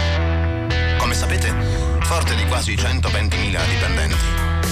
come 1.05 1.13
sapete, 1.17 1.53
forte 2.01 2.33
di 2.33 2.43
quasi 2.47 2.73
120.000 2.73 3.67
dipendenti. 3.69 4.25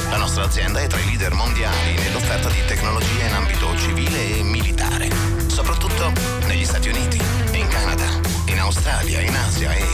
La 0.10 0.18
nostra 0.18 0.46
azienda 0.46 0.80
è 0.80 0.88
tra 0.88 1.00
i 1.00 1.06
leader 1.06 1.32
mondiali 1.36 1.94
nell'offerta 1.94 2.50
di 2.50 2.60
tecnologie 2.66 3.28
in 3.28 3.34
ambito 3.36 3.78
civile 3.78 4.40
e 4.40 4.42
militare, 4.42 5.10
soprattutto 5.46 6.12
negli 6.48 6.66
Stati 6.66 6.90
Uniti, 6.90 7.22
in 7.52 7.68
Canada, 7.68 8.06
in 8.48 8.60
Australia, 8.62 9.22
in 9.22 9.36
Asia 9.36 9.76
e, 9.76 9.86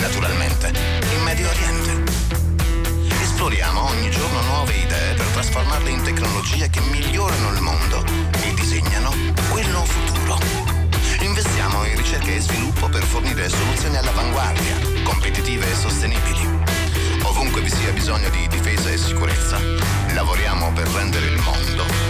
naturalmente, 0.00 0.68
in 0.68 1.22
Medio 1.24 1.48
Oriente. 1.48 2.12
Esploriamo 3.20 3.88
ogni 3.88 4.08
giorno 4.08 4.40
nuove 4.42 4.74
idee 4.74 5.14
per 5.14 5.26
trasformarle 5.26 5.90
in 5.90 6.02
tecnologie 6.04 6.70
che 6.70 6.80
migliorano 6.92 7.50
il 7.50 7.60
mondo 7.60 8.04
e 8.40 8.54
disegnano 8.54 9.12
quello 9.50 9.84
futuro. 9.84 10.57
In 11.88 11.96
ricerca 11.96 12.30
e 12.30 12.40
sviluppo 12.40 12.88
per 12.88 13.02
fornire 13.02 13.48
soluzioni 13.48 13.96
all'avanguardia, 13.96 14.76
competitive 15.04 15.70
e 15.70 15.74
sostenibili. 15.74 16.46
Ovunque 17.22 17.62
vi 17.62 17.70
sia 17.70 17.92
bisogno 17.92 18.28
di 18.28 18.46
difesa 18.48 18.90
e 18.90 18.98
sicurezza, 18.98 19.58
lavoriamo 20.12 20.70
per 20.72 20.86
rendere 20.88 21.26
il 21.26 21.40
mondo 21.40 22.07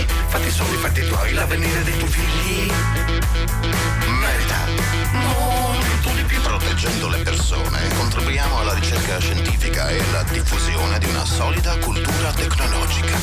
i 0.00 0.06
fatti 0.28 0.48
i 0.48 0.76
fatti 0.76 1.06
tuoi. 1.06 1.32
L'avvenire 1.32 1.82
dei 1.84 1.96
tuoi 1.98 2.10
figli 2.10 2.72
merita 4.20 4.58
molto 5.12 6.10
di 6.14 6.22
più. 6.22 6.40
Proteggendo 6.40 7.08
le 7.08 7.18
persone, 7.18 7.88
contribuiamo 7.96 8.58
alla 8.60 8.74
ricerca 8.74 9.18
scientifica 9.18 9.88
e 9.88 10.00
alla 10.00 10.22
diffusione 10.24 10.98
di 10.98 11.06
una 11.06 11.24
solida 11.24 11.76
cultura 11.78 12.32
tecnologica. 12.32 13.16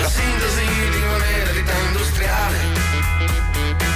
La 0.00 0.08
sintesi 0.08 0.66
di 0.90 1.02
un'eredità 1.14 1.72
industriale, 1.86 2.58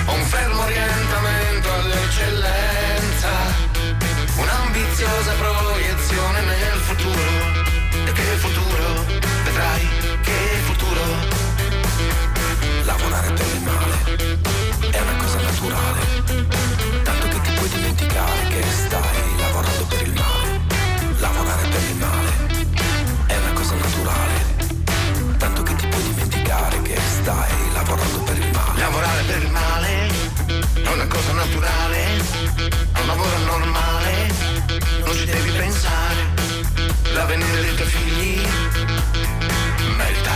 un 0.06 0.24
fermo 0.24 0.62
orientamento 0.62 1.72
all'eccellenza, 1.72 3.30
un'ambiziosa 4.36 5.32
proiezione 5.32 6.40
nel 6.42 6.80
futuro. 6.80 7.66
E 8.06 8.12
che 8.12 8.22
futuro, 8.38 8.67
naturale, 31.58 32.04
è 32.92 33.00
un 33.00 33.06
lavoro 33.06 33.38
normale, 33.38 34.32
non 35.04 35.14
ci 35.14 35.24
devi 35.24 35.50
pensare. 35.50 36.16
L'avvenire 37.12 37.60
dei 37.60 37.74
tuoi 37.74 37.88
figli 37.88 38.46
merita 39.96 40.32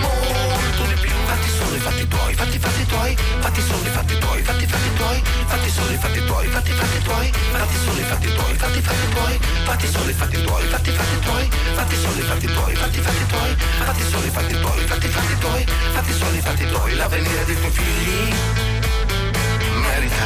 molto 0.00 0.82
di 0.88 0.94
più. 1.00 1.10
Fatti 1.26 1.48
solo 1.58 1.76
i 1.76 1.78
fatti 1.78 2.08
tuoi, 2.08 2.34
fatti 2.34 2.58
fatti 2.58 2.86
tuoi, 2.86 3.16
fatti 3.40 3.60
solo 3.60 3.84
i 3.84 3.90
fatti 3.90 4.18
tuoi, 4.18 4.42
fatti 4.42 4.66
fatti 4.66 4.92
tuoi, 4.96 5.22
fatti 5.46 5.70
solo 5.70 5.90
i 5.90 5.96
fatti 5.96 6.24
tuoi, 6.24 6.46
fatti 6.48 6.72
fatti 6.72 7.02
tuoi, 7.02 7.32
fatti 7.52 7.76
solo 7.76 8.00
i 8.00 8.04
fatti 8.04 8.34
tuoi, 8.34 8.56
fatti 8.56 8.80
fatti 8.80 9.08
tuoi, 9.12 9.38
fatti 9.66 9.86
solo 9.86 10.08
i 10.08 10.12
fatti 10.14 10.42
tuoi, 10.42 10.64
fatti 10.64 10.90
fatti 10.90 11.20
tuoi, 11.20 11.50
fatti 11.74 11.96
solo 11.96 12.18
i 12.18 12.22
fatti 12.22 12.46
tuoi, 12.46 12.74
fatti 12.76 13.00
fatti 13.00 13.26
tuoi, 13.26 13.56
fatti 13.84 14.02
solo 14.08 14.24
i 14.24 14.30
fatti 14.30 14.60
tuoi, 14.60 14.80
fatti 14.86 15.08
fatti 15.08 15.38
tuoi, 15.38 15.66
fatti 15.92 16.12
solo 16.12 16.34
i 16.34 16.40
fatti 16.40 16.66
tuoi, 16.66 16.94
l'avvenire 16.94 17.44
dei 17.44 17.56
tuoi 17.56 17.70
figli 17.70 18.75
merita 20.06 20.24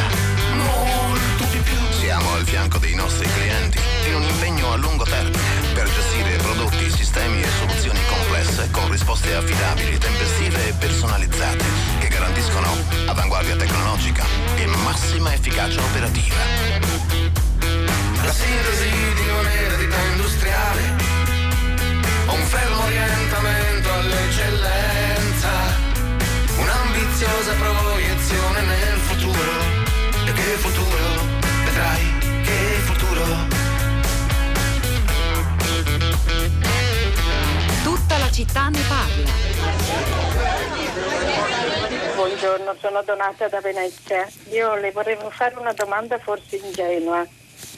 molto 0.54 1.44
di 1.50 1.58
più. 1.58 1.76
Siamo 1.98 2.34
al 2.34 2.44
fianco 2.44 2.78
dei 2.78 2.94
nostri 2.94 3.26
clienti 3.32 3.78
in 4.08 4.14
un 4.14 4.22
impegno 4.22 4.72
a 4.72 4.76
lungo 4.76 5.04
termine 5.04 5.38
per 5.72 5.88
gestire 5.90 6.36
prodotti, 6.36 6.90
sistemi 6.90 7.40
e 7.40 7.48
soluzioni 7.58 7.98
complesse 8.06 8.68
con 8.70 8.90
risposte 8.90 9.34
affidabili, 9.34 9.98
tempestive 9.98 10.68
e 10.68 10.72
personalizzate 10.74 11.64
che 11.98 12.08
garantiscono 12.08 12.68
avanguardia 13.06 13.56
tecnologica 13.56 14.24
e 14.56 14.66
massima 14.66 15.32
efficacia 15.32 15.80
operativa. 15.82 16.36
La 18.22 18.32
sintesi 18.32 18.90
di 19.14 19.28
un'eredità 19.28 19.96
industriale, 20.12 20.82
un 22.26 22.42
fermo 22.44 22.84
orientamento 22.84 23.92
all'eccellenza, 23.92 25.50
un'ambiziosa 26.58 27.52
proiezione 27.54 28.60
nel 28.60 28.98
futuro. 28.98 29.59
Che 30.50 30.56
futuro, 30.56 30.98
vedrai 31.64 32.18
che 32.42 32.80
futuro. 32.82 33.24
Tutta 37.84 38.18
la 38.18 38.30
città 38.32 38.68
ne 38.68 38.80
parla. 38.88 39.30
Buongiorno, 42.16 42.74
sono 42.80 43.02
Donata 43.02 43.46
da 43.46 43.60
Venezia. 43.60 44.28
Io 44.50 44.74
le 44.74 44.90
vorrei 44.90 45.16
fare 45.28 45.54
una 45.56 45.72
domanda 45.72 46.18
forse 46.18 46.56
ingenua, 46.56 47.24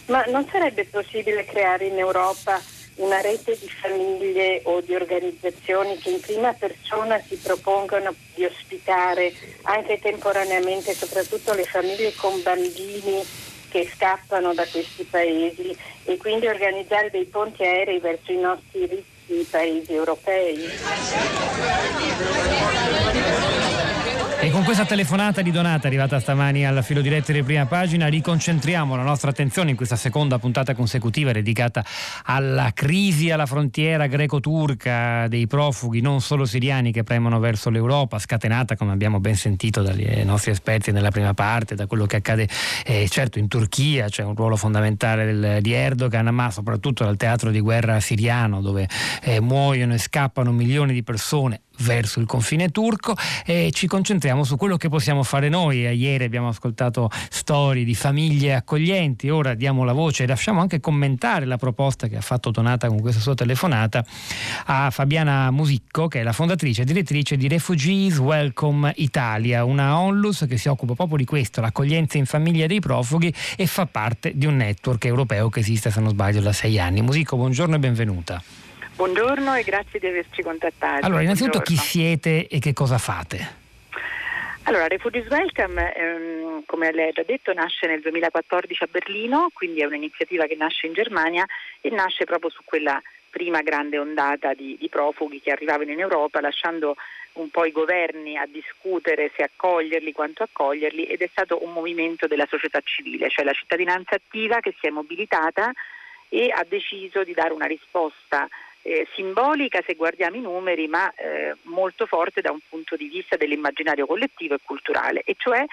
ma 0.07 0.25
non 0.29 0.49
sarebbe 0.51 0.87
possibile 0.87 1.45
creare 1.45 1.89
in 1.89 1.99
Europa 1.99 2.59
una 2.97 3.21
rete 3.21 3.57
di 3.59 3.69
famiglie 3.69 4.61
o 4.65 4.81
di 4.81 4.95
organizzazioni 4.95 5.99
che 5.99 6.11
in 6.11 6.21
prima 6.21 6.53
persona 6.53 7.21
si 7.21 7.37
propongano 7.37 8.15
di 8.35 8.45
ospitare 8.45 9.33
anche 9.63 9.99
temporaneamente 9.99 10.95
soprattutto 10.95 11.55
le 11.55 11.65
famiglie 11.65 12.15
con 12.15 12.43
bambini 12.43 13.25
che 13.71 13.91
scappano 13.95 14.53
da 14.53 14.67
questi 14.67 15.05
paesi 15.05 15.75
e 16.05 16.17
quindi 16.19 16.47
organizzare 16.47 17.11
dei 17.11 17.25
ponti 17.25 17.63
aerei 17.63 17.99
verso 17.99 18.33
i 18.33 18.39
nostri 18.39 18.87
ricchi 18.87 19.47
paesi 19.51 19.93
europei? 19.95 20.69
E 24.43 24.51
con 24.51 24.65
questa 24.65 24.85
telefonata 24.85 25.41
di 25.41 25.53
Donata 25.53 25.87
arrivata 25.87 26.19
stamani 26.19 26.67
al 26.67 26.83
filo 26.83 27.01
diretto 27.01 27.31
di 27.31 27.45
prima 27.45 27.65
pagina 27.67 28.09
riconcentriamo 28.09 28.97
la 28.97 29.05
nostra 29.05 29.31
attenzione 29.31 29.71
in 29.71 29.77
questa 29.77 29.95
seconda 29.95 30.41
puntata 30.41 30.75
consecutiva 30.75 31.31
dedicata 31.31 31.85
alla 32.25 32.73
crisi 32.75 33.31
alla 33.31 33.47
frontiera 33.47 34.09
greco-turca 34.09 35.29
dei 35.29 35.47
profughi 35.47 36.01
non 36.01 36.21
solo 36.21 36.45
siriani 36.45 36.91
che 36.91 37.05
premono 37.05 37.39
verso 37.39 37.71
l'Europa, 37.71 38.19
scatenata 38.19 38.75
come 38.75 38.91
abbiamo 38.91 39.21
ben 39.21 39.37
sentito 39.37 39.81
dai 39.81 40.25
nostri 40.25 40.51
esperti 40.51 40.91
nella 40.91 41.13
prima 41.13 41.35
parte, 41.35 41.77
da 41.77 41.87
quello 41.87 42.07
che 42.07 42.17
accade 42.17 42.49
eh, 42.85 43.07
certo 43.09 43.39
in 43.39 43.47
Turchia, 43.47 44.09
c'è 44.09 44.25
un 44.25 44.35
ruolo 44.35 44.57
fondamentale 44.57 45.25
del, 45.25 45.63
di 45.63 45.73
Erdogan, 45.73 46.35
ma 46.35 46.51
soprattutto 46.51 47.05
dal 47.05 47.17
teatro 47.17 47.53
di 47.53 47.61
guerra 47.61 48.01
siriano 48.01 48.61
dove 48.61 48.89
eh, 49.23 49.41
muoiono 49.41 49.95
e 49.95 49.99
scappano 49.99 50.51
milioni 50.51 50.93
di 50.93 51.05
persone 51.05 51.61
verso 51.83 52.21
il 52.21 52.27
confine 52.27 52.71
turco 52.71 53.15
e 53.45 53.71
ci 53.73 53.87
concentriamo 53.87 54.45
su 54.45 54.57
quello 54.57 54.77
che 54.77 54.89
possiamo 54.89 55.23
fare 55.23 55.49
noi. 55.49 55.79
Ieri 55.79 56.25
abbiamo 56.25 56.49
ascoltato 56.49 57.11
storie 57.29 57.85
di 57.85 57.95
famiglie 57.95 58.55
accoglienti, 58.55 59.29
ora 59.29 59.55
diamo 59.55 59.85
la 59.85 59.93
voce 59.93 60.25
e 60.25 60.27
lasciamo 60.27 60.61
anche 60.61 60.81
commentare 60.81 61.45
la 61.45 61.57
proposta 61.57 62.07
che 62.07 62.17
ha 62.17 62.21
fatto 62.21 62.51
Donata 62.51 62.89
con 62.89 63.01
questa 63.01 63.21
sua 63.21 63.35
telefonata 63.35 64.05
a 64.67 64.91
Fabiana 64.91 65.51
Musicco, 65.51 66.09
che 66.09 66.21
è 66.21 66.23
la 66.23 66.33
fondatrice 66.33 66.83
e 66.83 66.85
direttrice 66.85 67.37
di 67.37 67.49
Refugees 67.49 68.19
Welcome 68.19 68.93
Italia, 68.97 69.65
una 69.65 69.99
onlus 69.99 70.45
che 70.49 70.57
si 70.57 70.69
occupa 70.69 70.95
proprio 70.95 71.17
di 71.17 71.25
questo, 71.25 71.61
l'accoglienza 71.61 72.19
in 72.19 72.27
famiglia 72.27 72.67
dei 72.67 72.81
profughi 72.81 73.33
e 73.57 73.67
fa 73.67 73.87
parte 73.87 74.33
di 74.35 74.47
un 74.47 74.57
network 74.57 75.05
europeo 75.05 75.49
che 75.49 75.61
esiste, 75.61 75.91
se 75.91 76.01
non 76.01 76.11
sbaglio, 76.11 76.41
da 76.41 76.53
sei 76.53 76.79
anni. 76.79 77.03
Musicco, 77.03 77.37
buongiorno 77.37 77.75
e 77.75 77.79
benvenuta. 77.79 78.62
Buongiorno 79.03 79.57
e 79.57 79.65
grazie 79.65 79.99
di 79.99 80.07
averci 80.07 80.43
contattati. 80.43 81.05
Allora, 81.05 81.23
innanzitutto 81.23 81.59
Buongiorno. 81.59 81.83
chi 81.83 81.99
siete 81.99 82.47
e 82.47 82.61
che 82.61 82.73
cosa 82.73 82.99
fate? 82.99 83.57
Allora, 84.63 84.87
Refugees 84.87 85.27
Welcome, 85.27 85.93
ehm, 85.93 86.63
come 86.67 86.93
lei 86.93 87.09
ha 87.09 87.13
già 87.13 87.25
detto, 87.25 87.53
nasce 87.53 87.89
nel 87.89 88.01
2014 88.01 88.85
a 88.85 88.89
Berlino, 88.89 89.51
quindi 89.53 89.81
è 89.81 89.87
un'iniziativa 89.87 90.47
che 90.47 90.55
nasce 90.55 90.87
in 90.87 90.93
Germania 90.93 91.45
e 91.81 91.91
nasce 91.91 92.27
proprio 92.27 92.49
su 92.49 92.61
quella 92.65 93.03
prima 93.29 93.61
grande 93.63 93.99
ondata 93.99 94.55
di, 94.55 94.77
di 94.79 94.89
profughi 94.89 95.41
che 95.41 95.51
arrivavano 95.51 95.91
in 95.91 95.99
Europa, 95.99 96.41
lasciando 96.41 96.95
un 97.33 97.51
po' 97.51 97.65
i 97.65 97.73
governi 97.73 98.37
a 98.37 98.47
discutere 98.47 99.33
se 99.35 99.43
accoglierli, 99.43 100.13
quanto 100.13 100.45
accoglierli 100.45 101.07
ed 101.07 101.23
è 101.23 101.29
stato 101.29 101.65
un 101.65 101.73
movimento 101.73 102.29
della 102.29 102.47
società 102.49 102.79
civile, 102.85 103.31
cioè 103.31 103.45
la 103.45 103.53
cittadinanza 103.53 104.15
attiva 104.15 104.61
che 104.61 104.77
si 104.79 104.87
è 104.87 104.91
mobilitata 104.91 105.73
e 106.29 106.53
ha 106.55 106.65
deciso 106.69 107.25
di 107.25 107.35
dare 107.35 107.53
una 107.53 107.67
risposta 107.67 108.49
eh, 108.83 109.07
simbolica 109.15 109.83
se 109.87 109.95
guardiamo 109.95 110.37
i 110.37 110.41
numeri, 110.41 110.87
ma 110.89 111.13
eh, 111.15 111.57
molto 111.63 112.07
forte 112.07 112.41
da 112.41 112.51
un 112.51 112.61
punto 112.69 112.97
di 112.97 113.09
vista 113.09 113.37
dell'immaginario 113.37 114.07
collettivo 114.07 114.55
e 114.55 114.61
culturale, 114.65 115.23
e 115.25 115.35
cioè 115.39 115.65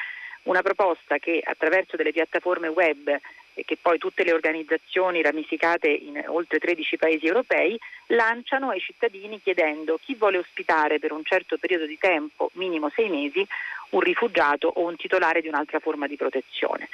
una 0.44 0.62
proposta 0.62 1.18
che 1.18 1.42
attraverso 1.44 1.98
delle 1.98 2.12
piattaforme 2.12 2.68
web 2.68 3.20
e 3.54 3.66
che 3.66 3.78
poi 3.82 3.98
tutte 3.98 4.24
le 4.24 4.32
organizzazioni 4.32 5.22
ramificate 5.22 5.90
in 5.90 6.24
oltre 6.28 6.60
13 6.60 6.98
paesi 6.98 7.26
europei 7.26 7.78
lanciano 8.08 8.70
ai 8.70 8.80
cittadini 8.80 9.42
chiedendo 9.42 10.00
chi 10.02 10.16
vuole 10.16 10.38
ospitare 10.38 10.98
per 10.98 11.12
un 11.12 11.24
certo 11.24 11.58
periodo 11.58 11.86
di 11.86 11.98
tempo, 11.98 12.52
minimo 12.54 12.90
sei 12.96 13.10
mesi, 13.10 13.46
un 13.90 14.00
rifugiato 14.00 14.72
o 14.74 14.86
un 14.86 14.96
titolare 14.96 15.42
di 15.42 15.50
un'altra 15.50 15.80
forma 15.80 16.08
di 16.08 16.16
protezione. 16.16 16.88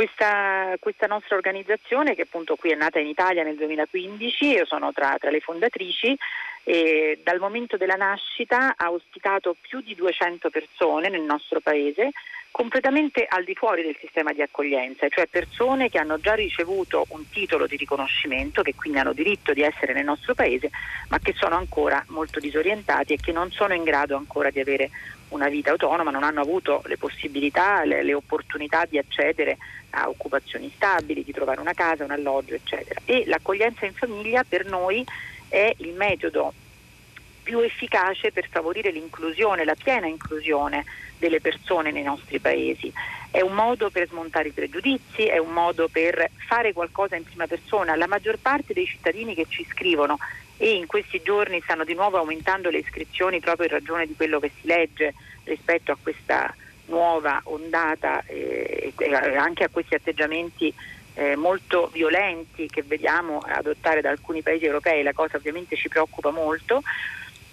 Questa, 0.00 0.76
questa, 0.80 1.06
nostra 1.06 1.36
organizzazione, 1.36 2.14
che 2.14 2.22
appunto 2.22 2.56
qui 2.56 2.70
è 2.70 2.74
nata 2.74 2.98
in 2.98 3.06
Italia 3.06 3.42
nel 3.42 3.56
2015, 3.56 4.46
io 4.46 4.64
sono 4.64 4.94
tra, 4.94 5.18
tra 5.20 5.28
le 5.28 5.40
fondatrici, 5.40 6.16
e 6.64 7.20
dal 7.22 7.38
momento 7.38 7.76
della 7.76 7.96
nascita 7.96 8.76
ha 8.78 8.90
ospitato 8.90 9.56
più 9.60 9.82
di 9.82 9.94
200 9.94 10.48
persone 10.48 11.10
nel 11.10 11.20
nostro 11.20 11.60
paese 11.60 12.12
completamente 12.50 13.26
al 13.28 13.44
di 13.44 13.54
fuori 13.54 13.82
del 13.82 13.96
sistema 14.00 14.32
di 14.32 14.42
accoglienza, 14.42 15.06
cioè 15.08 15.26
persone 15.26 15.88
che 15.88 15.98
hanno 15.98 16.18
già 16.18 16.34
ricevuto 16.34 17.04
un 17.10 17.28
titolo 17.28 17.66
di 17.66 17.76
riconoscimento, 17.76 18.62
che 18.62 18.74
quindi 18.74 18.98
hanno 18.98 19.12
diritto 19.12 19.52
di 19.52 19.62
essere 19.62 19.92
nel 19.92 20.04
nostro 20.04 20.34
paese, 20.34 20.70
ma 21.10 21.18
che 21.18 21.34
sono 21.36 21.56
ancora 21.56 22.02
molto 22.08 22.40
disorientati 22.40 23.12
e 23.12 23.18
che 23.18 23.32
non 23.32 23.50
sono 23.50 23.74
in 23.74 23.84
grado 23.84 24.16
ancora 24.16 24.50
di 24.50 24.60
avere 24.60 24.90
una 25.30 25.48
vita 25.48 25.70
autonoma, 25.70 26.10
non 26.10 26.22
hanno 26.22 26.40
avuto 26.40 26.82
le 26.86 26.96
possibilità, 26.96 27.84
le, 27.84 28.02
le 28.02 28.14
opportunità 28.14 28.84
di 28.88 28.98
accedere 28.98 29.58
a 29.90 30.08
occupazioni 30.08 30.70
stabili, 30.74 31.24
di 31.24 31.32
trovare 31.32 31.60
una 31.60 31.72
casa, 31.72 32.04
un 32.04 32.10
alloggio, 32.10 32.54
eccetera. 32.54 33.00
E 33.04 33.24
l'accoglienza 33.26 33.86
in 33.86 33.94
famiglia 33.94 34.44
per 34.48 34.66
noi 34.66 35.04
è 35.48 35.72
il 35.78 35.94
metodo 35.94 36.52
più 37.42 37.60
efficace 37.60 38.30
per 38.30 38.48
favorire 38.48 38.90
l'inclusione, 38.90 39.64
la 39.64 39.74
piena 39.74 40.06
inclusione 40.06 40.84
delle 41.18 41.40
persone 41.40 41.90
nei 41.90 42.02
nostri 42.02 42.38
paesi. 42.38 42.92
È 43.30 43.40
un 43.40 43.54
modo 43.54 43.90
per 43.90 44.08
smontare 44.08 44.48
i 44.48 44.52
pregiudizi, 44.52 45.24
è 45.26 45.38
un 45.38 45.52
modo 45.52 45.88
per 45.88 46.30
fare 46.46 46.72
qualcosa 46.72 47.16
in 47.16 47.24
prima 47.24 47.46
persona. 47.46 47.96
La 47.96 48.06
maggior 48.06 48.38
parte 48.38 48.72
dei 48.72 48.86
cittadini 48.86 49.34
che 49.34 49.46
ci 49.48 49.64
scrivono 49.70 50.18
e 50.62 50.74
in 50.74 50.86
questi 50.86 51.22
giorni 51.24 51.62
stanno 51.62 51.84
di 51.84 51.94
nuovo 51.94 52.18
aumentando 52.18 52.68
le 52.68 52.80
iscrizioni 52.80 53.40
proprio 53.40 53.64
in 53.64 53.72
ragione 53.72 54.06
di 54.06 54.14
quello 54.14 54.38
che 54.38 54.50
si 54.60 54.66
legge 54.66 55.14
rispetto 55.44 55.90
a 55.90 55.96
questa 56.00 56.54
nuova 56.84 57.40
ondata 57.44 58.22
eh, 58.26 58.92
e 58.94 59.14
anche 59.14 59.64
a 59.64 59.70
questi 59.70 59.94
atteggiamenti 59.94 60.70
eh, 61.14 61.34
molto 61.34 61.88
violenti 61.90 62.68
che 62.68 62.82
vediamo 62.82 63.38
adottare 63.38 64.02
da 64.02 64.10
alcuni 64.10 64.42
paesi 64.42 64.66
europei, 64.66 65.02
la 65.02 65.14
cosa 65.14 65.38
ovviamente 65.38 65.76
ci 65.76 65.88
preoccupa 65.88 66.30
molto. 66.30 66.82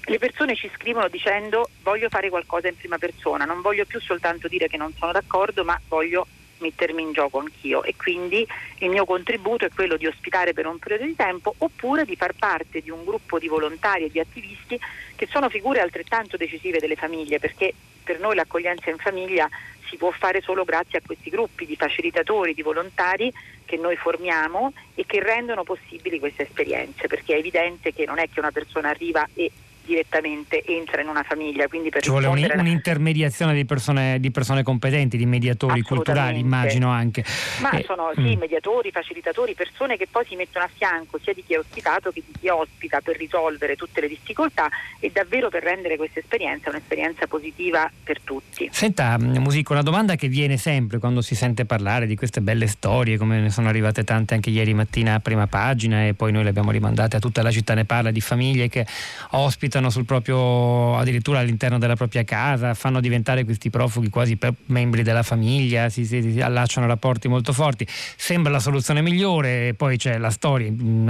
Le 0.02 0.18
persone 0.18 0.58
ci 0.58 0.70
scrivono 0.76 1.08
dicendo 1.08 1.70
voglio 1.84 2.10
fare 2.10 2.30
qualcosa 2.30 2.68
in 2.68 2.76
prima 2.76 2.98
persona, 2.98 3.46
non 3.46 3.62
voglio 3.62 3.86
più 3.86 4.02
soltanto 4.02 4.50
dire 4.50 4.68
che 4.68 4.76
non 4.76 4.92
sono 4.98 5.14
d'accordo, 5.14 5.64
ma 5.64 5.80
voglio 5.88 6.28
mettermi 6.60 7.02
in 7.02 7.12
gioco 7.12 7.40
anch'io 7.40 7.84
e 7.84 7.96
quindi 7.96 8.46
il 8.80 8.90
mio 8.90 9.06
contributo 9.06 9.66
è 9.66 9.70
quello 9.74 9.98
di 9.98 10.08
ospitare 10.08 10.54
per 10.54 10.66
un 10.66 10.80
periodo 10.80 11.06
di 11.06 11.16
tempo 11.16 11.54
oppure 11.58 12.06
di 12.06 12.16
far 12.16 12.34
parte 12.38 12.82
di 12.82 12.90
un 12.90 13.04
gruppo 13.04 13.40
di 13.40 13.48
volontari 13.48 14.06
e 14.06 14.10
di 14.10 14.20
attivisti 14.20 14.80
che 15.16 15.28
sono 15.28 15.50
figure 15.50 15.82
altrettanto 15.82 16.38
decisive 16.38 16.80
delle 16.80 16.96
famiglie 16.96 17.40
perché 17.40 17.74
per 18.04 18.20
noi 18.20 18.36
l'accoglienza 18.36 18.90
in 18.90 18.98
famiglia 18.98 19.50
si 19.90 19.98
può 19.98 20.12
fare 20.12 20.42
solo 20.42 20.64
grazie 20.64 21.00
a 21.00 21.02
questi 21.06 21.30
gruppi 21.30 21.66
di 21.66 21.76
facilitatori, 21.76 22.54
di 22.54 22.62
volontari 22.62 23.34
che 23.66 23.78
noi 23.78 23.96
formiamo 23.96 24.74
e 24.96 25.06
che 25.06 25.22
rendono 25.22 25.64
possibili 25.64 26.20
queste 26.20 26.44
esperienze 26.44 27.08
perché 27.08 27.36
è 27.36 27.38
evidente 27.38 27.94
che 27.94 28.06
non 28.06 28.20
è 28.20 28.30
che 28.30 28.40
una 28.40 28.52
persona 28.52 28.90
arriva 28.90 29.28
e 29.34 29.52
direttamente 29.88 30.64
entra 30.66 31.02
in 31.02 31.08
una 31.08 31.24
famiglia. 31.24 31.68
Quindi 31.68 31.90
per 31.90 32.04
Ci 32.04 32.10
vuole 32.10 32.28
un, 32.28 32.46
un'intermediazione 32.56 33.54
di 33.54 33.66
persone, 33.66 34.20
di 34.20 34.30
persone, 34.30 34.62
competenti, 34.62 35.18
di 35.18 35.26
mediatori 35.26 35.82
culturali, 35.82 36.40
immagino 36.40 36.90
anche. 36.90 37.24
Ma 37.62 37.72
eh, 37.72 37.84
sono 37.84 38.12
sì, 38.14 38.36
mm. 38.36 38.40
mediatori, 38.40 38.92
facilitatori, 38.92 39.56
persone 39.56 39.98
che 39.98 40.08
poi 40.12 40.26
si 40.26 40.36
mettono 40.36 40.66
a 40.66 40.70
fianco 40.72 41.18
sia 41.24 41.34
di 41.34 41.44
chi 41.46 41.54
è 41.54 41.60
ospitato 41.60 42.12
che 42.12 42.22
di 42.26 42.34
chi 42.40 42.50
ospita 42.50 43.00
per 43.02 43.18
risolvere 43.18 43.76
tutte 43.76 44.02
le 44.02 44.10
difficoltà 44.10 44.70
e 45.00 45.10
davvero 45.12 45.50
per 45.50 45.64
rendere 45.64 45.96
questa 45.96 46.20
esperienza 46.20 46.70
un'esperienza 46.70 47.28
positiva 47.28 47.90
per 48.04 48.20
tutti. 48.22 48.70
Senta, 48.72 49.18
mm, 49.18 49.38
Musico, 49.38 49.72
una 49.72 49.82
domanda 49.82 50.16
che 50.16 50.28
viene 50.28 50.58
sempre 50.58 51.00
quando 51.00 51.22
si 51.22 51.36
sente 51.36 51.66
parlare 51.66 52.06
di 52.06 52.16
queste 52.16 52.42
belle 52.42 52.68
storie, 52.68 53.18
come 53.18 53.40
ne 53.40 53.50
sono 53.50 53.70
arrivate 53.70 54.04
tante 54.04 54.34
anche 54.34 54.50
ieri 54.50 54.74
mattina 54.74 55.16
a 55.16 55.20
prima 55.20 55.48
pagina 55.48 56.06
e 56.06 56.14
poi 56.14 56.32
noi 56.32 56.44
le 56.44 56.50
abbiamo 56.50 56.72
rimandate 56.72 57.16
a 57.16 57.20
tutta 57.20 57.42
la 57.42 57.52
città 57.52 57.74
ne 57.74 57.86
parla 57.86 58.12
di 58.12 58.22
famiglie 58.22 58.68
che 58.68 58.86
ospitano 59.32 59.77
sul 59.90 60.06
proprio, 60.06 60.98
addirittura 60.98 61.40
all'interno 61.40 61.78
della 61.78 61.96
propria 61.96 62.24
casa, 62.24 62.74
fanno 62.74 63.00
diventare 63.00 63.44
questi 63.46 63.70
profughi 63.70 64.10
quasi 64.10 64.38
membri 64.66 65.04
della 65.04 65.24
famiglia, 65.24 65.90
si, 65.90 66.06
si, 66.06 66.32
si 66.32 66.42
allacciano 66.42 66.88
rapporti 66.88 67.28
molto 67.28 67.54
forti. 67.54 67.86
Sembra 67.88 68.52
la 68.52 68.60
soluzione 68.60 69.02
migliore, 69.02 69.74
poi 69.76 69.98
c'è 69.98 70.18
la 70.18 70.30
storia 70.30 70.72
mm, 70.72 71.10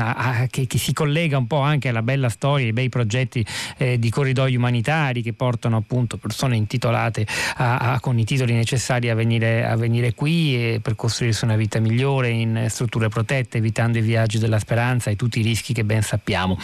che, 0.49 0.68
che, 0.68 0.78
si 0.78 0.93
collega 0.93 1.38
un 1.38 1.47
po' 1.47 1.59
anche 1.59 1.89
alla 1.89 2.01
bella 2.01 2.30
storia, 2.30 2.65
ai 2.65 2.74
bei 2.74 2.89
progetti 2.89 3.45
eh, 3.78 3.97
di 3.97 4.09
corridoi 4.09 4.55
umanitari 4.55 5.22
che 5.22 5.34
portano 5.34 5.78
appunto 5.78 6.18
persone 6.18 6.55
intitolate 6.55 7.26
a, 7.55 7.78
a, 7.78 7.99
con 7.99 8.20
i 8.20 8.26
titoli 8.26 8.53
necessari 8.53 9.09
a 9.09 9.15
venire, 9.15 9.65
a 9.65 9.76
venire 9.76 10.13
qui 10.13 10.80
per 10.82 10.95
costruirsi 10.95 11.45
una 11.45 11.55
vita 11.55 11.80
migliore 11.80 12.30
in 12.30 12.65
strutture 12.70 13.09
protette, 13.09 13.57
evitando 13.57 13.97
i 13.97 14.01
viaggi 14.01 14.38
della 14.38 14.59
speranza 14.59 15.09
e 15.09 15.15
tutti 15.15 15.39
i 15.39 15.43
rischi 15.43 15.74
che 15.74 15.84
ben 15.84 16.01
sappiamo. 16.01 16.57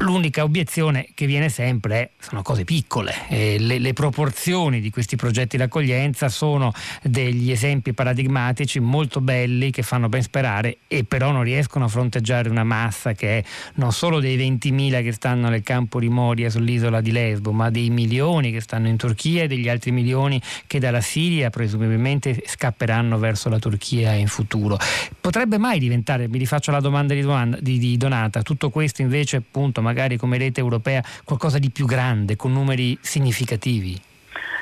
L'unica 0.00 0.42
obiezione 0.42 1.08
che 1.14 1.24
viene 1.24 1.48
sempre 1.48 1.94
è 1.96 2.10
sono 2.18 2.42
cose 2.42 2.64
piccole, 2.64 3.14
eh, 3.28 3.56
le, 3.58 3.78
le, 3.78 3.94
proporzioni 3.94 4.80
di 4.80 4.90
questi 4.90 5.16
progetti 5.16 5.56
d'accoglienza 5.56 6.28
sono 6.28 6.70
degli 7.02 7.50
esempi 7.50 7.94
paradigmatici 7.94 8.78
molto 8.78 9.22
belli 9.22 9.70
che 9.70 9.82
fanno 9.82 10.10
ben 10.10 10.20
sperare 10.20 10.78
e 10.86 11.04
però 11.04 11.30
non 11.30 11.44
riescono 11.44 11.86
a 11.86 11.88
fronteggiare 11.88 12.50
una 12.50 12.62
massa 12.62 13.14
che 13.14 13.38
è 13.38 13.44
non 13.74 13.90
solo 13.90 14.20
dei 14.20 14.36
20.000 14.36 15.02
che 15.02 15.12
stanno 15.12 15.48
nel 15.48 15.62
campo 15.62 15.98
di 15.98 16.10
Moria 16.10 16.50
sull'isola 16.50 17.00
di 17.00 17.12
Lesbo, 17.12 17.52
ma 17.52 17.70
dei 17.70 17.88
milioni 17.88 18.52
che 18.52 18.60
stanno 18.60 18.88
in 18.88 18.98
Turchia 18.98 19.44
e 19.44 19.46
degli 19.46 19.68
altri 19.68 19.92
milioni 19.92 20.38
che 20.66 20.78
dalla 20.78 21.00
Siria 21.00 21.48
presumibilmente 21.48 22.42
scapperanno 22.44 23.16
verso 23.16 23.48
la 23.48 23.58
Turchia 23.58 24.12
in 24.12 24.28
futuro. 24.28 24.76
Potrebbe 25.18 25.56
mai 25.56 25.78
diventare, 25.78 26.28
mi 26.28 26.36
rifaccio 26.36 26.70
la 26.70 26.80
domanda 26.80 27.14
di, 27.14 27.24
di, 27.60 27.78
di 27.78 27.96
Donata, 27.96 28.42
tutto 28.42 28.68
questo 28.68 29.00
invece 29.00 29.36
appunto 29.36 29.84
magari 29.86 30.16
come 30.16 30.36
rete 30.36 30.60
europea 30.60 31.02
qualcosa 31.24 31.58
di 31.58 31.70
più 31.70 31.86
grande, 31.86 32.34
con 32.34 32.52
numeri 32.52 32.98
significativi? 33.00 34.00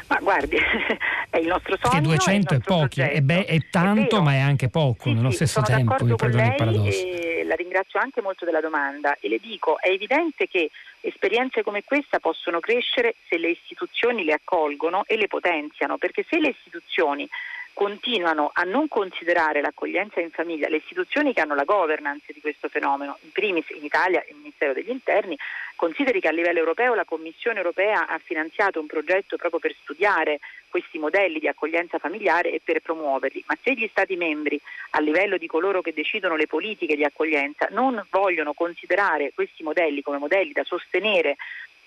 Ma 0.08 0.18
guardi, 0.20 0.56
è 1.30 1.38
il 1.38 1.46
nostro 1.46 1.78
sogno. 1.80 1.94
Che 1.94 2.00
200 2.00 2.54
è, 2.54 2.56
è 2.58 2.60
pochi, 2.60 3.00
è, 3.00 3.20
be- 3.22 3.46
è, 3.46 3.58
tanto, 3.70 4.18
è 4.18 4.20
ma 4.20 4.34
è 4.34 4.38
anche 4.38 4.68
poco 4.68 5.04
sì, 5.04 5.12
nello 5.14 5.30
sì, 5.30 5.36
stesso 5.36 5.62
tempo. 5.62 5.96
Mi 6.04 6.14
perdoni 6.14 6.46
il 6.46 6.54
paradosso. 6.54 7.06
la 7.46 7.54
ringrazio 7.54 7.98
anche 8.00 8.20
molto 8.20 8.44
della 8.44 8.60
domanda 8.60 9.16
e 9.18 9.28
le 9.28 9.38
dico: 9.38 9.78
è 9.80 9.88
evidente 9.88 10.46
che 10.46 10.70
esperienze 11.00 11.62
come 11.62 11.84
questa 11.84 12.18
possono 12.18 12.60
crescere 12.60 13.14
se 13.28 13.38
le 13.38 13.50
istituzioni 13.50 14.24
le 14.24 14.34
accolgono 14.34 15.04
e 15.06 15.16
le 15.16 15.26
potenziano, 15.26 15.96
perché 15.96 16.24
se 16.28 16.38
le 16.38 16.48
istituzioni 16.48 17.26
continuano 17.74 18.50
a 18.54 18.62
non 18.62 18.86
considerare 18.88 19.60
l'accoglienza 19.60 20.20
in 20.20 20.30
famiglia, 20.30 20.68
le 20.68 20.76
istituzioni 20.76 21.34
che 21.34 21.40
hanno 21.40 21.56
la 21.56 21.64
governance 21.64 22.32
di 22.32 22.40
questo 22.40 22.68
fenomeno, 22.68 23.18
in 23.22 23.32
primis 23.32 23.68
in 23.70 23.84
Italia 23.84 24.24
il 24.30 24.36
Ministero 24.54 24.72
degli 24.72 24.90
Interni, 24.90 25.36
consideri 25.74 26.20
che 26.20 26.28
a 26.28 26.32
livello 26.32 26.60
europeo 26.60 26.94
la 26.94 27.04
Commissione 27.04 27.58
europea 27.58 28.06
ha 28.06 28.18
finanziato 28.18 28.78
un 28.78 28.86
progetto 28.86 29.36
proprio 29.36 29.58
per 29.58 29.74
studiare 29.82 30.38
questi 30.68 30.98
modelli 30.98 31.40
di 31.40 31.48
accoglienza 31.48 31.98
familiare 31.98 32.52
e 32.52 32.60
per 32.62 32.80
promuoverli, 32.80 33.44
ma 33.46 33.56
se 33.62 33.74
gli 33.74 33.88
Stati 33.90 34.16
membri 34.16 34.60
a 34.90 35.00
livello 35.00 35.36
di 35.36 35.46
coloro 35.46 35.82
che 35.82 35.92
decidono 35.92 36.36
le 36.36 36.46
politiche 36.46 36.94
di 36.94 37.04
accoglienza 37.04 37.68
non 37.70 38.04
vogliono 38.10 38.54
considerare 38.54 39.32
questi 39.34 39.62
modelli 39.62 40.02
come 40.02 40.18
modelli 40.18 40.52
da 40.52 40.64
sostenere 40.64 41.36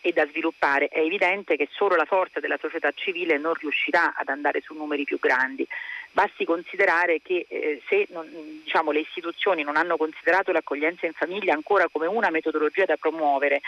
e 0.07 0.13
da 0.13 0.25
sviluppare, 0.27 0.87
è 0.87 0.99
evidente 0.99 1.57
che 1.57 1.67
solo 1.69 1.95
la 1.95 2.05
forza 2.05 2.39
della 2.39 2.57
società 2.57 2.91
civile 2.95 3.37
non 3.37 3.53
riuscirà 3.55 4.15
ad 4.15 4.29
andare 4.29 4.61
su 4.61 4.73
numeri 4.73 5.03
più 5.03 5.19
grandi. 5.19 5.67
Basti 6.11 6.45
considerare 6.45 7.19
che 7.21 7.45
eh, 7.49 7.81
se 7.89 8.07
non, 8.11 8.25
diciamo, 8.63 8.91
le 8.91 9.01
istituzioni 9.01 9.63
non 9.63 9.75
hanno 9.75 9.97
considerato 9.97 10.53
l'accoglienza 10.53 11.05
in 11.05 11.11
famiglia 11.11 11.53
ancora 11.53 11.89
come 11.91 12.07
una 12.07 12.29
metodologia 12.29 12.85
da 12.85 12.95
promuovere, 12.95 13.59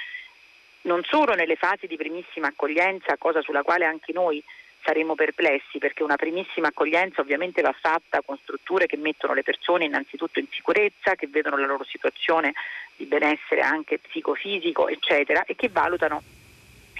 non 0.83 1.03
solo 1.03 1.35
nelle 1.35 1.57
fasi 1.57 1.87
di 1.87 1.97
primissima 1.97 2.47
accoglienza, 2.47 3.17
cosa 3.17 3.41
sulla 3.41 3.63
quale 3.63 3.83
anche 3.83 4.13
noi 4.13 4.41
saremo 4.83 5.15
perplessi 5.15 5.77
perché 5.77 6.03
una 6.03 6.15
primissima 6.15 6.67
accoglienza 6.67 7.21
ovviamente 7.21 7.61
va 7.61 7.73
fatta 7.79 8.21
con 8.21 8.37
strutture 8.41 8.85
che 8.85 8.97
mettono 8.97 9.33
le 9.33 9.43
persone 9.43 9.85
innanzitutto 9.85 10.39
in 10.39 10.47
sicurezza, 10.49 11.15
che 11.15 11.27
vedono 11.27 11.57
la 11.57 11.65
loro 11.65 11.83
situazione 11.83 12.53
di 12.95 13.05
benessere 13.05 13.61
anche 13.61 13.99
psicofisico, 13.99 14.87
eccetera, 14.87 15.45
e 15.45 15.55
che 15.55 15.69
valutano 15.69 16.21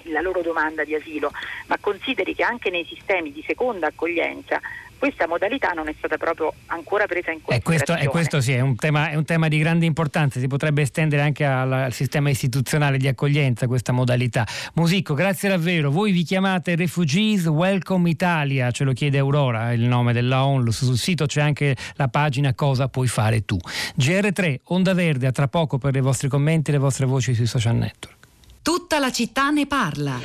la 0.04 0.20
loro 0.20 0.40
domanda 0.40 0.84
di 0.84 0.94
asilo, 0.94 1.30
ma 1.66 1.76
consideri 1.78 2.34
che 2.34 2.42
anche 2.42 2.70
nei 2.70 2.84
sistemi 2.84 3.32
di 3.32 3.44
seconda 3.46 3.88
accoglienza 3.88 4.60
questa 5.00 5.26
modalità 5.26 5.70
non 5.70 5.88
è 5.88 5.94
stata 5.96 6.18
proprio 6.18 6.52
ancora 6.66 7.06
presa 7.06 7.30
in 7.30 7.40
considerazione. 7.42 8.00
E 8.00 8.04
questo, 8.04 8.10
questo 8.10 8.40
sì, 8.42 8.52
è 8.52 8.60
un, 8.60 8.76
tema, 8.76 9.08
è 9.08 9.14
un, 9.14 9.24
tema, 9.24 9.48
di 9.48 9.56
grande 9.56 9.86
importanza, 9.86 10.38
si 10.38 10.46
potrebbe 10.46 10.82
estendere 10.82 11.22
anche 11.22 11.42
al, 11.42 11.72
al, 11.72 11.92
sistema 11.94 12.28
istituzionale 12.28 12.98
di 12.98 13.08
accoglienza 13.08 13.66
questa 13.66 13.92
modalità. 13.92 14.46
Musico, 14.74 15.14
grazie 15.14 15.48
davvero. 15.48 15.90
Voi 15.90 16.12
vi 16.12 16.22
chiamate 16.22 16.76
Refugees 16.76 17.46
Welcome 17.46 18.10
Italia, 18.10 18.70
ce 18.72 18.84
lo 18.84 18.92
chiede 18.92 19.16
Aurora, 19.16 19.72
il 19.72 19.80
nome 19.80 20.12
della 20.12 20.44
ONU. 20.44 20.70
Sul 20.70 20.98
sito 20.98 21.24
c'è 21.24 21.40
anche 21.40 21.74
la 21.94 22.08
pagina 22.08 22.52
Cosa 22.52 22.88
puoi 22.88 23.08
fare 23.08 23.46
tu. 23.46 23.56
GR3, 23.98 24.56
Onda 24.64 24.92
Verde, 24.92 25.28
a 25.28 25.32
tra 25.32 25.48
poco 25.48 25.78
per 25.78 25.96
i 25.96 26.00
vostri 26.00 26.28
commenti 26.28 26.68
e 26.68 26.72
le 26.74 26.78
vostre 26.78 27.06
voci 27.06 27.32
sui 27.32 27.46
social 27.46 27.74
network. 27.74 28.18
Tutta 28.60 28.98
la 28.98 29.10
città 29.10 29.48
ne 29.48 29.66
parla. 29.66 30.20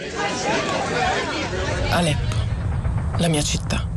Aleppo, 1.91 2.35
la 3.19 3.29
mia 3.29 3.41
città 3.41 3.93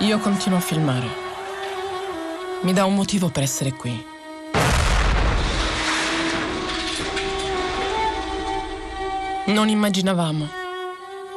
Io 0.00 0.18
continuo 0.18 0.58
a 0.58 0.60
filmare. 0.60 1.06
Mi 2.60 2.74
dà 2.74 2.84
un 2.84 2.94
motivo 2.94 3.30
per 3.30 3.44
essere 3.44 3.72
qui. 3.72 4.04
Non 9.46 9.68
immaginavamo. 9.70 10.48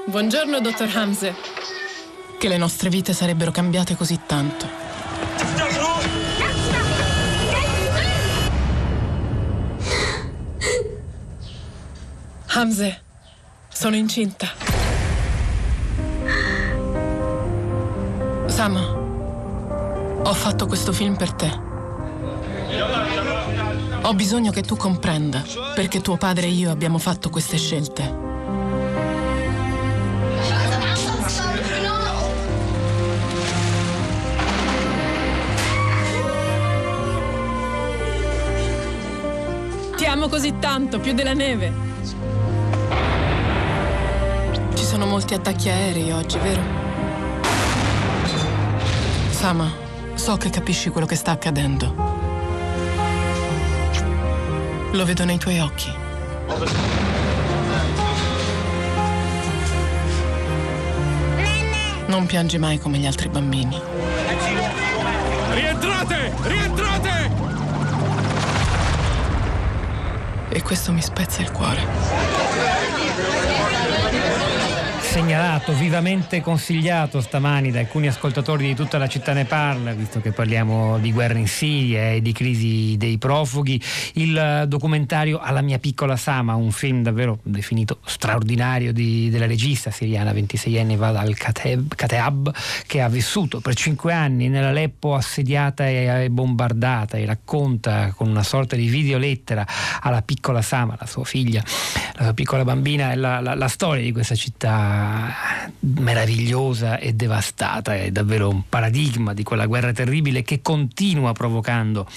Buongiorno, 0.07 0.59
dottor 0.59 0.89
Hamze. 0.93 1.35
Che 2.37 2.47
le 2.49 2.57
nostre 2.57 2.89
vite 2.89 3.13
sarebbero 3.13 3.51
cambiate 3.51 3.95
così 3.95 4.19
tanto. 4.25 4.67
Hamze, 12.47 13.01
sono 13.69 13.95
incinta. 13.95 14.68
Sama, 18.59 18.81
ho 18.81 20.33
fatto 20.33 20.65
questo 20.65 20.91
film 20.91 21.15
per 21.15 21.31
te. 21.31 21.49
Ho 24.01 24.13
bisogno 24.13 24.51
che 24.51 24.63
tu 24.63 24.75
comprenda 24.75 25.41
perché 25.73 26.01
tuo 26.01 26.17
padre 26.17 26.47
e 26.47 26.49
io 26.49 26.69
abbiamo 26.69 26.97
fatto 26.97 27.29
queste 27.29 27.55
scelte. 27.55 28.03
Ti 39.95 40.05
amo 40.05 40.27
così 40.27 40.55
tanto, 40.59 40.99
più 40.99 41.13
della 41.13 41.33
neve. 41.33 41.71
Ci 44.73 44.83
sono 44.83 45.05
molti 45.05 45.33
attacchi 45.33 45.69
aerei 45.69 46.11
oggi, 46.11 46.37
vero? 46.39 46.88
Sama, 49.39 49.71
so 50.15 50.35
che 50.35 50.49
capisci 50.49 50.89
quello 50.89 51.07
che 51.07 51.15
sta 51.15 51.31
accadendo. 51.31 51.95
Lo 54.91 55.05
vedo 55.05 55.23
nei 55.23 55.37
tuoi 55.37 55.59
occhi. 55.59 55.89
Non 62.07 62.25
piangi 62.25 62.57
mai 62.57 62.79
come 62.79 62.97
gli 62.97 63.05
altri 63.05 63.29
bambini. 63.29 63.81
Rientrate! 65.51 66.33
Rientrate! 66.41 67.31
E 70.49 70.61
questo 70.61 70.91
mi 70.91 71.01
spezza 71.01 71.41
il 71.41 71.51
cuore 71.51 72.49
segnalato, 75.09 75.73
vivamente 75.73 76.39
consigliato 76.39 77.19
stamani 77.19 77.71
da 77.71 77.79
alcuni 77.79 78.07
ascoltatori 78.07 78.67
di 78.67 78.75
tutta 78.75 78.99
la 78.99 79.07
città 79.07 79.33
ne 79.33 79.43
parla, 79.43 79.91
visto 79.93 80.21
che 80.21 80.31
parliamo 80.31 80.99
di 80.99 81.11
guerra 81.11 81.39
in 81.39 81.47
Siria 81.47 82.11
e 82.11 82.21
di 82.21 82.31
crisi 82.31 82.95
dei 82.95 83.17
profughi, 83.17 83.81
il 84.13 84.65
documentario 84.67 85.39
Alla 85.39 85.61
mia 85.61 85.79
piccola 85.79 86.15
Sama, 86.15 86.53
un 86.53 86.69
film 86.71 87.01
davvero 87.01 87.39
definito 87.41 87.97
straordinario 88.05 88.93
di, 88.93 89.31
della 89.31 89.47
regista 89.47 89.89
siriana 89.89 90.31
26enne 90.31 90.95
Val 90.95 91.15
al-Kateab, 91.15 92.53
che 92.85 93.01
ha 93.01 93.09
vissuto 93.09 93.61
per 93.61 93.73
cinque 93.73 94.13
anni 94.13 94.47
nell'Aleppo 94.47 95.15
assediata 95.15 95.87
e 95.87 96.29
bombardata 96.29 97.17
e 97.17 97.25
racconta 97.25 98.13
con 98.15 98.29
una 98.29 98.43
sorta 98.43 98.75
di 98.75 98.87
videolettera 98.87 99.65
alla 100.01 100.21
piccola 100.21 100.61
Sama, 100.61 100.95
la 100.99 101.07
sua 101.07 101.23
figlia, 101.23 101.63
la 102.13 102.25
sua 102.25 102.33
piccola 102.33 102.63
bambina, 102.63 103.15
la, 103.15 103.39
la, 103.39 103.55
la 103.55 103.67
storia 103.67 104.03
di 104.03 104.11
questa 104.11 104.35
città 104.35 104.97
meravigliosa 105.79 106.97
e 106.97 107.13
devastata, 107.13 107.95
è 107.95 108.11
davvero 108.11 108.49
un 108.49 108.63
paradigma 108.67 109.33
di 109.33 109.43
quella 109.43 109.65
guerra 109.65 109.91
terribile 109.91 110.43
che 110.43 110.61
continua 110.61 111.33
provocando, 111.33 112.07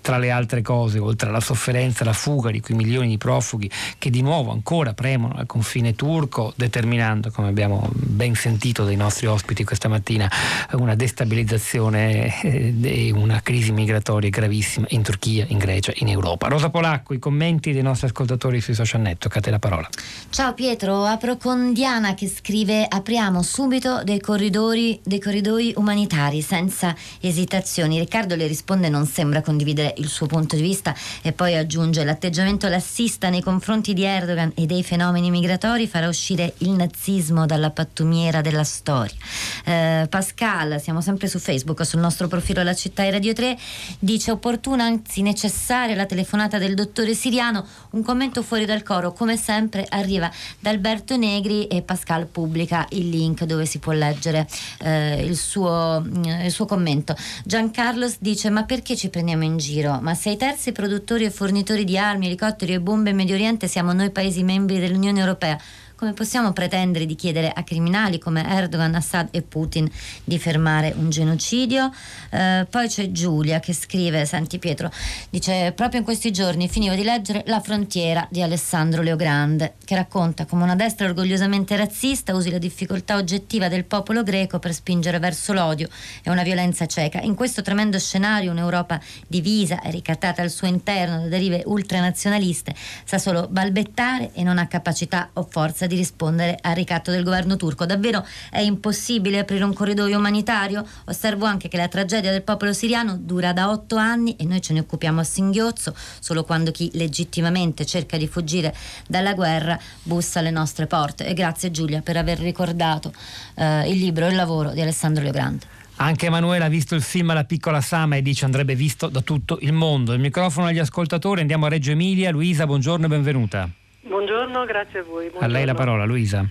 tra 0.00 0.18
le 0.18 0.30
altre 0.30 0.62
cose, 0.62 0.98
oltre 0.98 1.28
alla 1.28 1.40
sofferenza, 1.40 2.04
la 2.04 2.12
fuga 2.12 2.50
di 2.50 2.60
quei 2.60 2.76
milioni 2.76 3.08
di 3.08 3.18
profughi 3.18 3.70
che 3.98 4.10
di 4.10 4.22
nuovo 4.22 4.52
ancora 4.52 4.94
premono 4.94 5.34
al 5.34 5.46
confine 5.46 5.94
turco, 5.94 6.52
determinando, 6.56 7.30
come 7.30 7.48
abbiamo 7.48 7.88
ben 7.92 8.34
sentito 8.34 8.84
dai 8.84 8.96
nostri 8.96 9.26
ospiti 9.26 9.64
questa 9.64 9.88
mattina, 9.88 10.30
una 10.72 10.94
destabilizzazione 10.94 12.40
eh, 12.42 12.74
e 12.82 13.12
una 13.12 13.40
crisi 13.42 13.72
migratoria 13.72 14.30
gravissima 14.30 14.86
in 14.90 15.02
Turchia, 15.02 15.44
in 15.48 15.58
Grecia, 15.58 15.92
in 15.96 16.08
Europa. 16.08 16.48
Rosa 16.48 16.70
Polacco, 16.70 17.14
i 17.14 17.18
commenti 17.18 17.72
dei 17.72 17.82
nostri 17.82 18.06
ascoltatori 18.06 18.60
sui 18.60 18.74
social 18.74 19.00
network, 19.00 19.36
a 19.36 19.40
te 19.40 19.50
la 19.50 19.58
parola. 19.58 19.88
Ciao 20.30 20.54
Pietro, 20.54 21.04
apro 21.04 21.36
con 21.36 21.72
Diana 21.72 22.14
che 22.14 22.27
scrive 22.28 22.86
apriamo 22.86 23.42
subito 23.42 24.02
dei 24.04 24.20
corridoi, 24.20 25.00
dei 25.02 25.20
corridoi 25.20 25.72
umanitari 25.76 26.42
senza 26.42 26.94
esitazioni. 27.20 27.98
Riccardo 27.98 28.34
le 28.34 28.46
risponde 28.46 28.88
non 28.88 29.06
sembra 29.06 29.42
condividere 29.42 29.94
il 29.96 30.08
suo 30.08 30.26
punto 30.26 30.56
di 30.56 30.62
vista 30.62 30.94
e 31.22 31.32
poi 31.32 31.56
aggiunge 31.56 32.04
l'atteggiamento 32.04 32.68
lassista 32.68 33.28
nei 33.28 33.42
confronti 33.42 33.94
di 33.94 34.04
Erdogan 34.04 34.52
e 34.54 34.66
dei 34.66 34.84
fenomeni 34.84 35.30
migratori 35.30 35.86
farà 35.86 36.08
uscire 36.08 36.54
il 36.58 36.70
nazismo 36.70 37.46
dalla 37.46 37.70
pattumiera 37.70 38.40
della 38.40 38.64
storia. 38.64 39.16
Eh, 39.64 40.06
Pascal, 40.08 40.80
siamo 40.80 41.00
sempre 41.00 41.28
su 41.28 41.38
Facebook, 41.38 41.84
sul 41.84 42.00
nostro 42.00 42.28
profilo 42.28 42.62
La 42.62 42.74
Città 42.74 43.04
e 43.04 43.10
Radio 43.10 43.32
3, 43.32 43.56
dice 43.98 44.30
opportuna, 44.30 44.84
anzi 44.84 45.22
necessaria 45.22 45.94
la 45.94 46.06
telefonata 46.06 46.58
del 46.58 46.74
dottore 46.74 47.14
siriano, 47.14 47.66
un 47.90 48.02
commento 48.02 48.42
fuori 48.42 48.64
dal 48.64 48.82
coro, 48.82 49.12
come 49.12 49.36
sempre 49.36 49.86
arriva 49.88 50.30
da 50.58 50.70
Alberto 50.70 51.16
Negri 51.16 51.66
e 51.66 51.82
Pascal 51.82 52.17
Pascal 52.18 52.26
pubblica 52.26 52.86
il 52.90 53.08
link 53.08 53.44
dove 53.44 53.66
si 53.66 53.78
può 53.78 53.92
leggere 53.92 54.46
eh, 54.80 55.24
il, 55.24 55.36
suo, 55.36 56.02
mm, 56.04 56.24
il, 56.44 56.50
suo, 56.50 56.64
commento. 56.64 57.14
Giancarlos 57.44 58.16
dice: 58.20 58.50
Ma 58.50 58.64
perché 58.64 58.96
ci 58.96 59.08
prendiamo 59.08 59.44
in 59.44 59.56
giro? 59.56 59.98
Ma 60.00 60.14
se 60.14 60.30
i 60.30 60.36
terzi 60.36 60.72
produttori 60.72 61.24
e 61.24 61.30
fornitori 61.30 61.84
di 61.84 61.96
armi, 61.96 62.26
elicotteri 62.26 62.74
e 62.74 62.80
bombe 62.80 63.10
in 63.10 63.16
Medio 63.16 63.34
Oriente 63.34 63.68
siamo 63.68 63.92
noi 63.92 64.10
Paesi 64.10 64.42
membri 64.42 64.78
dell'Unione 64.78 65.20
Europea 65.20 65.58
come 65.98 66.12
possiamo 66.12 66.52
pretendere 66.52 67.06
di 67.06 67.16
chiedere 67.16 67.50
a 67.50 67.64
criminali 67.64 68.20
come 68.20 68.46
Erdogan, 68.48 68.94
Assad 68.94 69.28
e 69.32 69.42
Putin 69.42 69.90
di 70.22 70.38
fermare 70.38 70.94
un 70.96 71.10
genocidio? 71.10 71.90
Eh, 72.30 72.66
poi 72.70 72.86
c'è 72.86 73.10
Giulia 73.10 73.58
che 73.58 73.72
scrive, 73.72 74.24
senti 74.26 74.58
Pietro, 74.58 74.92
dice 75.30 75.72
proprio 75.74 76.00
in 76.00 76.04
questi 76.04 76.30
giorni 76.30 76.68
finivo 76.68 76.94
di 76.94 77.02
leggere 77.02 77.42
La 77.46 77.60
frontiera 77.60 78.26
di 78.30 78.42
Alessandro 78.42 79.02
Leogrande, 79.02 79.74
che 79.84 79.96
racconta 79.96 80.44
come 80.44 80.62
una 80.62 80.76
destra 80.76 81.08
orgogliosamente 81.08 81.74
razzista 81.74 82.34
usi 82.34 82.50
la 82.50 82.58
difficoltà 82.58 83.16
oggettiva 83.16 83.68
del 83.68 83.84
popolo 83.84 84.22
greco 84.22 84.58
per 84.58 84.72
spingere 84.72 85.18
verso 85.18 85.52
l'odio 85.52 85.88
e 86.22 86.30
una 86.30 86.42
violenza 86.42 86.86
cieca. 86.86 87.20
In 87.20 87.34
questo 87.34 87.62
tremendo 87.62 87.98
scenario 87.98 88.52
un'Europa 88.52 89.00
divisa 89.26 89.80
e 89.80 89.90
ricattata 89.90 90.42
al 90.42 90.50
suo 90.50 90.68
interno 90.68 91.22
da 91.22 91.28
derive 91.38 91.62
ultranazionaliste 91.64 92.74
sa 93.04 93.18
solo 93.18 93.48
balbettare 93.48 94.32
e 94.34 94.42
non 94.42 94.58
ha 94.58 94.66
capacità 94.66 95.30
o 95.34 95.46
forza 95.48 95.86
di 95.88 95.96
rispondere 95.96 96.56
al 96.60 96.76
ricatto 96.76 97.10
del 97.10 97.24
governo 97.24 97.56
turco. 97.56 97.84
Davvero 97.84 98.24
è 98.50 98.60
impossibile 98.60 99.40
aprire 99.40 99.64
un 99.64 99.72
corridoio 99.72 100.16
umanitario? 100.16 100.86
Osservo 101.06 101.44
anche 101.46 101.66
che 101.66 101.76
la 101.76 101.88
tragedia 101.88 102.30
del 102.30 102.42
popolo 102.42 102.72
siriano 102.72 103.16
dura 103.16 103.52
da 103.52 103.70
otto 103.70 103.96
anni 103.96 104.36
e 104.36 104.44
noi 104.44 104.60
ce 104.60 104.72
ne 104.72 104.80
occupiamo 104.80 105.18
a 105.18 105.24
singhiozzo 105.24 105.94
solo 106.20 106.44
quando 106.44 106.70
chi 106.70 106.90
legittimamente 106.94 107.84
cerca 107.84 108.16
di 108.16 108.28
fuggire 108.28 108.72
dalla 109.08 109.34
guerra 109.34 109.76
bussa 110.04 110.38
alle 110.38 110.50
nostre 110.50 110.86
porte. 110.86 111.26
E 111.26 111.34
grazie 111.34 111.72
Giulia 111.72 112.02
per 112.02 112.16
aver 112.16 112.38
ricordato 112.38 113.12
eh, 113.56 113.90
il 113.90 113.98
libro 113.98 114.26
e 114.26 114.28
il 114.28 114.36
lavoro 114.36 114.70
di 114.70 114.80
Alessandro 114.80 115.22
Leogrande. 115.24 115.76
Anche 116.00 116.26
Emanuele 116.26 116.64
ha 116.64 116.68
visto 116.68 116.94
il 116.94 117.02
film 117.02 117.32
La 117.34 117.44
piccola 117.44 117.80
Sama 117.80 118.14
e 118.14 118.22
dice 118.22 118.44
andrebbe 118.44 118.76
visto 118.76 119.08
da 119.08 119.20
tutto 119.20 119.58
il 119.62 119.72
mondo. 119.72 120.12
Il 120.12 120.20
microfono 120.20 120.66
agli 120.68 120.78
ascoltatori, 120.78 121.40
andiamo 121.40 121.66
a 121.66 121.68
Reggio 121.68 121.90
Emilia. 121.90 122.30
Luisa, 122.30 122.66
buongiorno 122.66 123.06
e 123.06 123.08
benvenuta. 123.08 123.68
Buongiorno, 124.08 124.64
grazie 124.64 125.00
a 125.00 125.02
voi. 125.02 125.28
Buongiorno. 125.28 125.46
A 125.46 125.50
lei 125.50 125.66
la 125.66 125.74
parola, 125.74 126.04
Luisa. 126.04 126.44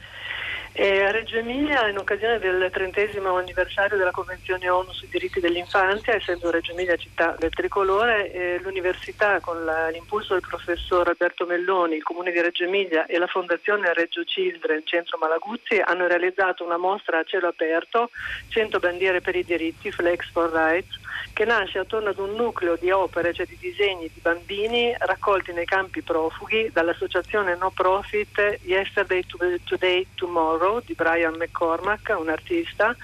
Eh, 0.80 1.01
a 1.01 1.10
Reggio 1.10 1.38
Emilia, 1.38 1.88
in 1.88 1.97
occasione 1.97 2.38
del 2.38 2.70
trentesimo 2.72 3.36
anniversario 3.36 3.97
della 3.97 4.12
Convenzione 4.12 4.70
ONU 4.70 4.91
sui 4.91 5.08
diritti 5.10 5.39
dell'infanzia, 5.39 6.14
essendo 6.14 6.51
Reggio 6.51 6.74
Emilia 6.74 6.95
città 6.97 7.36
del 7.39 7.49
tricolore, 7.49 8.32
eh, 8.32 8.60
l'università 8.62 9.39
con 9.39 9.66
la, 9.66 9.89
l'impulso 9.89 10.34
del 10.34 10.43
professor 10.47 11.08
Alberto 11.08 11.47
Melloni, 11.47 11.95
il 11.95 12.03
comune 12.03 12.32
di 12.32 12.39
Reggio 12.41 12.66
Emilia 12.66 13.08
e 13.08 13.18
la 13.18 13.26
fondazione 13.26 13.91
Reggio 13.91 14.22
Children 14.24 14.84
Centro 14.86 15.18
Malaguzzi 15.18 15.82
hanno 15.84 16.05
realizzato 16.05 16.64
una 16.64 16.78
mostra 16.78 17.18
a 17.18 17.24
cielo 17.24 17.47
aperto, 17.47 18.12
100 18.49 18.78
bandiere 18.78 19.20
per 19.20 19.36
i 19.36 19.43
diritti, 19.43 19.91
Flex 19.91 20.30
for 20.32 20.51
Rights, 20.51 20.99
che 21.38 21.45
nasce 21.45 21.77
attorno 21.77 22.09
ad 22.09 22.17
un 22.17 22.33
nucleo 22.33 22.77
di 22.77 22.89
opere, 22.89 23.31
cioè 23.31 23.45
di 23.45 23.55
disegni 23.59 24.09
di 24.11 24.19
bambini 24.23 24.91
raccolti 24.97 25.53
nei 25.53 25.65
campi 25.65 26.01
profughi 26.01 26.71
dall'associazione 26.73 27.55
no 27.55 27.69
profit 27.69 28.57
Yesterday 28.63 29.23
Today 29.63 30.07
Tomorrow 30.15 30.81
di 30.83 30.95
Brian 30.95 31.35
McCormack, 31.35 32.15
un 32.17 32.29
artista, 32.29 32.95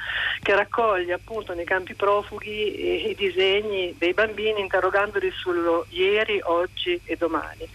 che 0.41 0.55
raccoglie 0.55 1.13
appunto 1.13 1.53
nei 1.53 1.63
campi 1.63 1.93
profughi 1.93 3.11
i 3.11 3.13
disegni 3.13 3.93
dei 3.99 4.13
bambini 4.13 4.61
interrogandoli 4.61 5.29
sullo 5.29 5.85
ieri, 5.89 6.41
oggi 6.43 6.99
e 7.03 7.15
domani. 7.15 7.69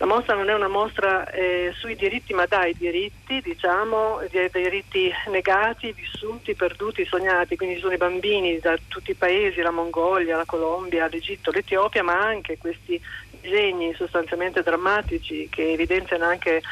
La 0.00 0.06
mostra 0.06 0.36
non 0.36 0.48
è 0.48 0.54
una 0.54 0.68
mostra 0.68 1.28
eh, 1.28 1.72
sui 1.76 1.96
diritti, 1.96 2.32
ma 2.32 2.46
dai 2.46 2.72
diritti, 2.78 3.40
diciamo, 3.40 4.20
dei 4.30 4.48
diritti 4.52 5.12
negati, 5.26 5.90
vissuti, 5.90 6.54
perduti, 6.54 7.04
sognati. 7.04 7.56
Quindi 7.56 7.80
sono 7.80 7.94
i 7.94 7.96
bambini 7.96 8.60
da 8.60 8.78
tutti 8.86 9.10
i 9.10 9.16
paesi, 9.16 9.60
la 9.60 9.72
Mongolia, 9.72 10.36
la 10.36 10.44
Colombia, 10.44 11.08
l'Egitto, 11.08 11.50
l'Etiopia, 11.50 12.04
ma 12.04 12.16
anche 12.16 12.58
questi 12.58 13.00
disegni 13.40 13.92
sostanzialmente 13.94 14.62
drammatici 14.62 15.48
che 15.50 15.72
evidenziano 15.72 16.24
anche 16.26 16.62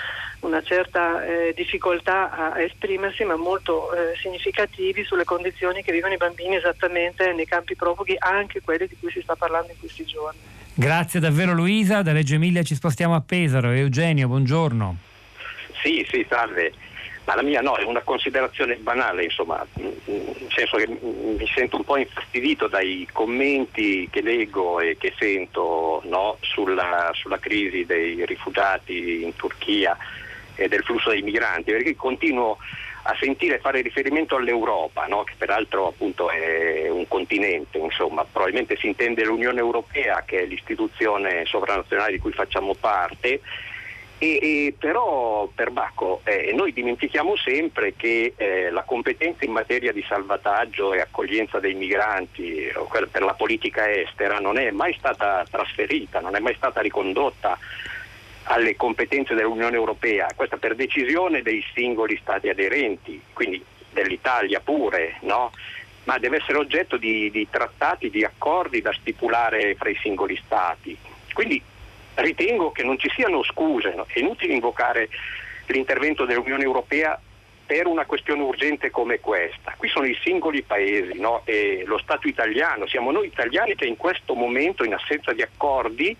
una 0.40 0.62
certa 0.62 1.24
eh, 1.24 1.52
difficoltà 1.56 2.30
a 2.30 2.60
esprimersi, 2.60 3.24
ma 3.24 3.34
molto 3.34 3.92
eh, 3.92 4.16
significativi 4.20 5.02
sulle 5.02 5.24
condizioni 5.24 5.82
che 5.82 5.90
vivono 5.90 6.14
i 6.14 6.18
bambini 6.18 6.54
esattamente 6.54 7.32
nei 7.32 7.46
campi 7.46 7.74
profughi, 7.74 8.14
anche 8.16 8.60
quelli 8.60 8.86
di 8.86 8.96
cui 9.00 9.10
si 9.10 9.20
sta 9.20 9.34
parlando 9.34 9.72
in 9.72 9.78
questi 9.80 10.04
giorni. 10.04 10.55
Grazie 10.78 11.20
davvero 11.20 11.54
Luisa, 11.54 12.02
da 12.02 12.12
Reggio 12.12 12.34
Emilia 12.34 12.62
ci 12.62 12.74
spostiamo 12.74 13.14
a 13.14 13.22
Pesaro. 13.24 13.70
Eugenio, 13.70 14.28
buongiorno. 14.28 14.96
Sì, 15.82 16.06
sì, 16.10 16.26
salve. 16.28 16.70
Ma 17.24 17.34
la 17.34 17.42
mia 17.42 17.62
no, 17.62 17.76
è 17.76 17.82
una 17.84 18.02
considerazione 18.02 18.76
banale, 18.76 19.24
insomma, 19.24 19.66
nel 19.72 20.50
senso 20.54 20.76
che 20.76 20.86
mi 20.86 21.50
sento 21.54 21.76
un 21.76 21.84
po' 21.84 21.96
infastidito 21.96 22.66
dai 22.66 23.08
commenti 23.10 24.06
che 24.10 24.20
leggo 24.20 24.78
e 24.78 24.98
che 24.98 25.14
sento 25.18 26.02
no, 26.04 26.36
sulla, 26.42 27.10
sulla 27.14 27.38
crisi 27.38 27.86
dei 27.86 28.26
rifugiati 28.26 29.22
in 29.22 29.34
Turchia 29.34 29.96
e 30.56 30.68
del 30.68 30.82
flusso 30.82 31.08
dei 31.08 31.22
migranti, 31.22 31.70
perché 31.70 31.96
continuo 31.96 32.58
a 33.06 33.16
sentire 33.18 33.60
fare 33.60 33.82
riferimento 33.82 34.36
all'Europa, 34.36 35.06
no? 35.06 35.22
che 35.22 35.34
peraltro 35.38 35.86
appunto 35.86 36.28
è 36.28 36.88
un 36.88 37.06
continente, 37.06 37.78
insomma, 37.78 38.24
probabilmente 38.24 38.76
si 38.76 38.88
intende 38.88 39.24
l'Unione 39.24 39.60
Europea 39.60 40.24
che 40.26 40.42
è 40.42 40.46
l'istituzione 40.46 41.44
sovranazionale 41.46 42.12
di 42.12 42.18
cui 42.18 42.32
facciamo 42.32 42.74
parte. 42.74 43.40
E, 44.18 44.38
e 44.40 44.74
però 44.78 45.46
per 45.54 45.70
Bacco 45.70 46.22
eh, 46.24 46.50
noi 46.54 46.72
dimentichiamo 46.72 47.36
sempre 47.36 47.92
che 47.94 48.32
eh, 48.34 48.70
la 48.70 48.82
competenza 48.82 49.44
in 49.44 49.52
materia 49.52 49.92
di 49.92 50.02
salvataggio 50.08 50.94
e 50.94 51.00
accoglienza 51.00 51.60
dei 51.60 51.74
migranti 51.74 52.72
per 53.10 53.22
la 53.22 53.34
politica 53.34 53.92
estera 53.92 54.38
non 54.38 54.56
è 54.56 54.70
mai 54.70 54.94
stata 54.94 55.44
trasferita, 55.50 56.20
non 56.20 56.34
è 56.34 56.38
mai 56.38 56.54
stata 56.54 56.80
ricondotta 56.80 57.58
alle 58.48 58.76
competenze 58.76 59.34
dell'Unione 59.34 59.76
Europea, 59.76 60.28
questa 60.34 60.56
per 60.56 60.74
decisione 60.74 61.42
dei 61.42 61.64
singoli 61.74 62.18
Stati 62.20 62.48
aderenti, 62.48 63.20
quindi 63.32 63.62
dell'Italia 63.90 64.60
pure, 64.60 65.16
no? 65.22 65.50
ma 66.04 66.18
deve 66.18 66.36
essere 66.36 66.58
oggetto 66.58 66.96
di, 66.96 67.30
di, 67.30 67.48
trattati, 67.50 68.10
di 68.10 68.24
accordi 68.24 68.80
da 68.80 68.92
stipulare 68.92 69.74
fra 69.74 69.88
i 69.88 69.98
singoli 70.00 70.40
Stati. 70.44 70.96
Quindi 71.32 71.60
ritengo 72.14 72.70
che 72.70 72.84
non 72.84 72.98
ci 72.98 73.10
siano 73.14 73.42
scuse, 73.42 73.94
no? 73.94 74.06
è 74.06 74.18
inutile 74.20 74.54
invocare 74.54 75.08
l'intervento 75.66 76.24
dell'Unione 76.24 76.62
Europea 76.62 77.20
per 77.66 77.88
una 77.88 78.06
questione 78.06 78.42
urgente 78.42 78.90
come 78.90 79.18
questa. 79.18 79.74
Qui 79.76 79.88
sono 79.88 80.06
i 80.06 80.16
singoli 80.22 80.62
paesi 80.62 81.18
no? 81.18 81.42
e 81.44 81.82
lo 81.84 81.98
Stato 81.98 82.28
italiano, 82.28 82.86
siamo 82.86 83.10
noi 83.10 83.26
italiani 83.26 83.74
che 83.74 83.86
in 83.86 83.96
questo 83.96 84.34
momento, 84.34 84.84
in 84.84 84.94
assenza 84.94 85.32
di 85.32 85.42
accordi, 85.42 86.16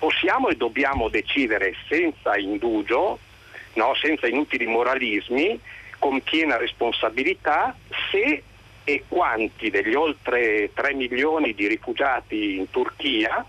possiamo 0.00 0.48
e 0.48 0.56
dobbiamo 0.56 1.10
decidere 1.10 1.74
senza 1.86 2.36
indugio, 2.36 3.18
no, 3.74 3.94
senza 3.94 4.26
inutili 4.26 4.66
moralismi, 4.66 5.60
con 5.98 6.20
piena 6.22 6.56
responsabilità 6.56 7.76
se 8.10 8.42
e 8.82 9.04
quanti 9.06 9.68
degli 9.68 9.94
oltre 9.94 10.70
3 10.72 10.94
milioni 10.94 11.54
di 11.54 11.68
rifugiati 11.68 12.56
in 12.56 12.70
Turchia 12.70 13.44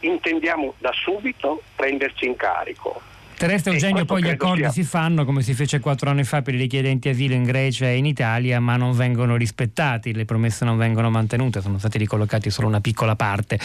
intendiamo 0.00 0.74
da 0.78 0.92
subito 0.92 1.62
prenderci 1.74 2.26
in 2.26 2.36
carico. 2.36 3.02
Terrestre 3.38 3.72
Eugenio, 3.72 4.06
poi 4.06 4.22
gli 4.22 4.30
accordi 4.30 4.62
sia... 4.62 4.70
si 4.70 4.82
fanno 4.82 5.26
come 5.26 5.42
si 5.42 5.52
fece 5.52 5.78
quattro 5.78 6.08
anni 6.08 6.24
fa 6.24 6.40
per 6.40 6.54
i 6.54 6.56
richiedenti 6.56 7.10
asilo 7.10 7.34
in 7.34 7.44
Grecia 7.44 7.86
e 7.86 7.96
in 7.96 8.06
Italia, 8.06 8.60
ma 8.60 8.76
non 8.76 8.96
vengono 8.96 9.36
rispettati, 9.36 10.14
le 10.14 10.24
promesse 10.24 10.64
non 10.64 10.78
vengono 10.78 11.10
mantenute, 11.10 11.60
sono 11.60 11.78
stati 11.78 11.98
ricollocati 11.98 12.48
solo 12.48 12.66
una 12.66 12.80
piccola 12.80 13.14
parte 13.14 13.58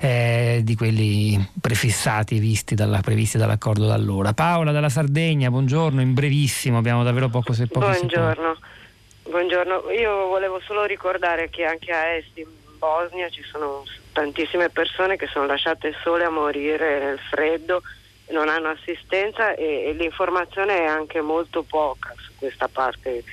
eh, 0.00 0.60
di 0.64 0.74
quelli 0.74 1.46
prefissati 1.60 2.38
visti 2.38 2.74
dalla, 2.74 3.00
previsti 3.00 3.36
dall'accordo 3.36 3.86
da 3.86 3.92
allora. 3.92 4.32
Paola 4.32 4.72
dalla 4.72 4.88
Sardegna, 4.88 5.50
buongiorno, 5.50 6.00
in 6.00 6.14
brevissimo, 6.14 6.78
abbiamo 6.78 7.02
davvero 7.02 7.28
poco 7.28 7.52
se 7.52 7.66
poco 7.66 7.86
Buongiorno. 7.86 8.56
Buongiorno, 9.28 9.90
io 9.90 10.28
volevo 10.28 10.58
solo 10.64 10.84
ricordare 10.84 11.50
che 11.50 11.64
anche 11.64 11.92
a 11.92 12.14
est 12.14 12.34
in 12.38 12.46
Bosnia 12.78 13.28
ci 13.28 13.42
sono 13.42 13.84
tantissime 14.12 14.70
persone 14.70 15.16
che 15.16 15.26
sono 15.26 15.44
lasciate 15.44 15.94
sole 16.02 16.24
a 16.24 16.30
morire 16.30 16.98
nel 16.98 17.18
freddo 17.30 17.82
non 18.30 18.48
hanno 18.48 18.70
assistenza 18.70 19.54
e, 19.54 19.84
e 19.84 19.92
l'informazione 19.92 20.78
è 20.78 20.86
anche 20.86 21.20
molto 21.20 21.62
poca 21.62 22.12
su 22.16 22.32
questa 22.36 22.68
parte. 22.68 23.24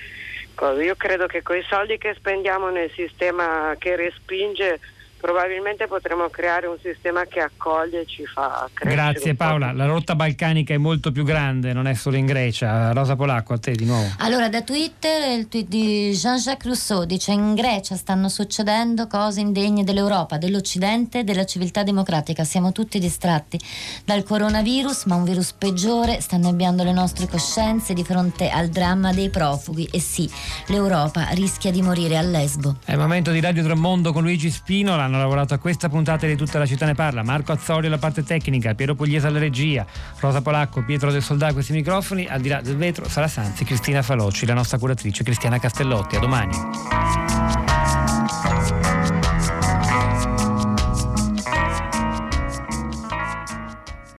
Io 0.81 0.95
credo 0.95 1.25
che 1.25 1.41
con 1.41 1.57
i 1.57 1.65
soldi 1.67 1.97
che 1.97 2.13
spendiamo 2.15 2.69
nel 2.69 2.89
sistema 2.95 3.75
che 3.77 3.95
respinge 3.97 4.79
probabilmente 5.20 5.88
potremo 5.88 6.30
creare 6.30 6.68
un 6.68 6.78
sistema 6.82 7.24
che 7.26 7.39
accoglie 7.39 8.01
e 8.01 8.05
ci 8.05 8.26
fa 8.26 8.70
crescere. 8.74 9.11
Grazie 9.11 9.36
Paola, 9.36 9.72
la 9.72 9.86
rotta 9.86 10.16
balcanica 10.16 10.74
è 10.74 10.78
molto 10.78 11.11
più 11.11 11.24
grande, 11.24 11.74
non 11.74 11.88
è 11.88 11.93
solo 11.93 12.18
in 12.18 12.26
Grecia. 12.26 12.91
Rosa 12.91 13.16
Polacco, 13.16 13.53
a 13.53 13.57
te 13.57 13.72
di 13.72 13.86
nuovo. 13.86 14.07
Allora, 14.20 14.49
da 14.49 14.61
Twitter 14.61 15.38
il 15.38 15.47
tweet 15.47 15.68
di 15.68 16.11
Jean-Jacques 16.11 16.66
Rousseau 16.66 17.05
dice 17.05 17.32
in 17.32 17.55
Grecia 17.55 17.95
stanno 17.95 18.30
succedendo 18.30 19.07
cose 19.07 19.39
indegne 19.39 19.84
dell'Europa, 19.84 20.38
dell'Occidente, 20.38 21.24
della 21.24 21.45
civiltà 21.45 21.84
democratica. 21.84 22.43
Siamo 22.43 22.72
tutti 22.72 22.99
distratti 22.99 23.59
dal 24.03 24.24
coronavirus, 24.24 25.05
ma 25.05 25.16
un 25.16 25.24
virus 25.24 25.53
peggiore 25.53 26.22
sta 26.22 26.36
annebbiando 26.36 26.84
le 26.84 26.93
nostre 26.93 27.28
coscienze 27.28 27.93
di 27.93 28.03
fronte 28.03 28.49
al 28.49 28.70
dramma 28.70 29.11
dei 29.11 29.30
profughi. 29.30 29.88
E 29.91 29.99
sì, 29.99 30.30
l'Europa 30.68 31.28
rischia 31.32 31.72
di 31.72 31.82
morire 31.82 32.18
a 32.18 32.22
Lesbo. 32.22 32.78
È 32.86 32.91
il 32.91 32.99
momento 32.99 33.32
di 33.32 33.39
Radio 33.39 33.63
Tremondo 33.63 34.13
con 34.13 34.24
Luigi 34.24 34.49
Spino, 34.49 34.95
hanno 35.16 35.24
lavorato 35.24 35.53
a 35.53 35.57
questa 35.57 35.89
puntata 35.89 36.28
di 36.28 36.36
Tutta 36.36 36.59
la 36.59 36.66
città 36.66 36.86
ne 36.86 36.93
parla. 36.93 37.24
Marco 37.24 37.51
Azzori 37.53 37.88
alla 37.88 37.97
parte 37.97 38.24
tecnica, 38.24 38.74
Piero 38.76 38.95
Pugliese 38.95 39.28
alla 39.28 39.39
regia, 39.39 39.86
Rosa 40.20 40.41
Polacco, 40.41 40.84
Pietro 40.84 41.11
del 41.11 41.22
Soldato 41.22 41.51
a 41.51 41.53
questi 41.53 41.74
microfoni. 41.74 42.26
Al 42.28 42.41
di 42.41 42.49
là 42.49 42.61
del 42.61 42.76
vetro, 42.76 43.07
Sara 43.07 43.28
Sanzi, 43.28 43.63
Cristina 43.63 44.01
Falocci, 44.01 44.45
la 44.45 44.53
nostra 44.53 44.78
curatrice 44.78 45.24
Cristiana 45.24 45.59
Castellotti. 45.59 46.16
A 46.18 46.20
domani. 46.20 47.64